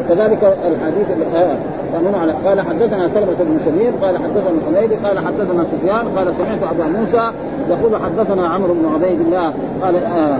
كذلك 0.09 0.59
الحديث 0.67 1.07
آه 1.37 1.57
تأمنه 1.93 2.19
على 2.19 2.33
قال 2.33 2.61
حدثنا 2.61 3.09
سلمة 3.09 3.37
بن 3.41 3.59
سمير 3.65 3.93
قال 4.03 4.19
حدثنا 4.19 4.61
حميدي 4.67 4.95
قال 4.95 5.19
حدثنا 5.19 5.65
سفيان 5.65 6.09
قال 6.17 6.35
سمعت 6.35 6.63
أبا 6.63 6.87
موسى 6.99 7.31
يقول 7.71 7.97
حدثنا 7.97 8.47
عمرو 8.49 8.75
بن 8.75 8.89
عبيد 8.95 9.21
الله 9.21 9.53
قال 9.83 9.97
آه 9.97 10.39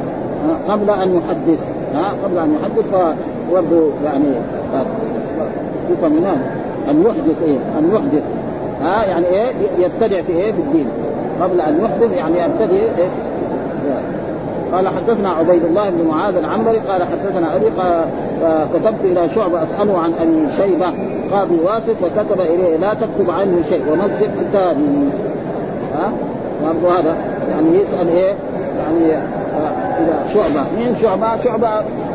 قبل 0.69 0.91
أن 0.91 1.17
يحدث. 1.17 1.61
ها؟ 1.95 2.13
قبل 2.25 2.39
أن 2.39 2.55
يحدث 2.55 2.91
فوضوا 3.51 3.91
يعني 4.05 4.35
يفهم 5.93 6.13
من 6.13 6.27
ان 6.91 7.03
يحدث 7.03 7.43
إيه؟ 7.43 7.59
ان 7.79 7.91
يحدث 7.95 8.23
ها 8.83 9.05
يعني 9.05 9.27
إيه؟ 9.27 9.53
يبتدع 9.79 10.23
في 10.23 10.33
إيه؟ 10.33 10.53
في 10.53 10.59
الدين. 10.59 10.87
قبل 11.43 11.61
أن 11.61 11.85
يحدث 11.85 12.17
يعني 12.17 12.39
يبتدئ 12.39 12.75
إيه؟ 12.75 13.09
قال 14.73 14.89
حدثنا 14.89 15.31
عبيد 15.31 15.65
الله 15.65 15.91
بن 15.91 16.09
معاذ 16.09 16.37
العنبري 16.37 16.79
قال 16.79 17.05
حدثنا 17.05 17.57
أبي 17.57 17.71
كتبت 18.75 19.05
إلى 19.05 19.29
شعبة 19.29 19.63
اساله 19.63 19.99
عن 19.99 20.13
أبي 20.15 20.53
شيبة 20.57 20.93
قاضي 21.33 21.59
واسف 21.65 22.05
فكتب 22.05 22.41
إليه 22.41 22.77
لا 22.77 22.95
تكتب 22.95 23.31
عنه 23.31 23.63
شيء 23.69 23.83
ومزق 23.93 24.31
كتابي 24.41 25.11
ها؟ 25.95 26.13
برضو 26.65 26.89
هذا 26.89 27.17
يعني 27.49 27.79
يسأل 27.83 28.09
إيه؟ 28.09 28.35
يعني 28.79 29.15
آه، 29.15 29.99
إلى 30.01 30.35
شعبة. 30.35 30.65
مين 30.79 30.97
شعبة؟ 31.03 31.39
شعبة 31.45 31.69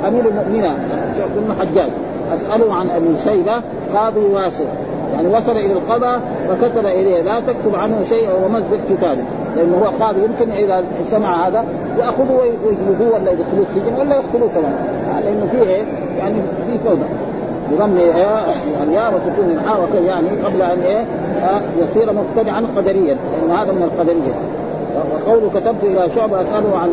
أمير 0.08 0.26
المؤمنين 0.26 0.72
شعبة 1.18 1.32
بن 1.36 1.54
حجاج. 1.60 1.92
اساله 2.34 2.74
عن 2.74 2.90
أبي 2.90 3.18
شيبة 3.24 3.62
قاضي 3.96 4.20
واسع. 4.20 4.66
يعني 5.14 5.28
وصل 5.28 5.52
إلى 5.52 5.74
القضاء 5.74 6.22
فكتب 6.50 6.86
إليه 6.86 7.22
لا 7.22 7.40
تكتب 7.40 7.76
عنه 7.76 8.04
شيئا 8.04 8.34
ومزق 8.46 8.80
كتابه 8.90 9.22
لأنه 9.56 9.78
هو 9.78 10.06
قاضي 10.06 10.20
يمكن 10.24 10.52
إذا 10.52 10.84
سمع 11.12 11.48
هذا 11.48 11.66
ياخذوه 12.00 12.40
ويجلدوه 12.40 13.14
ولا 13.14 13.32
يدخلوه 13.32 13.66
السجن 13.70 14.00
ولا 14.00 14.16
يقتلوه 14.16 14.50
كمان. 14.56 14.76
لأنه 15.24 15.48
فيه 15.52 15.70
إيه؟ 15.70 15.84
يعني 16.20 16.36
في 16.68 16.78
فوضى 16.78 17.06
بضم 17.72 17.98
إيه؟ 17.98 18.46
الياء 18.84 19.14
وسكون 19.14 19.52
الحاء 19.52 20.04
يعني؟ 20.04 20.30
قبل 20.30 20.62
أن 20.62 20.80
إيه؟ 20.82 21.06
يصير 21.80 22.14
مبتدعا 22.14 22.64
قدريا. 22.78 23.18
لأن 23.32 23.58
هذا 23.58 23.72
من 23.72 23.84
القدرية. 23.84 24.34
وقوله 25.12 25.50
كتبت 25.50 25.84
إلى 25.84 26.10
شعبه 26.16 26.42
اساله 26.42 26.78
عن 26.78 26.90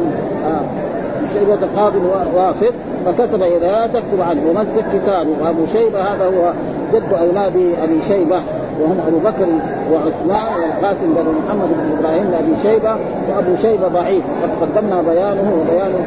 شيبة 1.35 1.55
القاضي 1.55 1.99
واسط 2.37 2.74
فكتب 3.07 3.43
إذا 3.43 3.87
تكتب 3.87 4.20
عنه. 4.20 4.41
ومسك 4.51 4.85
كتابه. 4.93 5.30
وأبو 5.43 5.66
شيبة 5.66 6.01
هذا 6.01 6.24
هو 6.24 6.53
جد 6.95 7.12
أولاد 7.12 7.57
أبي 7.82 8.03
شيبة 8.09 8.37
وهم 8.80 8.99
أبو 9.09 9.18
بكر 9.18 9.47
وعثمان 9.93 10.47
والقاسم 10.62 11.14
بن 11.14 11.35
محمد 11.47 11.68
بن 11.68 11.99
إبراهيم 11.99 12.30
لأبي 12.30 12.57
شيبة 12.62 12.97
وأبو 13.28 13.57
شيبة 13.62 13.89
ضعيف. 13.89 14.24
قد 14.43 14.51
قدمنا 14.62 15.03
بيانه 15.03 15.53
وبيانه 15.61 16.01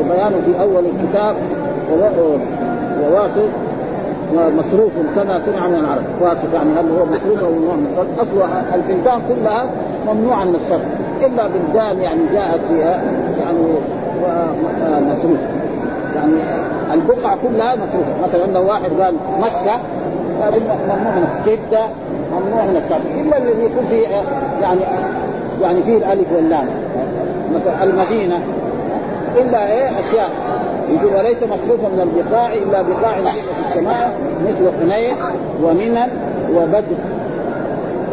وبيانه 0.00 0.36
في 0.46 0.60
أول 0.60 0.84
الكتاب 0.86 1.36
وواسط 3.02 3.50
ومصروف 4.34 4.92
كما 5.16 5.40
سمع 5.46 5.68
من 5.68 5.74
العرب. 5.74 6.02
واسط 6.20 6.54
يعني 6.54 6.70
هل 6.70 6.98
هو 6.98 7.04
مصروف 7.04 7.44
أو 7.44 7.50
ممنوع 7.50 7.74
من 7.74 7.86
الصرف؟ 7.92 8.20
أصل 8.20 8.48
البلدان 8.74 9.20
كلها 9.28 9.66
ممنوعة 10.06 10.44
من 10.44 10.54
الصرف 10.54 10.82
إلا 11.20 11.48
بلدان 11.48 11.98
يعني 11.98 12.20
جاءت 12.32 12.60
فيها 12.68 13.02
يعني 13.40 13.58
مصروف 15.00 15.38
يعني 16.14 16.32
البقعة 16.92 17.38
كلها 17.42 17.74
مصروفة. 17.74 18.12
مثلا 18.28 18.52
لو 18.52 18.68
واحد 18.68 18.90
قال 19.00 19.14
مكة 19.40 19.78
ممنوع 20.40 21.14
من 21.14 21.26
جدة 21.46 21.86
ممنوع 22.32 22.64
من 22.64 22.76
الصرف 22.76 23.06
إلا 23.14 23.38
الذي 23.38 23.64
يكون 23.64 23.84
فيه 23.90 24.08
يعني 24.62 24.80
يعني 25.62 25.82
فيه 25.82 25.96
الألف 25.96 26.32
واللام. 26.32 26.66
مثلا 27.54 27.84
المدينة. 27.84 28.38
إلا 29.36 29.72
إيه؟ 29.72 29.88
أشياء. 29.88 30.30
يقول 30.88 31.16
وليس 31.16 31.42
مصروفا 31.42 31.88
من 31.88 32.00
البقاع 32.00 32.52
إلا 32.52 32.82
بقاع 32.82 33.14
في 33.14 33.40
السماء 33.68 34.12
مثل 34.48 34.70
حنين 34.80 35.16
ومنى 35.62 36.04
وبدر. 36.56 36.96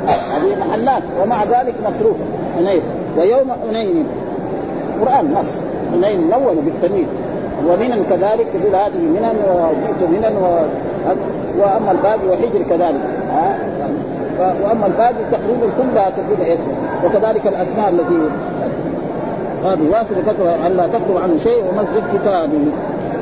هذه 0.08 0.58
محلات 0.60 1.04
ومع 1.24 1.44
ذلك 1.44 1.74
مصروفة. 1.86 2.24
حنين. 2.58 2.82
ويوم 3.18 3.52
حنين. 3.68 4.06
قرآن 5.02 5.34
نص 5.34 5.61
حنين 5.92 6.22
ملون 6.28 6.56
بالتنوين 6.66 7.08
ومنن 7.68 8.04
كذلك 8.10 8.48
تقول 8.54 8.76
هذه 8.76 9.00
منن 9.00 9.36
وجئت 9.50 10.10
منن 10.10 10.38
و... 10.38 10.46
وأما 11.60 11.92
الباقي 11.92 12.28
وحجر 12.30 12.62
كذلك. 12.70 13.02
ها؟ 13.32 13.58
وأما 14.40 14.88
الباقي 14.88 15.24
تقريبا 15.32 15.68
كلها 15.78 16.10
تقول 16.10 16.48
إيش؟ 16.48 16.60
وكذلك 17.06 17.48
الأسماء 17.48 17.90
التي 17.90 18.30
هذه 19.64 19.90
واصل 19.92 20.16
كتب 20.28 20.46
أن 20.66 20.78
لا 20.78 20.88
تكتب 20.88 21.18
عنه 21.24 21.38
شيء 21.38 21.64
ومسجد 21.64 22.04
كتابه 22.14 22.60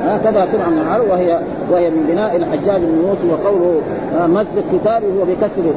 هكذا 0.06 0.48
سمع 0.52 0.70
من 0.70 0.78
العرب 0.78 1.10
وهي 1.10 1.40
وهي 1.72 1.90
من 1.90 2.06
بناء 2.12 2.36
الحجاج 2.36 2.82
بن 2.82 3.08
يوسف 3.08 3.46
وقوله 3.46 3.82
مزق 4.28 4.64
كتابه 4.74 5.08
هو 5.08 5.26
بكسره 5.26 5.74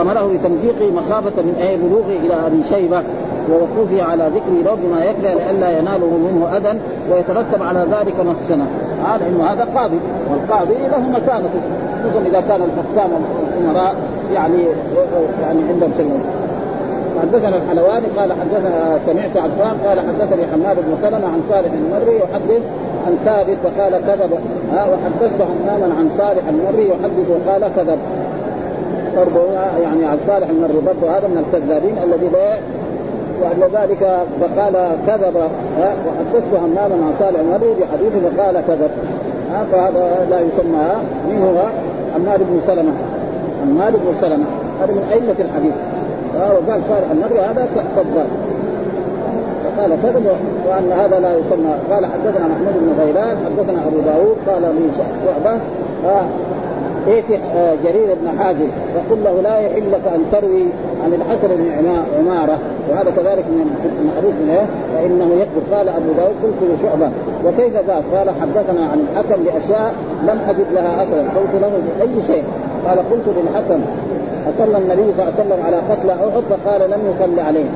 أمره 0.00 0.30
بتمزيقه 0.34 0.90
مخافة 0.94 1.42
من 1.42 1.54
أي 1.60 1.76
بلوغه 1.76 2.26
إلى 2.26 2.46
أبي 2.46 2.64
شيبة. 2.68 3.02
ووقوفه 3.50 4.02
على 4.02 4.30
ذكر 4.34 4.70
رب 4.70 4.84
ما 4.90 5.04
يكره 5.04 5.34
لئلا 5.34 5.78
يناله 5.78 6.18
منه 6.18 6.56
أذى 6.56 6.78
ويترتب 7.10 7.62
على 7.62 7.86
ذلك 7.90 8.14
مفسنه 8.20 8.66
هذا 9.06 9.28
إنه 9.28 9.44
هذا 9.44 9.64
قاضي 9.74 9.98
والقاضي 10.30 10.74
له 10.74 11.00
مكانته 11.00 11.60
خصوصا 12.04 12.26
إذا 12.26 12.40
كان 12.40 12.60
الحكام 12.62 13.10
والأمراء 13.12 13.96
يعني 14.34 14.64
يعني 15.42 15.62
عندهم 15.68 15.92
شيء. 15.96 16.20
حدثنا 17.22 17.56
الحلواني 17.56 18.06
قال 18.06 18.32
حدثنا 18.32 18.98
سمعت 19.06 19.36
عفان 19.36 19.76
قال 19.86 20.00
حدثني 20.00 20.46
حماد 20.52 20.76
بن 20.76 20.96
سلمة 21.02 21.26
عن 21.26 21.42
صالح 21.48 21.70
المري 21.72 22.16
يحدث 22.16 22.62
عن 23.06 23.16
ثابت 23.24 23.58
وقال 23.64 23.92
كذب. 24.06 24.30
وحدثت 24.72 25.42
حماما 25.42 25.94
عن 25.98 26.10
صالح 26.18 26.42
المري 26.48 26.88
يحدث 26.88 27.30
وقال 27.30 27.70
كذب. 27.76 27.98
برضه 29.16 29.52
يعني 29.82 30.04
عن 30.04 30.18
صالح 30.26 30.48
المري 30.48 30.80
برضه 30.86 31.18
هذا 31.18 31.28
من 31.28 31.44
الكذابين 31.46 31.98
الذي 31.98 32.28
لا 32.32 32.58
وأن 33.42 33.62
ذلك 33.72 34.26
فقال 34.40 34.96
كذب 35.06 35.36
وحدثت 36.06 36.54
هماما 36.54 36.94
عن 36.94 37.14
صالح 37.18 37.40
المري 37.40 37.74
بحديث 37.80 38.12
فقال 38.24 38.54
كذب. 38.68 38.90
فهذا 39.72 40.26
لا 40.30 40.40
يسمى 40.40 40.88
من 41.28 41.42
هو 41.42 41.68
عمار 42.14 42.38
بن 42.38 42.60
سلمة. 42.66 42.92
عمار 43.62 43.90
بن 43.90 44.14
سلمة. 44.20 44.44
هذا 44.82 44.92
من 44.92 45.08
أئمة 45.12 45.34
الحديث. 45.38 45.74
وقال 46.34 46.80
صالح 46.88 47.10
المري 47.10 47.40
هذا 47.40 47.68
كذاب. 47.96 48.26
فقال 49.64 49.90
كذب 50.02 50.26
وأن 50.68 50.92
هذا 50.92 51.20
لا 51.20 51.32
يسمى. 51.32 51.74
قال 51.90 52.06
حدثنا 52.06 52.48
محمود 52.48 52.74
بن 52.80 53.02
غيلان 53.02 53.36
حدثنا 53.44 53.86
أبو 53.86 53.98
داود 54.00 54.36
قال 54.48 54.62
لي 54.62 54.88
شعبة. 55.24 55.58
ائت 57.08 57.24
آه، 57.56 57.74
جرير 57.84 58.16
بن 58.22 58.38
حازم. 58.38 58.68
فقل 58.94 59.24
له 59.24 59.40
لا 59.42 59.58
يحل 59.58 59.92
لك 59.92 60.06
أن 60.14 60.24
تروي 60.32 60.66
عن 61.04 61.12
الحسن 61.14 61.48
بن 61.48 61.66
عمارة 62.18 62.58
وهذا 62.90 63.10
كذلك 63.16 63.44
من 63.44 63.60
المعروف 64.00 64.34
منه 64.42 64.66
فانه 64.94 65.34
يكذب. 65.42 65.74
قال 65.74 65.88
أبو 65.88 66.12
داود 66.16 66.34
قلت 66.42 66.60
لشعبة 66.70 67.10
وكيف 67.44 67.74
ذاك؟ 67.88 68.04
قال 68.14 68.30
حدثنا 68.40 68.82
عن 68.90 68.98
الحكم 69.04 69.42
بأشياء 69.44 69.94
لم 70.22 70.38
أجد 70.48 70.66
لها 70.72 71.02
أثرا. 71.02 71.22
قلت 71.36 71.54
له 71.62 71.72
بأي 71.98 72.22
شيء؟ 72.26 72.44
قال 72.86 72.98
قلت 72.98 73.26
للحكم 73.36 73.80
أصلى 74.50 74.78
النبي 74.78 75.12
صلى 75.16 75.22
الله 75.22 75.34
عليه 75.38 75.42
وسلم 75.42 75.60
على 75.66 75.76
قتل 75.76 76.10
أحد 76.10 76.42
فقال 76.50 76.90
لم 76.90 77.00
يصلي 77.10 77.40
عليه. 77.40 77.68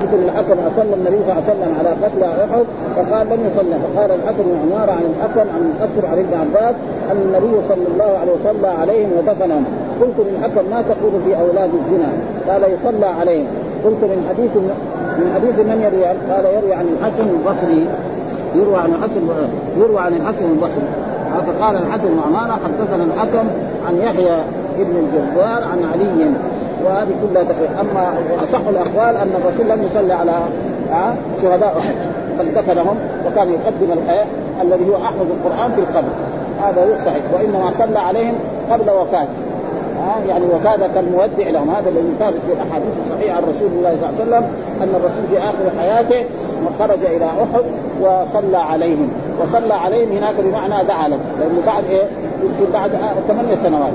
قلت 0.00 0.12
للحكم 0.22 0.56
أصلى 0.68 0.94
النبي 0.94 1.18
صلى 1.24 1.32
الله 1.32 1.42
عليه 1.42 1.52
وسلم 1.52 1.72
على 1.78 1.90
قتل 2.02 2.22
أحد 2.24 2.64
فقال 2.96 3.26
لم 3.26 3.40
يصلي. 3.48 3.76
فقال 3.84 4.10
الحسن 4.10 4.42
بن 4.42 4.56
عمارة 4.62 4.92
عن 4.92 5.04
الحكم 5.12 5.46
عن 5.54 5.60
المقصر 5.66 6.06
عن 6.10 6.18
ابن 6.18 6.34
عباس 6.42 6.74
أن 7.10 7.16
النبي 7.26 7.54
صلى 7.68 7.86
الله 7.92 8.18
عليه 8.20 8.32
وسلم 8.32 8.66
عليهم 8.80 9.10
ودفنهم 9.18 9.64
قلت 10.00 10.14
للحكم 10.18 10.70
ما 10.70 10.82
تقول 10.82 11.12
في 11.24 11.40
أولاد 11.40 11.70
الزنا. 11.74 12.12
قال 12.48 12.62
يصلى 12.72 13.06
عليهم. 13.06 13.46
قلت 13.84 14.02
من 14.02 14.26
حديث 14.28 14.56
من 15.18 15.32
حديث 15.34 15.66
من 15.66 15.80
يروي 15.80 16.04
قال 16.04 16.44
يروي 16.56 16.74
عن 16.74 16.86
الحسن 16.94 17.28
البصري. 17.28 17.86
يروى 18.54 18.76
عن 18.76 18.92
الحسن 18.94 19.20
يروى 19.78 20.00
عن 20.00 20.12
الحسن 20.12 20.44
البصري. 20.44 20.88
فقال 21.46 21.76
الحسن 21.76 22.08
بن 22.08 22.20
عماره 22.26 22.58
حدثنا 22.64 23.04
الحكم 23.04 23.48
عن 23.88 23.96
يحيى 23.96 24.36
ابن 24.78 24.96
الجبار 24.96 25.64
عن 25.64 25.78
علي. 25.92 26.30
وهذه 26.84 27.14
كلها 27.22 27.42
تقريبا 27.42 27.80
أما 27.80 28.14
أصح 28.44 28.60
الأقوال 28.68 29.16
أن 29.16 29.30
الرسول 29.40 29.68
لم 29.68 29.82
يصلي 29.82 30.12
على 30.12 30.32
شهداء 31.42 31.78
أحد. 31.78 31.94
بل 32.38 32.54
دفنهم 32.54 32.96
وكان 33.26 33.48
يقدم 33.48 34.00
الذي 34.62 34.90
هو 34.90 34.96
أحفظ 34.96 35.26
القرآن 35.30 35.72
في 35.72 35.80
القبر. 35.80 36.12
هذا 36.62 36.84
هو 36.84 36.94
الصحيح 36.94 37.22
وإنما 37.34 37.70
صلى 37.78 37.98
عليهم 37.98 38.34
قبل 38.70 38.90
وفاته. 38.90 39.28
آه 40.00 40.28
يعني 40.28 40.44
وكان 40.44 40.90
كالمودع 40.94 41.50
لهم. 41.50 41.70
هذا 41.70 41.88
الذي 41.88 42.14
ثابت 42.18 42.36
في 42.46 42.52
الأحاديث 42.52 42.92
الصحيحة 43.04 43.36
عن 43.36 43.42
رسول 43.42 43.68
الله 43.78 43.96
صلى 44.00 44.10
الله 44.10 44.20
عليه 44.20 44.22
وسلم 44.22 44.44
أن 44.82 44.88
الرسول 44.94 45.24
في 45.30 45.38
آخر 45.38 45.80
حياته 45.80 46.24
خرج 46.78 47.04
إلى 47.04 47.24
أحد 47.24 47.64
وصلى 48.00 48.56
عليهم. 48.56 49.08
وصلى 49.42 49.74
عليهم 49.74 50.08
هناك 50.16 50.34
بمعنى 50.38 50.84
دعا 50.84 51.08
لهم 51.08 51.20
لأنه 51.40 51.62
بعد 51.66 51.84
إيه؟ 51.90 52.04
يمكن 52.42 52.72
بعد 52.72 52.90
ثمانية 53.28 53.54
سنوات. 53.62 53.92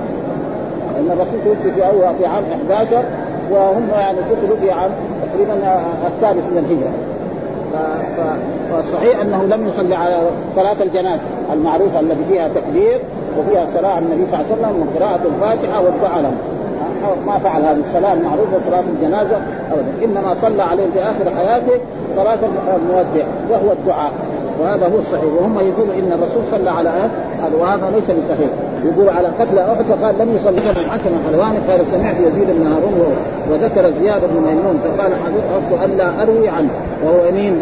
ان 0.99 1.11
الرسول 1.11 1.39
توفي 1.45 1.71
في 1.71 1.87
أول 1.87 2.15
في 2.19 2.25
عام 2.25 2.43
11 2.69 3.03
وهم 3.51 3.87
يعني 3.99 4.17
قتلوا 4.19 4.57
في 4.57 4.71
عام 4.71 4.91
تقريبا 5.31 5.53
الثالث 6.07 6.45
من 6.51 6.57
الهجرة. 6.57 6.93
فالصحيح 8.71 9.19
أنه 9.19 9.43
لم 9.43 9.67
يصلي 9.67 9.95
على 9.95 10.17
صلاة 10.55 10.83
الجنازة 10.83 11.23
المعروفة 11.53 11.99
التي 11.99 12.25
فيها 12.29 12.47
تكبير. 12.47 12.99
وفيها 13.39 13.67
على 13.91 14.05
النبي 14.05 14.25
صلى 14.25 14.39
الله 14.39 14.45
عليه 14.51 14.55
وسلم 14.55 14.87
وقراءه 14.87 15.21
الفاتحة 15.35 15.81
والدعاء 15.81 16.21
لهم 16.21 16.37
ما 17.27 17.39
فعل 17.39 17.61
هذه 17.61 17.79
الصلاة 17.79 18.13
المعروفة 18.13 18.57
صلاة 18.69 18.83
الجنازة 18.95 19.37
ابدا. 19.71 20.05
إنما 20.05 20.35
صلى 20.41 20.63
عليه 20.63 20.83
في 20.93 20.99
آخر 20.99 21.35
حياته 21.35 21.79
صلاة 22.15 22.39
المودع 22.75 23.25
وهو 23.51 23.71
الدعاء. 23.71 24.11
وهذا 24.61 24.85
هو 24.85 24.99
الصحيح. 24.99 25.33
وهم 25.39 25.59
يقولوا 25.59 25.93
إن 25.93 26.11
الرسول 26.13 26.43
صلى 26.51 26.69
على 26.69 26.89
هذا 26.89 27.09
وهذا 27.59 27.91
ليس 27.95 28.03
بصحيح. 28.03 28.49
يقول 28.85 29.09
على 29.09 29.27
قتل 29.27 29.59
أحد 29.59 29.85
فقال 29.85 30.15
لم 30.19 30.35
يصلي 30.35 30.73
بن 30.73 30.89
حسن 30.89 31.09
الحلواني 31.19 31.57
قال 31.69 31.85
سمعت 31.91 32.15
يزيد 32.19 32.47
بن 32.47 32.67
هارون 32.67 33.15
وذكر 33.51 33.91
زياد 33.91 34.21
بن 34.21 34.41
ميمون. 34.47 34.79
فقال 34.83 35.11
حدثت 35.25 35.83
ان 35.83 35.97
لا 35.97 36.21
أروي 36.21 36.49
عنه. 36.49 36.69
وهو 37.03 37.25
يمين 37.29 37.59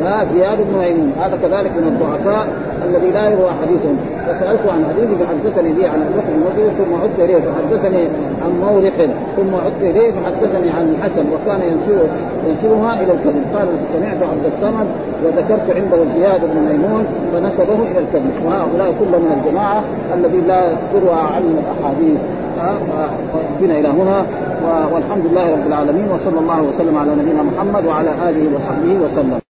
ذا 0.00 0.24
زياد 0.34 0.58
بن 0.58 0.78
ميمون. 0.78 1.12
هذا 1.20 1.36
كذلك 1.42 1.70
من 1.70 1.86
الضعفاء. 1.88 2.46
الذي 2.90 3.10
لا 3.10 3.24
يروى 3.30 3.50
حديثهم 3.62 3.96
فسالته 4.28 4.72
عن 4.72 4.84
حديث 4.90 5.08
فحدثني 5.20 5.72
به 5.72 5.88
عن 5.88 6.00
البكر 6.06 6.32
المسلم 6.38 6.70
ثم 6.78 6.92
عدت 7.02 7.18
إليه 7.18 7.40
فحدثني 7.46 8.02
عن 8.44 8.52
مورق 8.60 8.98
ثم 9.36 9.54
عدت 9.64 9.82
إليه 9.82 10.12
فحدثني 10.12 10.70
عن 10.70 10.94
الحسن 10.94 11.24
وكان 11.34 11.60
ينسبه 11.70 12.08
ينسبها 12.48 12.94
إلى 12.94 13.12
الكذب. 13.12 13.44
قال 13.54 13.68
سمعت 13.94 14.22
عبد 14.32 14.46
الصمد 14.52 14.86
وذكرت 15.24 15.76
عنده 15.76 15.98
زياد 16.16 16.40
بن 16.40 16.60
ميمون 16.68 17.06
فنسبه 17.32 17.78
إلى 17.90 17.98
الكذب. 17.98 18.32
وهؤلاء 18.46 18.94
كلهم 19.00 19.22
من 19.22 19.42
الجماعة 19.44 19.82
الذي 20.14 20.40
لا 20.48 20.60
تروى 20.92 21.20
عنه 21.34 21.54
الأحاديث. 21.62 22.20
بنا 23.60 23.78
إلى 23.78 23.88
هنا. 23.88 24.26
والحمد 24.92 25.26
لله 25.26 25.52
رب 25.52 25.66
العالمين 25.66 26.08
وصلى 26.10 26.38
الله 26.40 26.62
وسلم 26.62 26.98
على 26.98 27.10
نبينا 27.10 27.42
محمد 27.42 27.86
وعلى 27.86 28.10
آله 28.28 28.56
وصحبه 28.56 29.04
وسلم. 29.04 29.45